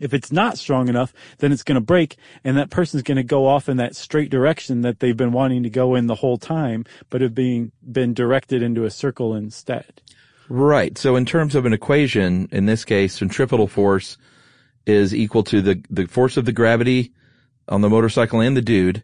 If 0.00 0.14
it's 0.14 0.32
not 0.32 0.56
strong 0.56 0.88
enough, 0.88 1.12
then 1.38 1.52
it's 1.52 1.62
going 1.62 1.74
to 1.74 1.80
break 1.82 2.16
and 2.42 2.56
that 2.56 2.70
person's 2.70 3.02
going 3.02 3.16
to 3.16 3.22
go 3.22 3.46
off 3.46 3.68
in 3.68 3.76
that 3.76 3.94
straight 3.94 4.30
direction 4.30 4.80
that 4.80 5.00
they've 5.00 5.16
been 5.16 5.32
wanting 5.32 5.62
to 5.64 5.70
go 5.70 5.94
in 5.94 6.06
the 6.06 6.14
whole 6.14 6.38
time, 6.38 6.84
but 7.10 7.20
have 7.20 7.34
being, 7.34 7.70
been 7.92 8.14
directed 8.14 8.62
into 8.62 8.84
a 8.84 8.90
circle 8.90 9.34
instead. 9.34 10.00
Right. 10.48 10.96
So 10.96 11.16
in 11.16 11.26
terms 11.26 11.54
of 11.54 11.66
an 11.66 11.74
equation, 11.74 12.48
in 12.50 12.64
this 12.66 12.84
case, 12.84 13.14
centripetal 13.14 13.66
force 13.66 14.16
is 14.86 15.14
equal 15.14 15.42
to 15.44 15.60
the, 15.60 15.82
the 15.90 16.06
force 16.06 16.36
of 16.36 16.46
the 16.46 16.52
gravity 16.52 17.12
on 17.68 17.80
the 17.80 17.88
motorcycle 17.88 18.40
and 18.40 18.56
the 18.56 18.62
dude 18.62 19.02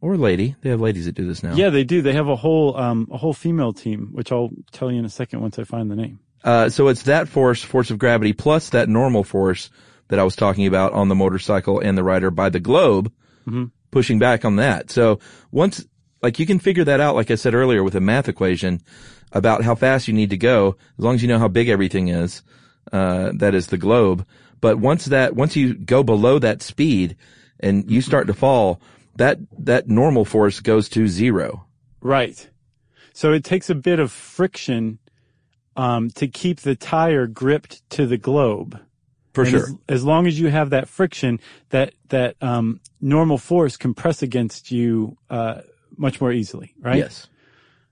or 0.00 0.16
lady. 0.16 0.56
They 0.62 0.70
have 0.70 0.80
ladies 0.80 1.06
that 1.06 1.14
do 1.14 1.26
this 1.26 1.42
now. 1.42 1.54
Yeah, 1.54 1.70
they 1.70 1.84
do. 1.84 2.02
They 2.02 2.12
have 2.14 2.28
a 2.28 2.36
whole, 2.36 2.76
um, 2.76 3.08
a 3.10 3.18
whole 3.18 3.32
female 3.34 3.72
team, 3.72 4.10
which 4.12 4.32
I'll 4.32 4.50
tell 4.72 4.90
you 4.90 4.98
in 4.98 5.04
a 5.04 5.10
second 5.10 5.40
once 5.40 5.58
I 5.58 5.64
find 5.64 5.90
the 5.90 5.96
name. 5.96 6.20
Uh, 6.42 6.70
so 6.70 6.88
it's 6.88 7.02
that 7.02 7.28
force, 7.28 7.62
force 7.62 7.90
of 7.90 7.98
gravity, 7.98 8.32
plus 8.32 8.70
that 8.70 8.88
normal 8.88 9.24
force 9.24 9.70
that 10.08 10.18
I 10.18 10.24
was 10.24 10.36
talking 10.36 10.66
about 10.66 10.92
on 10.92 11.08
the 11.08 11.14
motorcycle 11.14 11.80
and 11.80 11.96
the 11.96 12.04
rider 12.04 12.30
by 12.30 12.48
the 12.48 12.60
globe, 12.60 13.12
pushing 13.90 14.18
back 14.18 14.44
on 14.44 14.56
that. 14.56 14.90
So 14.90 15.20
once, 15.50 15.84
like 16.22 16.38
you 16.38 16.46
can 16.46 16.58
figure 16.58 16.84
that 16.84 17.00
out, 17.00 17.14
like 17.14 17.30
I 17.30 17.34
said 17.34 17.54
earlier, 17.54 17.84
with 17.84 17.94
a 17.94 18.00
math 18.00 18.28
equation 18.28 18.80
about 19.32 19.62
how 19.62 19.74
fast 19.74 20.08
you 20.08 20.14
need 20.14 20.30
to 20.30 20.36
go, 20.36 20.76
as 20.98 21.04
long 21.04 21.14
as 21.14 21.22
you 21.22 21.28
know 21.28 21.38
how 21.38 21.48
big 21.48 21.68
everything 21.68 22.08
is, 22.08 22.42
uh, 22.92 23.32
that 23.34 23.54
is 23.54 23.66
the 23.68 23.78
globe. 23.78 24.26
But 24.60 24.78
once 24.78 25.06
that, 25.06 25.36
once 25.36 25.56
you 25.56 25.74
go 25.74 26.02
below 26.02 26.38
that 26.38 26.62
speed 26.62 27.16
and 27.62 27.90
you 27.90 28.00
start 28.00 28.26
to 28.26 28.34
fall, 28.34 28.80
that, 29.16 29.38
that 29.58 29.88
normal 29.88 30.24
force 30.24 30.60
goes 30.60 30.88
to 30.90 31.06
zero. 31.08 31.66
Right. 32.00 32.48
So 33.12 33.32
it 33.32 33.44
takes 33.44 33.70
a 33.70 33.74
bit 33.74 33.98
of 33.98 34.10
friction 34.10 34.98
um, 35.76 36.10
to 36.10 36.26
keep 36.26 36.60
the 36.60 36.74
tire 36.74 37.26
gripped 37.26 37.88
to 37.90 38.06
the 38.06 38.16
globe. 38.16 38.80
For 39.32 39.42
And 39.42 39.50
sure. 39.50 39.62
As, 39.62 39.74
as 39.88 40.04
long 40.04 40.26
as 40.26 40.40
you 40.40 40.48
have 40.48 40.70
that 40.70 40.88
friction, 40.88 41.38
that 41.68 41.94
that 42.08 42.34
um, 42.40 42.80
normal 43.00 43.38
force 43.38 43.76
can 43.76 43.94
press 43.94 44.22
against 44.22 44.72
you 44.72 45.16
uh, 45.28 45.60
much 45.96 46.20
more 46.20 46.32
easily, 46.32 46.74
right? 46.80 46.98
Yes. 46.98 47.28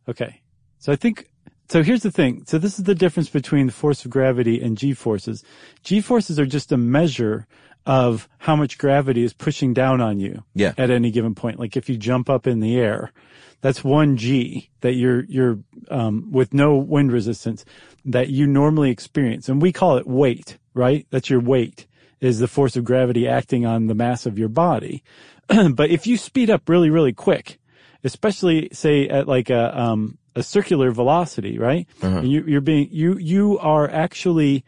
Okay. 0.08 0.40
So 0.78 0.92
I 0.92 0.96
think, 0.96 1.30
so 1.68 1.82
here's 1.82 2.02
the 2.02 2.10
thing. 2.10 2.44
So 2.46 2.58
this 2.58 2.78
is 2.78 2.84
the 2.84 2.94
difference 2.94 3.28
between 3.28 3.66
the 3.66 3.72
force 3.72 4.04
of 4.04 4.10
gravity 4.10 4.60
and 4.60 4.76
G 4.76 4.94
forces. 4.94 5.44
G 5.84 6.00
forces 6.00 6.40
are 6.40 6.46
just 6.46 6.72
a 6.72 6.76
measure 6.76 7.46
of 7.86 8.28
how 8.38 8.54
much 8.54 8.78
gravity 8.78 9.22
is 9.24 9.32
pushing 9.32 9.72
down 9.72 10.00
on 10.00 10.20
you 10.20 10.44
Yeah. 10.54 10.72
at 10.76 10.90
any 10.90 11.10
given 11.10 11.34
point. 11.34 11.58
Like 11.58 11.76
if 11.76 11.88
you 11.88 11.96
jump 11.96 12.28
up 12.28 12.46
in 12.46 12.60
the 12.60 12.78
air, 12.78 13.12
that's 13.60 13.82
one 13.82 14.16
G 14.16 14.70
that 14.82 14.92
you're, 14.94 15.24
you're, 15.24 15.58
um, 15.90 16.30
with 16.30 16.52
no 16.54 16.76
wind 16.76 17.10
resistance 17.12 17.64
that 18.04 18.28
you 18.28 18.46
normally 18.46 18.90
experience. 18.90 19.48
And 19.48 19.60
we 19.60 19.72
call 19.72 19.96
it 19.96 20.06
weight, 20.06 20.58
right? 20.74 21.06
That's 21.10 21.30
your 21.30 21.40
weight 21.40 21.86
is 22.20 22.38
the 22.40 22.48
force 22.48 22.76
of 22.76 22.84
gravity 22.84 23.26
acting 23.26 23.64
on 23.64 23.86
the 23.86 23.94
mass 23.94 24.26
of 24.26 24.38
your 24.38 24.48
body. 24.48 25.02
but 25.72 25.90
if 25.90 26.06
you 26.06 26.16
speed 26.16 26.50
up 26.50 26.68
really, 26.68 26.90
really 26.90 27.12
quick, 27.12 27.58
especially 28.04 28.68
say 28.72 29.08
at 29.08 29.26
like 29.26 29.50
a, 29.50 29.78
um, 29.80 30.18
a 30.36 30.42
circular 30.42 30.90
velocity, 30.92 31.58
right? 31.58 31.88
And 32.18 32.30
you, 32.30 32.44
you're 32.46 32.60
being, 32.60 32.88
you, 32.92 33.18
you 33.18 33.58
are 33.58 33.88
actually 33.90 34.64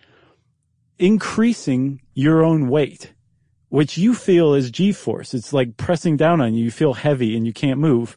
increasing 1.00 2.02
your 2.14 2.44
own 2.44 2.68
weight, 2.68 3.12
which 3.70 3.96
you 3.96 4.14
feel 4.14 4.55
is 4.55 4.70
G-force. 4.70 5.34
It's 5.34 5.53
like 5.53 5.76
pressing 5.76 6.16
down 6.16 6.40
on 6.40 6.55
you. 6.55 6.64
You 6.64 6.70
feel 6.70 6.94
heavy 6.94 7.36
and 7.36 7.46
you 7.46 7.53
can't 7.53 7.80
move. 7.80 8.16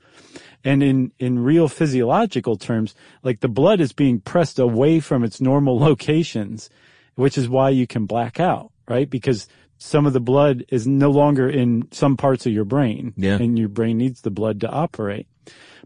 And 0.66 0.84
in, 0.84 1.12
in 1.18 1.40
real 1.40 1.68
physiological 1.68 2.58
terms, 2.58 2.94
like 3.24 3.40
the 3.40 3.48
blood 3.48 3.80
is 3.80 3.94
being 3.94 4.20
pressed 4.20 4.60
away 4.60 5.00
from 5.00 5.24
its 5.24 5.42
normal 5.42 5.80
locations, 5.90 6.70
which 7.16 7.38
is 7.38 7.50
why 7.50 7.70
you 7.70 7.88
can 7.88 8.06
black 8.06 8.40
out, 8.40 8.72
right? 8.88 9.10
Because 9.10 9.48
some 9.78 10.06
of 10.06 10.14
the 10.14 10.22
blood 10.22 10.66
is 10.70 10.86
no 10.86 11.10
longer 11.10 11.50
in 11.50 11.88
some 11.92 12.18
parts 12.18 12.46
of 12.46 12.54
your 12.54 12.66
brain. 12.66 13.14
Yeah. 13.16 13.36
And 13.36 13.58
your 13.58 13.70
brain 13.70 13.98
needs 13.98 14.22
the 14.22 14.32
blood 14.32 14.62
to 14.62 14.70
operate. 14.70 15.28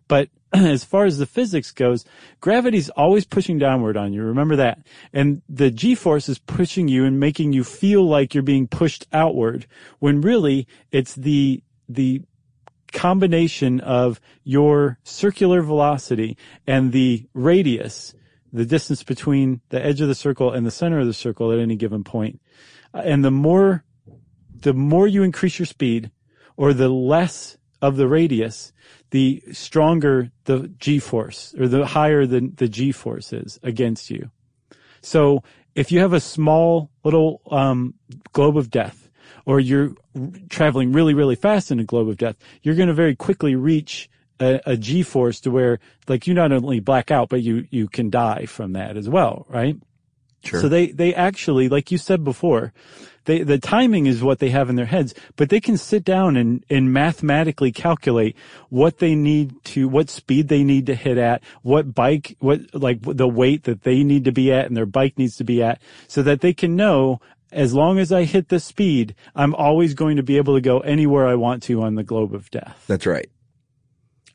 But 0.08 0.30
as 0.54 0.84
far 0.84 1.06
as 1.06 1.18
the 1.18 1.26
physics 1.26 1.72
goes, 1.72 2.06
gravity's 2.40 2.90
always 2.92 3.26
pushing 3.26 3.58
downward 3.58 3.98
on 3.98 4.14
you. 4.14 4.24
Remember 4.24 4.56
that. 4.56 4.80
And 5.14 5.42
the 5.50 5.72
G-force 5.72 6.30
is 6.30 6.40
pushing 6.40 6.88
you 6.88 7.06
and 7.06 7.20
making 7.20 7.54
you 7.54 7.64
feel 7.64 8.08
like 8.08 8.34
you're 8.34 8.44
being 8.44 8.68
pushed 8.68 9.06
outward 9.12 9.66
when 10.00 10.22
really 10.22 10.68
it's 10.92 11.16
the, 11.16 11.64
the 11.90 12.22
combination 12.94 13.80
of 13.82 14.20
your 14.44 14.98
circular 15.04 15.62
velocity 15.62 16.38
and 16.66 16.92
the 16.92 17.28
radius, 17.34 18.14
the 18.54 18.66
distance 18.66 19.04
between 19.04 19.62
the 19.70 19.84
edge 19.84 20.02
of 20.02 20.08
the 20.08 20.16
circle 20.16 20.52
and 20.52 20.66
the 20.66 20.72
center 20.72 21.00
of 21.00 21.08
the 21.08 21.14
circle 21.14 21.52
at 21.52 21.60
any 21.60 21.76
given 21.76 22.04
point. 22.04 22.40
Uh, 22.94 23.02
And 23.04 23.24
the 23.24 23.32
more, 23.32 23.84
the 24.62 24.74
more 24.74 25.08
you 25.08 25.24
increase 25.24 25.60
your 25.60 25.66
speed 25.66 26.12
or 26.56 26.74
the 26.74 26.90
less 26.90 27.57
of 27.82 27.98
the 27.98 28.08
radius, 28.08 28.74
the 29.12 29.42
stronger 29.52 30.32
the 30.46 30.70
g-force 30.80 31.56
or 31.60 31.68
the 31.68 31.86
higher 31.86 32.26
the, 32.26 32.52
the 32.56 32.68
g-force 32.68 33.34
is 33.34 33.60
against 33.64 34.10
you. 34.10 34.32
So 35.02 35.44
if 35.76 35.92
you 35.92 36.00
have 36.00 36.14
a 36.14 36.20
small 36.20 36.90
little 37.04 37.42
um, 37.52 37.94
globe 38.34 38.58
of 38.58 38.70
death, 38.70 39.10
or 39.46 39.60
you're 39.60 39.92
traveling 40.50 40.92
really, 40.92 41.14
really 41.14 41.36
fast 41.36 41.72
in 41.72 41.80
a 41.80 41.84
globe 41.84 42.10
of 42.10 42.18
death, 42.18 42.36
you're 42.64 42.76
going 42.76 42.90
to 42.90 42.94
very 42.94 43.16
quickly 43.16 43.56
reach 43.56 44.10
a, 44.40 44.60
a 44.66 44.76
g-force 44.76 45.40
to 45.42 45.52
where, 45.52 45.80
like, 46.08 46.28
you 46.28 46.34
not 46.34 46.52
only 46.52 46.80
black 46.80 47.12
out, 47.12 47.30
but 47.30 47.42
you 47.42 47.66
you 47.70 47.88
can 47.88 48.10
die 48.10 48.46
from 48.46 48.74
that 48.74 48.98
as 48.98 49.08
well, 49.08 49.46
right? 49.50 49.78
Sure. 50.44 50.62
So 50.62 50.70
they 50.70 50.92
they 50.92 51.14
actually, 51.14 51.68
like 51.68 51.92
you 51.92 51.98
said 51.98 52.24
before, 52.24 52.74
they 53.26 53.44
the 53.44 53.58
timing 53.58 54.06
is 54.06 54.24
what 54.24 54.40
they 54.40 54.50
have 54.50 54.70
in 54.70 54.76
their 54.76 54.86
heads, 54.86 55.14
but 55.36 55.50
they 55.50 55.60
can 55.60 55.78
sit 55.78 56.04
down 56.04 56.38
and 56.38 56.64
and 56.70 56.94
mathematically 56.94 57.72
calculate 57.72 58.36
what 58.70 59.00
they 59.00 59.16
need 59.16 59.54
to, 59.66 59.88
what 59.88 60.10
speed 60.10 60.48
they 60.48 60.64
need 60.64 60.86
to 60.86 60.96
hit 60.96 61.18
at, 61.18 61.44
what 61.64 61.94
bike, 61.94 62.38
what 62.40 62.62
like 62.74 63.00
the 63.02 63.28
weight 63.28 63.64
that 63.64 63.84
they 63.84 64.04
need 64.04 64.26
to 64.26 64.32
be 64.32 64.52
at, 64.54 64.68
and 64.68 64.78
their 64.78 64.86
bike 64.86 65.18
needs 65.18 65.38
to 65.38 65.44
be 65.44 65.62
at, 65.62 65.82
so 66.08 66.22
that 66.24 66.42
they 66.42 66.54
can 66.54 66.76
know. 66.76 67.20
As 67.50 67.74
long 67.74 67.98
as 67.98 68.12
I 68.12 68.26
hit 68.26 68.50
the 68.50 68.60
speed, 68.60 69.16
I'm 69.34 69.56
always 69.56 69.94
going 69.94 70.18
to 70.18 70.24
be 70.24 70.36
able 70.36 70.56
to 70.56 70.62
go 70.62 70.80
anywhere 70.82 71.26
I 71.26 71.36
want 71.36 71.64
to 71.64 71.82
on 71.82 71.96
the 71.96 72.04
globe 72.04 72.34
of 72.36 72.52
death. 72.52 72.84
That's 72.88 73.06
right. 73.06 73.30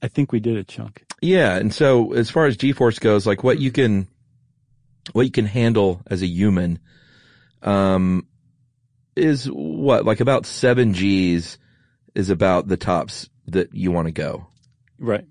I 0.01 0.09
think 0.09 0.33
we 0.33 0.41
did 0.41 0.57
it, 0.57 0.67
Chunk. 0.67 1.05
Yeah, 1.21 1.57
and 1.57 1.75
so 1.75 2.15
as 2.15 2.31
far 2.31 2.47
as 2.47 2.57
G-force 2.57 2.99
goes, 2.99 3.27
like 3.27 3.45
what 3.45 3.59
you 3.59 3.71
can, 3.71 4.09
what 5.13 5.23
you 5.27 5.31
can 5.33 5.47
handle 5.47 6.01
as 6.07 6.23
a 6.23 6.27
human, 6.27 6.79
um, 7.63 8.27
is 9.17 9.47
what 9.47 10.05
like 10.05 10.21
about 10.21 10.47
seven 10.47 10.95
G's 10.95 11.59
is 12.15 12.31
about 12.31 12.69
the 12.69 12.77
tops 12.77 13.29
that 13.47 13.75
you 13.75 13.91
want 13.91 14.07
to 14.09 14.13
go 14.13 14.47
Right. 14.99 15.27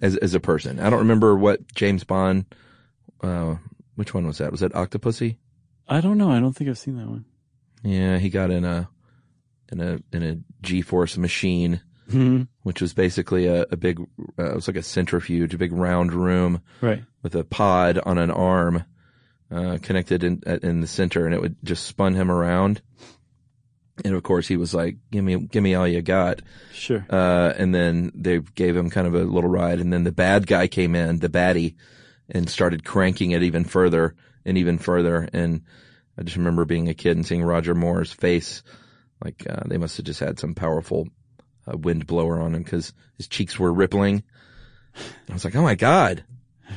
as 0.00 0.16
as 0.16 0.34
a 0.34 0.40
person. 0.40 0.80
I 0.80 0.90
don't 0.90 1.00
remember 1.00 1.36
what 1.36 1.72
James 1.74 2.04
Bond, 2.04 2.46
uh, 3.22 3.56
which 3.94 4.14
one 4.14 4.26
was 4.26 4.38
that? 4.38 4.50
Was 4.50 4.60
that 4.60 4.72
Octopussy? 4.72 5.36
I 5.88 6.00
don't 6.00 6.18
know. 6.18 6.30
I 6.30 6.40
don't 6.40 6.52
think 6.54 6.70
I've 6.70 6.78
seen 6.78 6.96
that 6.96 7.08
one. 7.08 7.24
Yeah, 7.84 8.18
he 8.18 8.30
got 8.30 8.50
in 8.50 8.64
a 8.64 8.88
in 9.70 9.80
a 9.80 10.00
in 10.12 10.22
a 10.22 10.38
G-force 10.62 11.16
machine, 11.16 11.80
Mhm. 12.10 12.48
which 12.62 12.80
was 12.82 12.92
basically 12.92 13.46
a, 13.46 13.62
a 13.70 13.76
big, 13.76 14.00
uh, 14.38 14.50
it 14.50 14.54
was 14.54 14.68
like 14.68 14.76
a 14.76 14.82
centrifuge, 14.82 15.54
a 15.54 15.58
big 15.58 15.72
round 15.72 16.12
room 16.12 16.60
Right. 16.80 17.04
with 17.22 17.34
a 17.34 17.44
pod 17.44 17.98
on 18.04 18.18
an 18.18 18.30
arm 18.30 18.84
uh, 19.52 19.78
connected 19.82 20.24
in 20.24 20.42
in 20.62 20.80
the 20.80 20.86
center, 20.86 21.26
and 21.26 21.34
it 21.34 21.40
would 21.40 21.56
just 21.62 21.86
spun 21.86 22.14
him 22.14 22.30
around. 22.30 22.80
And 24.04 24.14
of 24.14 24.22
course, 24.22 24.48
he 24.48 24.56
was 24.56 24.72
like, 24.72 24.96
"Give 25.10 25.22
me, 25.22 25.36
give 25.36 25.62
me 25.62 25.74
all 25.74 25.86
you 25.86 26.00
got." 26.00 26.40
Sure. 26.72 27.04
Uh, 27.08 27.52
and 27.56 27.74
then 27.74 28.10
they 28.14 28.38
gave 28.38 28.74
him 28.74 28.90
kind 28.90 29.06
of 29.06 29.14
a 29.14 29.24
little 29.24 29.50
ride, 29.50 29.80
and 29.80 29.92
then 29.92 30.04
the 30.04 30.12
bad 30.12 30.46
guy 30.46 30.66
came 30.66 30.94
in, 30.94 31.18
the 31.18 31.28
baddie, 31.28 31.74
and 32.30 32.48
started 32.48 32.84
cranking 32.84 33.32
it 33.32 33.42
even 33.42 33.64
further 33.64 34.14
and 34.44 34.56
even 34.56 34.78
further. 34.78 35.28
And 35.32 35.62
I 36.18 36.22
just 36.22 36.36
remember 36.36 36.64
being 36.64 36.88
a 36.88 36.94
kid 36.94 37.16
and 37.16 37.26
seeing 37.26 37.42
Roger 37.44 37.74
Moore's 37.74 38.12
face, 38.12 38.62
like 39.22 39.46
uh, 39.48 39.62
they 39.66 39.76
must 39.76 39.98
have 39.98 40.06
just 40.06 40.20
had 40.20 40.38
some 40.38 40.54
powerful 40.54 41.08
uh, 41.66 41.76
wind 41.76 42.06
blower 42.06 42.40
on 42.40 42.54
him 42.54 42.62
because 42.62 42.92
his 43.16 43.28
cheeks 43.28 43.58
were 43.58 43.72
rippling. 43.72 44.22
I 45.28 45.32
was 45.32 45.44
like, 45.44 45.54
"Oh 45.54 45.62
my 45.62 45.74
god, 45.74 46.24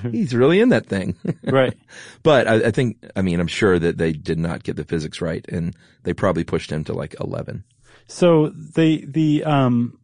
he's 0.11 0.33
really 0.33 0.59
in 0.59 0.69
that 0.69 0.85
thing." 0.85 1.15
right. 1.43 1.77
But 2.23 2.47
I, 2.47 2.67
I 2.67 2.71
think, 2.71 2.97
I 3.15 3.21
mean, 3.21 3.39
I'm 3.39 3.47
sure 3.47 3.79
that 3.79 3.97
they 3.97 4.13
did 4.13 4.37
not 4.37 4.63
get 4.63 4.75
the 4.75 4.83
physics 4.83 5.21
right, 5.21 5.45
and 5.49 5.75
they 6.03 6.13
probably 6.13 6.43
pushed 6.43 6.71
him 6.71 6.83
to 6.85 6.93
like 6.93 7.15
11. 7.19 7.63
So 8.07 8.49
they, 8.49 8.97
the, 8.97 9.43
um 9.45 9.97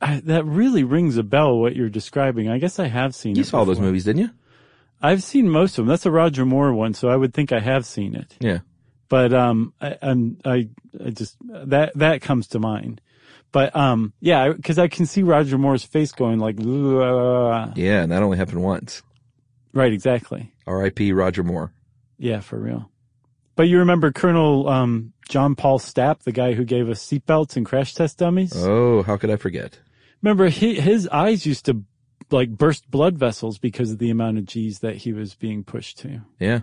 I, 0.00 0.20
that 0.24 0.44
really 0.46 0.82
rings 0.82 1.16
a 1.18 1.22
bell 1.22 1.58
what 1.58 1.76
you're 1.76 1.90
describing. 1.90 2.48
I 2.48 2.58
guess 2.58 2.78
I 2.78 2.88
have 2.88 3.14
seen 3.14 3.36
You 3.36 3.44
saw 3.44 3.64
those 3.64 3.78
movies, 3.78 4.04
didn't 4.04 4.22
you? 4.22 4.30
I've 5.02 5.22
seen 5.22 5.48
most 5.48 5.72
of 5.72 5.84
them. 5.84 5.86
That's 5.88 6.06
a 6.06 6.10
Roger 6.10 6.44
Moore 6.44 6.72
one, 6.72 6.94
so 6.94 7.08
I 7.08 7.16
would 7.16 7.34
think 7.34 7.52
I 7.52 7.60
have 7.60 7.86
seen 7.86 8.14
it. 8.14 8.36
Yeah. 8.40 8.60
But 9.08 9.32
um 9.32 9.74
I 9.80 9.96
I'm, 10.00 10.38
I 10.44 10.68
I 11.04 11.10
just 11.10 11.36
that 11.42 11.92
that 11.96 12.22
comes 12.22 12.48
to 12.48 12.58
mind. 12.58 13.00
But 13.52 13.74
um 13.76 14.12
yeah, 14.20 14.52
cuz 14.54 14.78
I 14.78 14.88
can 14.88 15.06
see 15.06 15.22
Roger 15.22 15.58
Moore's 15.58 15.84
face 15.84 16.12
going 16.12 16.38
like 16.38 16.58
"Ugh." 16.58 17.72
Yeah, 17.76 18.02
and 18.02 18.12
that 18.12 18.22
only 18.22 18.38
happened 18.38 18.62
once. 18.62 19.02
Right 19.72 19.92
exactly. 19.92 20.52
R.I.P. 20.66 21.12
Roger 21.12 21.42
Moore. 21.42 21.72
Yeah, 22.18 22.40
for 22.40 22.58
real. 22.58 22.90
But 23.56 23.68
you 23.68 23.78
remember 23.78 24.12
Colonel 24.12 24.68
um 24.68 25.12
John 25.28 25.54
Paul 25.54 25.78
Stapp, 25.78 26.22
the 26.22 26.32
guy 26.32 26.54
who 26.54 26.64
gave 26.64 26.88
us 26.88 27.04
seatbelts 27.04 27.56
and 27.56 27.64
crash 27.64 27.94
test 27.94 28.18
dummies? 28.18 28.52
Oh, 28.56 29.02
how 29.02 29.16
could 29.16 29.30
I 29.30 29.36
forget? 29.36 29.78
Remember, 30.22 30.48
he, 30.48 30.74
his 30.74 31.08
eyes 31.08 31.46
used 31.46 31.66
to 31.66 31.84
like 32.30 32.50
burst 32.50 32.90
blood 32.90 33.16
vessels 33.16 33.58
because 33.58 33.92
of 33.92 33.98
the 33.98 34.10
amount 34.10 34.38
of 34.38 34.44
G's 34.44 34.80
that 34.80 34.96
he 34.96 35.12
was 35.12 35.34
being 35.34 35.64
pushed 35.64 35.98
to. 36.00 36.20
Yeah. 36.38 36.60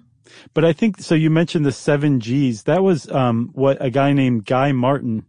But 0.54 0.66
I 0.66 0.74
think 0.74 1.00
so. 1.00 1.16
You 1.16 1.30
mentioned 1.30 1.66
the 1.66 1.72
seven 1.72 2.20
G's. 2.20 2.64
That 2.64 2.84
was 2.84 3.10
um, 3.10 3.50
what 3.54 3.78
a 3.80 3.90
guy 3.90 4.14
named 4.14 4.46
Guy 4.46 4.72
Martin, 4.74 5.26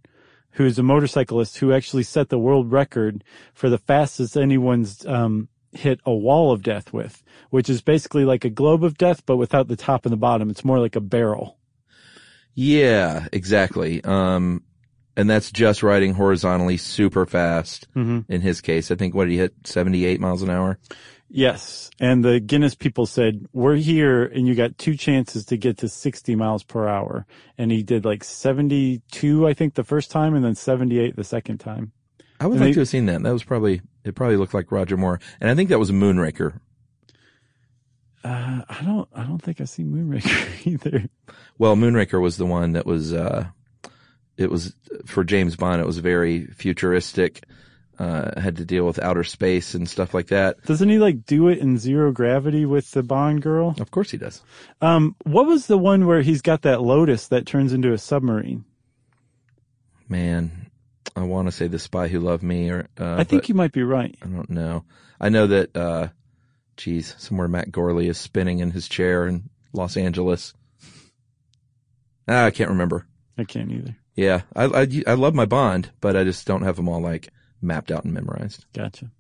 who's 0.53 0.79
a 0.79 0.83
motorcyclist, 0.83 1.59
who 1.59 1.73
actually 1.73 2.03
set 2.03 2.29
the 2.29 2.39
world 2.39 2.73
record 2.73 3.23
for 3.55 3.71
the 3.71 3.79
fastest 3.79 4.37
anyone's 4.37 5.07
um, 5.07 5.49
hit 5.79 6.01
a 6.05 6.13
wall 6.13 6.53
of 6.53 6.63
death 6.63 6.93
with, 6.93 7.23
which 7.51 7.71
is 7.71 7.81
basically 7.81 8.25
like 8.25 8.45
a 8.45 8.51
globe 8.51 8.85
of 8.85 8.99
death, 8.99 9.25
but 9.25 9.37
without 9.37 9.69
the 9.69 9.77
top 9.77 10.05
and 10.05 10.13
the 10.13 10.17
bottom. 10.17 10.51
It's 10.51 10.65
more 10.65 10.79
like 10.79 10.97
a 10.97 11.01
barrel. 11.01 11.59
Yeah, 12.55 13.29
exactly. 13.33 14.03
Um, 14.03 14.65
and 15.17 15.31
that's 15.31 15.51
just 15.51 15.83
riding 15.83 16.15
horizontally 16.15 16.77
super 16.77 17.25
fast. 17.27 17.87
Mm-hmm. 17.95 18.33
In 18.33 18.41
his 18.41 18.61
case, 18.61 18.91
I 18.91 18.97
think 18.97 19.15
what 19.15 19.25
did 19.25 19.33
he 19.33 19.39
hit? 19.39 19.55
78 19.65 20.21
miles 20.21 20.43
an 20.43 20.51
hour? 20.51 20.79
Yes. 21.31 21.91
And 22.01 22.25
the 22.25 22.41
Guinness 22.41 22.75
people 22.75 23.07
said, 23.07 23.47
we're 23.53 23.77
here 23.77 24.25
and 24.25 24.49
you 24.49 24.55
got 24.55 24.79
two 24.79 24.97
chances 24.97 25.45
to 25.47 25.57
get 25.57 25.79
to 25.79 25.89
60 25.89 26.35
miles 26.37 26.65
per 26.65 26.89
hour. 26.89 27.27
And 27.59 27.71
he 27.71 27.83
did 27.83 28.05
like 28.05 28.25
72, 28.25 29.47
I 29.47 29.55
think 29.55 29.75
the 29.75 29.85
first 29.85 30.11
time 30.11 30.35
and 30.35 30.45
then 30.45 30.55
78 30.55 31.17
the 31.17 31.25
second 31.25 31.59
time. 31.59 31.93
I 32.41 32.47
would 32.47 32.55
And 32.55 32.61
like 32.61 32.69
they- 32.71 32.75
to 32.75 32.81
have 32.81 32.89
seen 32.89 33.07
that. 33.07 33.23
That 33.23 33.33
was 33.33 33.45
probably, 33.45 33.81
it 34.05 34.15
probably 34.15 34.37
looked 34.37 34.55
like 34.55 34.71
Roger 34.73 34.97
Moore. 34.97 35.21
And 35.41 35.51
I 35.51 35.55
think 35.55 35.69
that 35.71 35.79
was 35.79 35.91
Moonraker. 35.91 36.61
Uh, 38.25 38.63
I 38.69 38.83
don't, 38.85 39.09
I 39.15 39.23
don't 39.25 39.41
think 39.43 39.61
I 39.61 39.65
see 39.65 39.85
Moonraker 39.85 40.67
either. 40.67 41.09
Well, 41.59 41.77
Moonraker 41.77 42.21
was 42.21 42.37
the 42.37 42.47
one 42.47 42.73
that 42.73 42.85
was, 42.87 43.13
uh, 43.13 43.47
it 44.37 44.51
was 44.51 44.75
for 45.07 45.25
James 45.25 45.57
Bond. 45.57 45.81
It 45.81 45.87
was 45.87 45.99
very 45.99 46.47
futuristic, 46.47 47.45
uh, 47.99 48.39
had 48.41 48.57
to 48.57 48.65
deal 48.65 48.87
with 48.87 48.99
outer 49.01 49.25
space 49.25 49.75
and 49.75 49.89
stuff 49.89 50.15
like 50.15 50.29
that. 50.29 50.63
Doesn't 50.65 50.89
he 50.89 50.99
like 50.99 51.25
do 51.27 51.49
it 51.49 51.59
in 51.59 51.79
zero 51.79 52.13
gravity 52.13 52.65
with 52.67 52.91
the 52.93 53.03
Bond 53.03 53.43
girl? 53.43 53.75
Of 53.81 53.91
course 53.91 54.11
he 54.11 54.17
does. 54.19 54.43
Um, 54.81 55.17
what 55.25 55.47
was 55.47 55.67
the 55.67 55.79
one 55.79 56.07
where 56.07 56.23
he's 56.23 56.43
got 56.43 56.63
that 56.63 56.83
Lotus 56.83 57.29
that 57.29 57.47
turns 57.47 57.73
into 57.73 57.93
a 57.93 57.99
submarine? 57.99 58.65
Man, 60.09 60.68
I 61.19 61.25
want 61.25 61.49
to 61.49 61.53
say 61.53 61.67
the 61.67 61.79
spy 61.79 62.09
who 62.09 62.21
loved 62.21 62.43
me 62.43 62.71
or, 62.71 62.89
uh, 62.99 63.17
I 63.17 63.25
think 63.25 63.49
you 63.49 63.55
might 63.55 63.73
be 63.73 63.83
right. 63.83 64.17
I 64.23 64.27
don't 64.27 64.51
know. 64.51 64.85
I 65.21 65.29
know 65.29 65.47
that, 65.47 65.77
uh, 65.77 66.09
geez, 66.77 67.15
somewhere 67.19 67.49
Matt 67.49 67.71
Gourley 67.71 68.09
is 68.09 68.19
spinning 68.19 68.61
in 68.61 68.71
his 68.71 68.89
chair 68.89 69.27
in 69.27 69.51
Los 69.73 69.97
Angeles. 69.97 70.55
Ah, 72.29 72.45
I 72.45 72.51
can't 72.51 72.71
remember. 72.71 73.07
I 73.37 73.45
can't 73.45 73.71
either. 73.71 73.97
Yeah, 74.15 74.43
I, 74.55 74.65
I, 74.65 74.89
I 75.07 75.15
love 75.15 75.35
my 75.35 75.47
Bond, 75.47 75.91
but 76.01 76.17
I 76.17 76.25
just 76.25 76.47
don't 76.47 76.63
have 76.63 76.77
them 76.77 76.89
all 76.89 77.01
like 77.01 77.31
mapped 77.63 77.91
out 77.91 78.05
and 78.05 78.13
memorized. 78.13 78.65
Gotcha. 78.73 79.11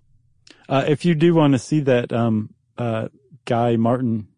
Uh, 0.69 0.85
if 0.87 1.05
you 1.05 1.15
do 1.15 1.35
want 1.35 1.53
to 1.53 1.59
see 1.59 1.81
that, 1.81 2.13
um, 2.13 2.55
uh, 2.77 3.09
Guy 3.45 3.77
Martin 3.77 4.29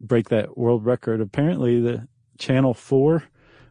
break 0.00 0.28
that 0.30 0.56
world 0.56 0.84
record, 0.84 1.20
apparently 1.20 1.80
the 1.80 2.08
Channel 2.38 2.74
4 2.74 3.24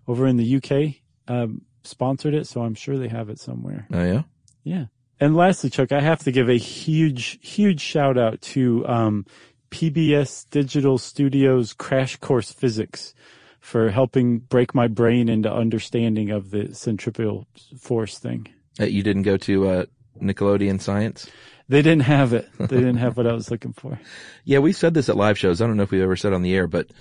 over 0.07 0.27
in 0.27 0.38
the 0.38 0.55
UK, 0.57 1.01
um, 1.27 1.61
sponsored 1.88 2.33
it, 2.33 2.47
so 2.47 2.61
I'm 2.61 2.75
sure 2.75 2.97
they 2.97 3.07
have 3.07 3.29
it 3.29 3.39
somewhere. 3.39 3.88
Oh 3.91 4.03
yeah? 4.03 4.23
Yeah. 4.63 4.86
And 5.19 5.36
lastly, 5.36 5.69
Chuck, 5.69 5.91
I 5.91 6.01
have 6.01 6.19
to 6.23 6.31
give 6.31 6.49
a 6.49 6.57
huge, 6.57 7.39
huge 7.41 7.79
shout 7.79 8.17
out 8.17 8.41
to, 8.41 8.86
um, 8.88 9.25
PBS 9.71 10.49
Digital 10.49 10.97
Studios 10.97 11.73
Crash 11.73 12.17
Course 12.17 12.51
Physics 12.51 13.13
for 13.59 13.89
helping 13.89 14.39
break 14.39 14.75
my 14.75 14.88
brain 14.88 15.27
into 15.29 15.51
understanding 15.51 16.31
of 16.31 16.51
the 16.51 16.73
centripetal 16.73 17.47
force 17.79 18.19
thing. 18.19 18.47
You 18.79 19.03
didn't 19.03 19.23
go 19.23 19.38
to, 19.38 19.69
uh, 19.69 19.86
Nickelodeon 20.21 20.81
Science? 20.81 21.29
They 21.67 21.81
didn't 21.81 22.03
have 22.03 22.33
it. 22.33 22.47
They 22.57 22.77
didn't 22.77 22.97
have 22.97 23.17
what 23.17 23.27
I 23.27 23.33
was 23.33 23.49
looking 23.49 23.73
for. 23.73 23.99
Yeah, 24.43 24.59
we've 24.59 24.75
said 24.75 24.93
this 24.93 25.09
at 25.09 25.17
live 25.17 25.38
shows. 25.38 25.61
I 25.61 25.67
don't 25.67 25.77
know 25.77 25.83
if 25.83 25.91
we've 25.91 26.01
ever 26.01 26.15
said 26.15 26.33
on 26.33 26.41
the 26.41 26.53
air, 26.53 26.67
but, 26.67 26.91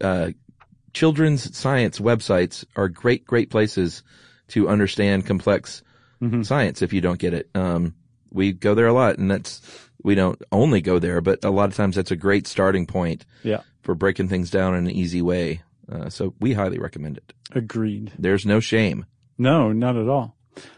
uh, 0.00 0.30
children's 0.92 1.56
science 1.56 1.98
websites 1.98 2.64
are 2.76 2.88
great, 2.88 3.26
great 3.26 3.50
places 3.50 4.02
to 4.48 4.68
understand 4.68 5.26
complex 5.26 5.82
science 6.42 6.80
if 6.80 6.92
you 6.94 7.02
don't 7.02 7.18
get 7.18 7.34
it. 7.34 7.50
Um, 7.54 7.94
we 8.30 8.52
go 8.52 8.74
there 8.74 8.86
a 8.86 8.92
lot 8.94 9.18
and 9.18 9.30
that's, 9.30 9.60
we 10.02 10.14
don't 10.14 10.40
only 10.52 10.80
go 10.80 10.98
there, 10.98 11.20
but 11.20 11.44
a 11.44 11.50
lot 11.50 11.68
of 11.68 11.76
times 11.76 11.96
that's 11.96 12.10
a 12.10 12.16
great 12.16 12.46
starting 12.46 12.86
point 12.86 13.26
Yeah. 13.42 13.60
for 13.82 13.94
breaking 13.94 14.28
things 14.28 14.50
down 14.50 14.74
in 14.74 14.86
an 14.86 14.90
easy 14.90 15.20
way. 15.20 15.60
Uh, 15.90 16.08
so 16.08 16.32
we 16.40 16.54
highly 16.54 16.78
recommend 16.78 17.18
it. 17.18 17.34
Agreed. 17.52 18.12
There's 18.18 18.46
no 18.46 18.58
shame. 18.58 19.04
No, 19.36 19.70
not 19.72 19.96
at 19.96 20.08
all. 20.08 20.34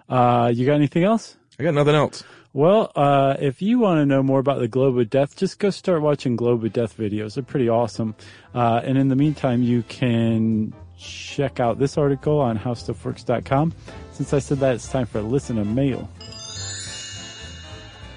Uh, 0.09 0.51
you 0.53 0.67
got 0.67 0.75
anything 0.75 1.05
else? 1.05 1.37
I 1.61 1.63
got 1.63 1.75
nothing 1.75 1.95
else. 1.95 2.25
Well, 2.53 2.91
uh, 2.97 3.37
if 3.39 3.63
you 3.63 3.79
want 3.79 3.99
to 3.99 4.07
know 4.07 4.23
more 4.25 4.41
about 4.41 4.59
the 4.59 4.67
Globe 4.69 4.99
of 4.99 5.11
Death, 5.11 5.37
just 5.37 5.59
go 5.61 5.71
start 5.71 6.03
watching 6.03 6.35
Globe 6.35 6.65
of 6.65 6.73
Death 6.73 6.97
videos. 6.97 7.35
They're 7.35 7.45
pretty 7.45 7.69
awesome. 7.69 8.17
Uh, 8.55 8.81
and 8.83 8.99
in 8.99 9.09
the 9.09 9.17
meantime, 9.17 9.63
you 9.63 9.83
can 9.83 10.73
check 10.99 11.61
out 11.61 11.79
this 11.79 11.99
article 11.99 12.41
on 12.41 12.59
howstuffworks.com. 12.59 13.73
Since 14.13 14.33
I 14.33 14.39
said 14.39 14.59
that, 14.59 14.75
it's 14.77 14.89
time 14.89 15.07
for 15.07 15.19
a 15.19 15.23
listen 15.23 15.57
to 15.57 15.65
mail. 15.65 16.09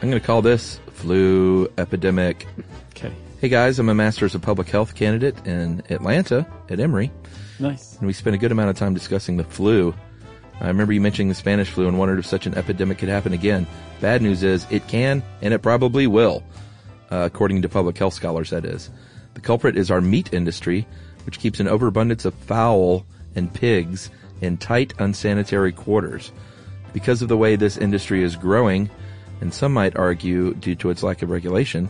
I'm 0.01 0.09
going 0.09 0.19
to 0.19 0.25
call 0.25 0.41
this 0.41 0.79
flu 0.93 1.67
epidemic. 1.77 2.47
Okay. 2.91 3.11
Hey 3.41 3.49
guys, 3.49 3.79
I'm 3.79 3.89
a 3.89 3.95
Masters 3.95 4.33
of 4.35 4.41
Public 4.41 4.69
Health 4.69 4.95
candidate 4.95 5.45
in 5.45 5.81
Atlanta 5.89 6.45
at 6.69 6.79
Emory, 6.79 7.11
Nice. 7.59 7.97
and 7.97 8.07
we 8.07 8.13
spent 8.13 8.35
a 8.35 8.39
good 8.39 8.51
amount 8.51 8.69
of 8.69 8.77
time 8.77 8.93
discussing 8.93 9.37
the 9.37 9.43
flu. 9.45 9.93
I 10.61 10.67
remember 10.67 10.91
you 10.91 10.99
mentioning 11.01 11.29
the 11.29 11.35
Spanish 11.35 11.69
flu 11.69 11.87
and 11.87 11.97
wondered 11.97 12.19
if 12.19 12.25
such 12.25 12.45
an 12.45 12.55
epidemic 12.55 12.97
could 12.97 13.07
happen 13.09 13.31
again. 13.31 13.65
Bad 14.01 14.21
news 14.21 14.43
is 14.43 14.65
it 14.69 14.87
can, 14.89 15.23
and 15.41 15.53
it 15.53 15.59
probably 15.61 16.05
will, 16.07 16.43
uh, 17.11 17.23
according 17.31 17.61
to 17.61 17.69
public 17.69 17.97
health 17.97 18.13
scholars, 18.13 18.49
that 18.49 18.65
is. 18.65 18.89
The 19.35 19.41
culprit 19.41 19.77
is 19.77 19.89
our 19.89 20.01
meat 20.01 20.33
industry, 20.33 20.85
which 21.25 21.39
keeps 21.39 21.59
an 21.59 21.67
overabundance 21.67 22.25
of 22.25 22.33
fowl 22.33 23.05
and 23.35 23.53
pigs 23.53 24.09
in 24.41 24.57
tight, 24.57 24.93
unsanitary 24.99 25.71
quarters. 25.71 26.31
Because 26.93 27.21
of 27.21 27.27
the 27.27 27.37
way 27.37 27.55
this 27.55 27.77
industry 27.77 28.23
is 28.23 28.35
growing, 28.35 28.89
and 29.41 29.53
some 29.53 29.73
might 29.73 29.95
argue 29.95 30.53
due 30.55 30.75
to 30.75 30.89
its 30.89 31.03
lack 31.03 31.21
of 31.21 31.29
regulation, 31.29 31.89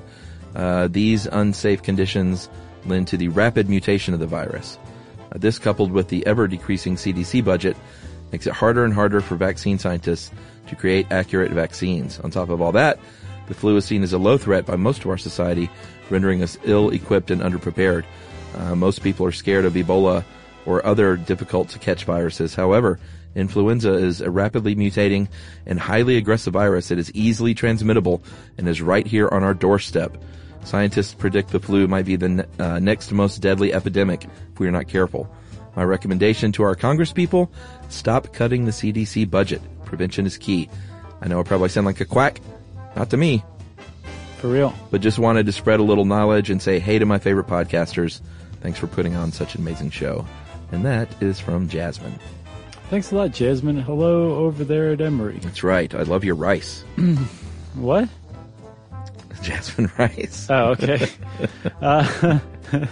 uh, 0.56 0.88
these 0.88 1.26
unsafe 1.26 1.82
conditions 1.84 2.50
lend 2.86 3.08
to 3.08 3.18
the 3.18 3.28
rapid 3.30 3.70
mutation 3.70 4.14
of 4.14 4.20
the 4.20 4.28
virus. 4.28 4.78
Uh, 5.32 5.38
this, 5.38 5.60
coupled 5.60 5.92
with 5.92 6.10
the 6.10 6.26
ever 6.26 6.48
decreasing 6.48 6.96
CDC 6.96 7.44
budget, 7.44 7.78
makes 8.32 8.48
it 8.48 8.54
harder 8.54 8.86
and 8.86 8.94
harder 8.94 9.22
for 9.22 9.36
vaccine 9.36 9.80
scientists 9.80 10.32
to 10.68 10.76
create 10.76 11.08
accurate 11.12 11.52
vaccines. 11.52 12.20
On 12.20 12.32
top 12.32 12.50
of 12.50 12.62
all 12.62 12.72
that, 12.74 13.00
the 13.48 13.54
flu 13.54 13.76
is 13.78 13.86
seen 13.86 14.04
as 14.04 14.14
a 14.14 14.18
low 14.18 14.38
threat 14.38 14.66
by 14.66 14.76
most 14.76 15.04
of 15.04 15.10
our 15.10 15.18
society, 15.18 15.70
rendering 16.10 16.44
us 16.44 16.58
ill 16.64 16.90
equipped 16.92 17.32
and 17.32 17.42
underprepared. 17.42 18.06
Uh, 18.56 18.76
most 18.76 19.02
people 19.04 19.26
are 19.26 19.32
scared 19.32 19.66
of 19.66 19.74
Ebola 19.74 20.24
or 20.66 20.86
other 20.86 21.16
difficult 21.18 21.70
to 21.70 21.80
catch 21.80 22.04
viruses. 22.04 22.56
However, 22.56 23.00
influenza 23.36 23.94
is 23.94 24.22
a 24.22 24.30
rapidly 24.30 24.76
mutating 24.76 25.28
and 25.66 25.80
highly 25.80 26.18
aggressive 26.18 26.54
virus 26.54 26.90
that 26.90 26.98
is 27.00 27.12
easily 27.14 27.54
transmittable 27.54 28.22
and 28.58 28.68
is 28.68 28.82
right 28.82 29.06
here 29.08 29.30
on 29.30 29.44
our 29.44 29.54
doorstep. 29.54 30.18
Scientists 30.66 31.14
predict 31.14 31.50
the 31.52 31.60
flu 31.60 31.88
might 31.88 32.06
be 32.06 32.16
the 32.18 32.30
ne- 32.30 32.44
uh, 32.60 32.80
next 32.80 33.12
most 33.12 33.38
deadly 33.38 33.74
epidemic 33.74 34.26
if 34.26 34.60
we 34.60 34.68
are 34.68 34.72
not 34.72 34.88
careful. 34.88 35.34
My 35.76 35.84
recommendation 35.84 36.52
to 36.54 36.64
our 36.64 36.76
congresspeople, 36.76 37.50
stop 37.88 38.34
cutting 38.34 38.66
the 38.66 38.72
CDC 38.72 39.30
budget. 39.30 39.62
Prevention 39.86 40.26
is 40.26 40.38
key. 40.38 40.70
I 41.22 41.28
know 41.28 41.40
I 41.40 41.44
probably 41.44 41.70
sound 41.70 41.86
like 41.86 42.02
a 42.02 42.06
quack. 42.06 42.42
Not 42.96 43.10
to 43.12 43.18
me, 43.18 43.44
For 44.40 44.48
real. 44.50 44.74
but 44.92 45.00
just 45.02 45.20
wanted 45.20 45.46
to 45.46 45.52
spread 45.54 45.80
a 45.80 45.84
little 45.84 46.06
knowledge 46.06 46.50
and 46.50 46.62
say 46.62 46.80
hey 46.80 47.00
to 47.00 47.06
my 47.06 47.20
favorite 47.20 47.48
podcasters. 47.48 48.20
Thanks 48.62 48.80
for 48.80 48.88
putting 48.88 49.16
on 49.16 49.32
such 49.32 49.56
an 49.56 49.62
amazing 49.62 49.90
show. 49.92 50.26
And 50.72 50.86
that 50.86 51.10
is 51.22 51.40
from 51.40 51.68
Jasmine. 51.68 52.20
Thanks 52.90 53.12
a 53.12 53.16
lot, 53.16 53.32
Jasmine. 53.32 53.82
Hello 53.82 54.36
over 54.36 54.64
there 54.64 54.92
at 54.92 55.02
Emory. 55.02 55.40
That's 55.42 55.64
right. 55.64 55.94
I 55.94 56.04
love 56.04 56.24
your 56.24 56.36
rice. 56.36 56.84
What? 57.76 58.10
Jasmine 59.42 59.92
rice. 59.98 60.48
Oh, 60.50 60.72
okay. 60.72 61.08
uh, 61.82 62.40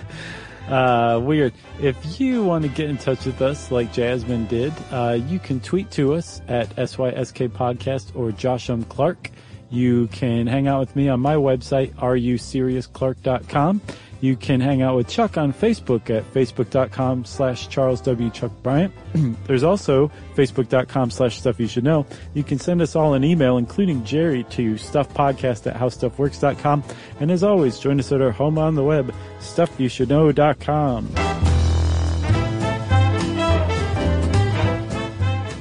uh, 0.70 1.20
weird. 1.22 1.54
If 1.82 2.20
you 2.20 2.44
want 2.44 2.64
to 2.64 2.70
get 2.70 2.90
in 2.90 2.98
touch 2.98 3.26
with 3.26 3.42
us 3.42 3.72
like 3.72 3.92
Jasmine 3.92 4.46
did, 4.46 4.72
uh, 4.92 5.20
you 5.28 5.40
can 5.40 5.60
tweet 5.60 5.92
to 5.92 6.14
us 6.14 6.42
at 6.48 6.74
SYSK 6.76 7.50
Podcast 7.50 8.16
or 8.16 8.32
JoshUmClark. 8.32 9.32
You 9.70 10.08
can 10.08 10.48
hang 10.48 10.68
out 10.68 10.80
with 10.80 10.96
me 10.96 11.10
on 11.10 11.20
my 11.20 11.36
website, 11.36 11.94
ruseriousclark.com. 11.96 13.82
You 14.20 14.36
can 14.36 14.60
hang 14.60 14.82
out 14.82 14.96
with 14.96 15.08
Chuck 15.08 15.38
on 15.38 15.54
Facebook 15.54 16.10
at 16.10 16.32
facebook.com 16.34 17.26
slash 17.26 17.70
Charles 17.70 18.02
W. 18.02 18.30
Chuck 18.32 18.52
Bryant. 18.64 18.94
There's 19.46 19.64
also 19.64 20.12
facebook.com 20.36 21.12
slash 21.12 21.40
stuff 21.40 21.60
you 21.60 21.68
should 21.68 21.84
know. 21.84 22.06
You 22.34 22.44
can 22.44 22.60
send 22.60 22.82
us 22.82 22.96
all 22.96 23.14
an 23.14 23.24
email, 23.24 23.58
including 23.58 24.04
Jerry, 24.04 24.44
to 24.46 24.74
stuffpodcast 24.76 25.68
at 25.68 25.76
howstuffworks.com. 25.76 26.84
And 27.20 27.32
as 27.32 27.44
always, 27.44 27.80
join 27.80 28.00
us 28.00 28.12
at 28.12 28.22
our 28.22 28.32
home 28.32 28.58
on 28.58 28.76
the 28.76 28.84
web, 28.84 29.14
stuffyoushouldknow.com. 29.40 31.08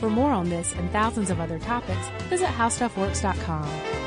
For 0.00 0.11
more 0.11 0.30
on 0.30 0.48
this 0.48 0.74
and 0.74 0.90
thousands 0.92 1.30
of 1.30 1.40
other 1.40 1.59
topics, 1.59 2.09
visit 2.28 2.48
howstuffworks.com. 2.48 4.05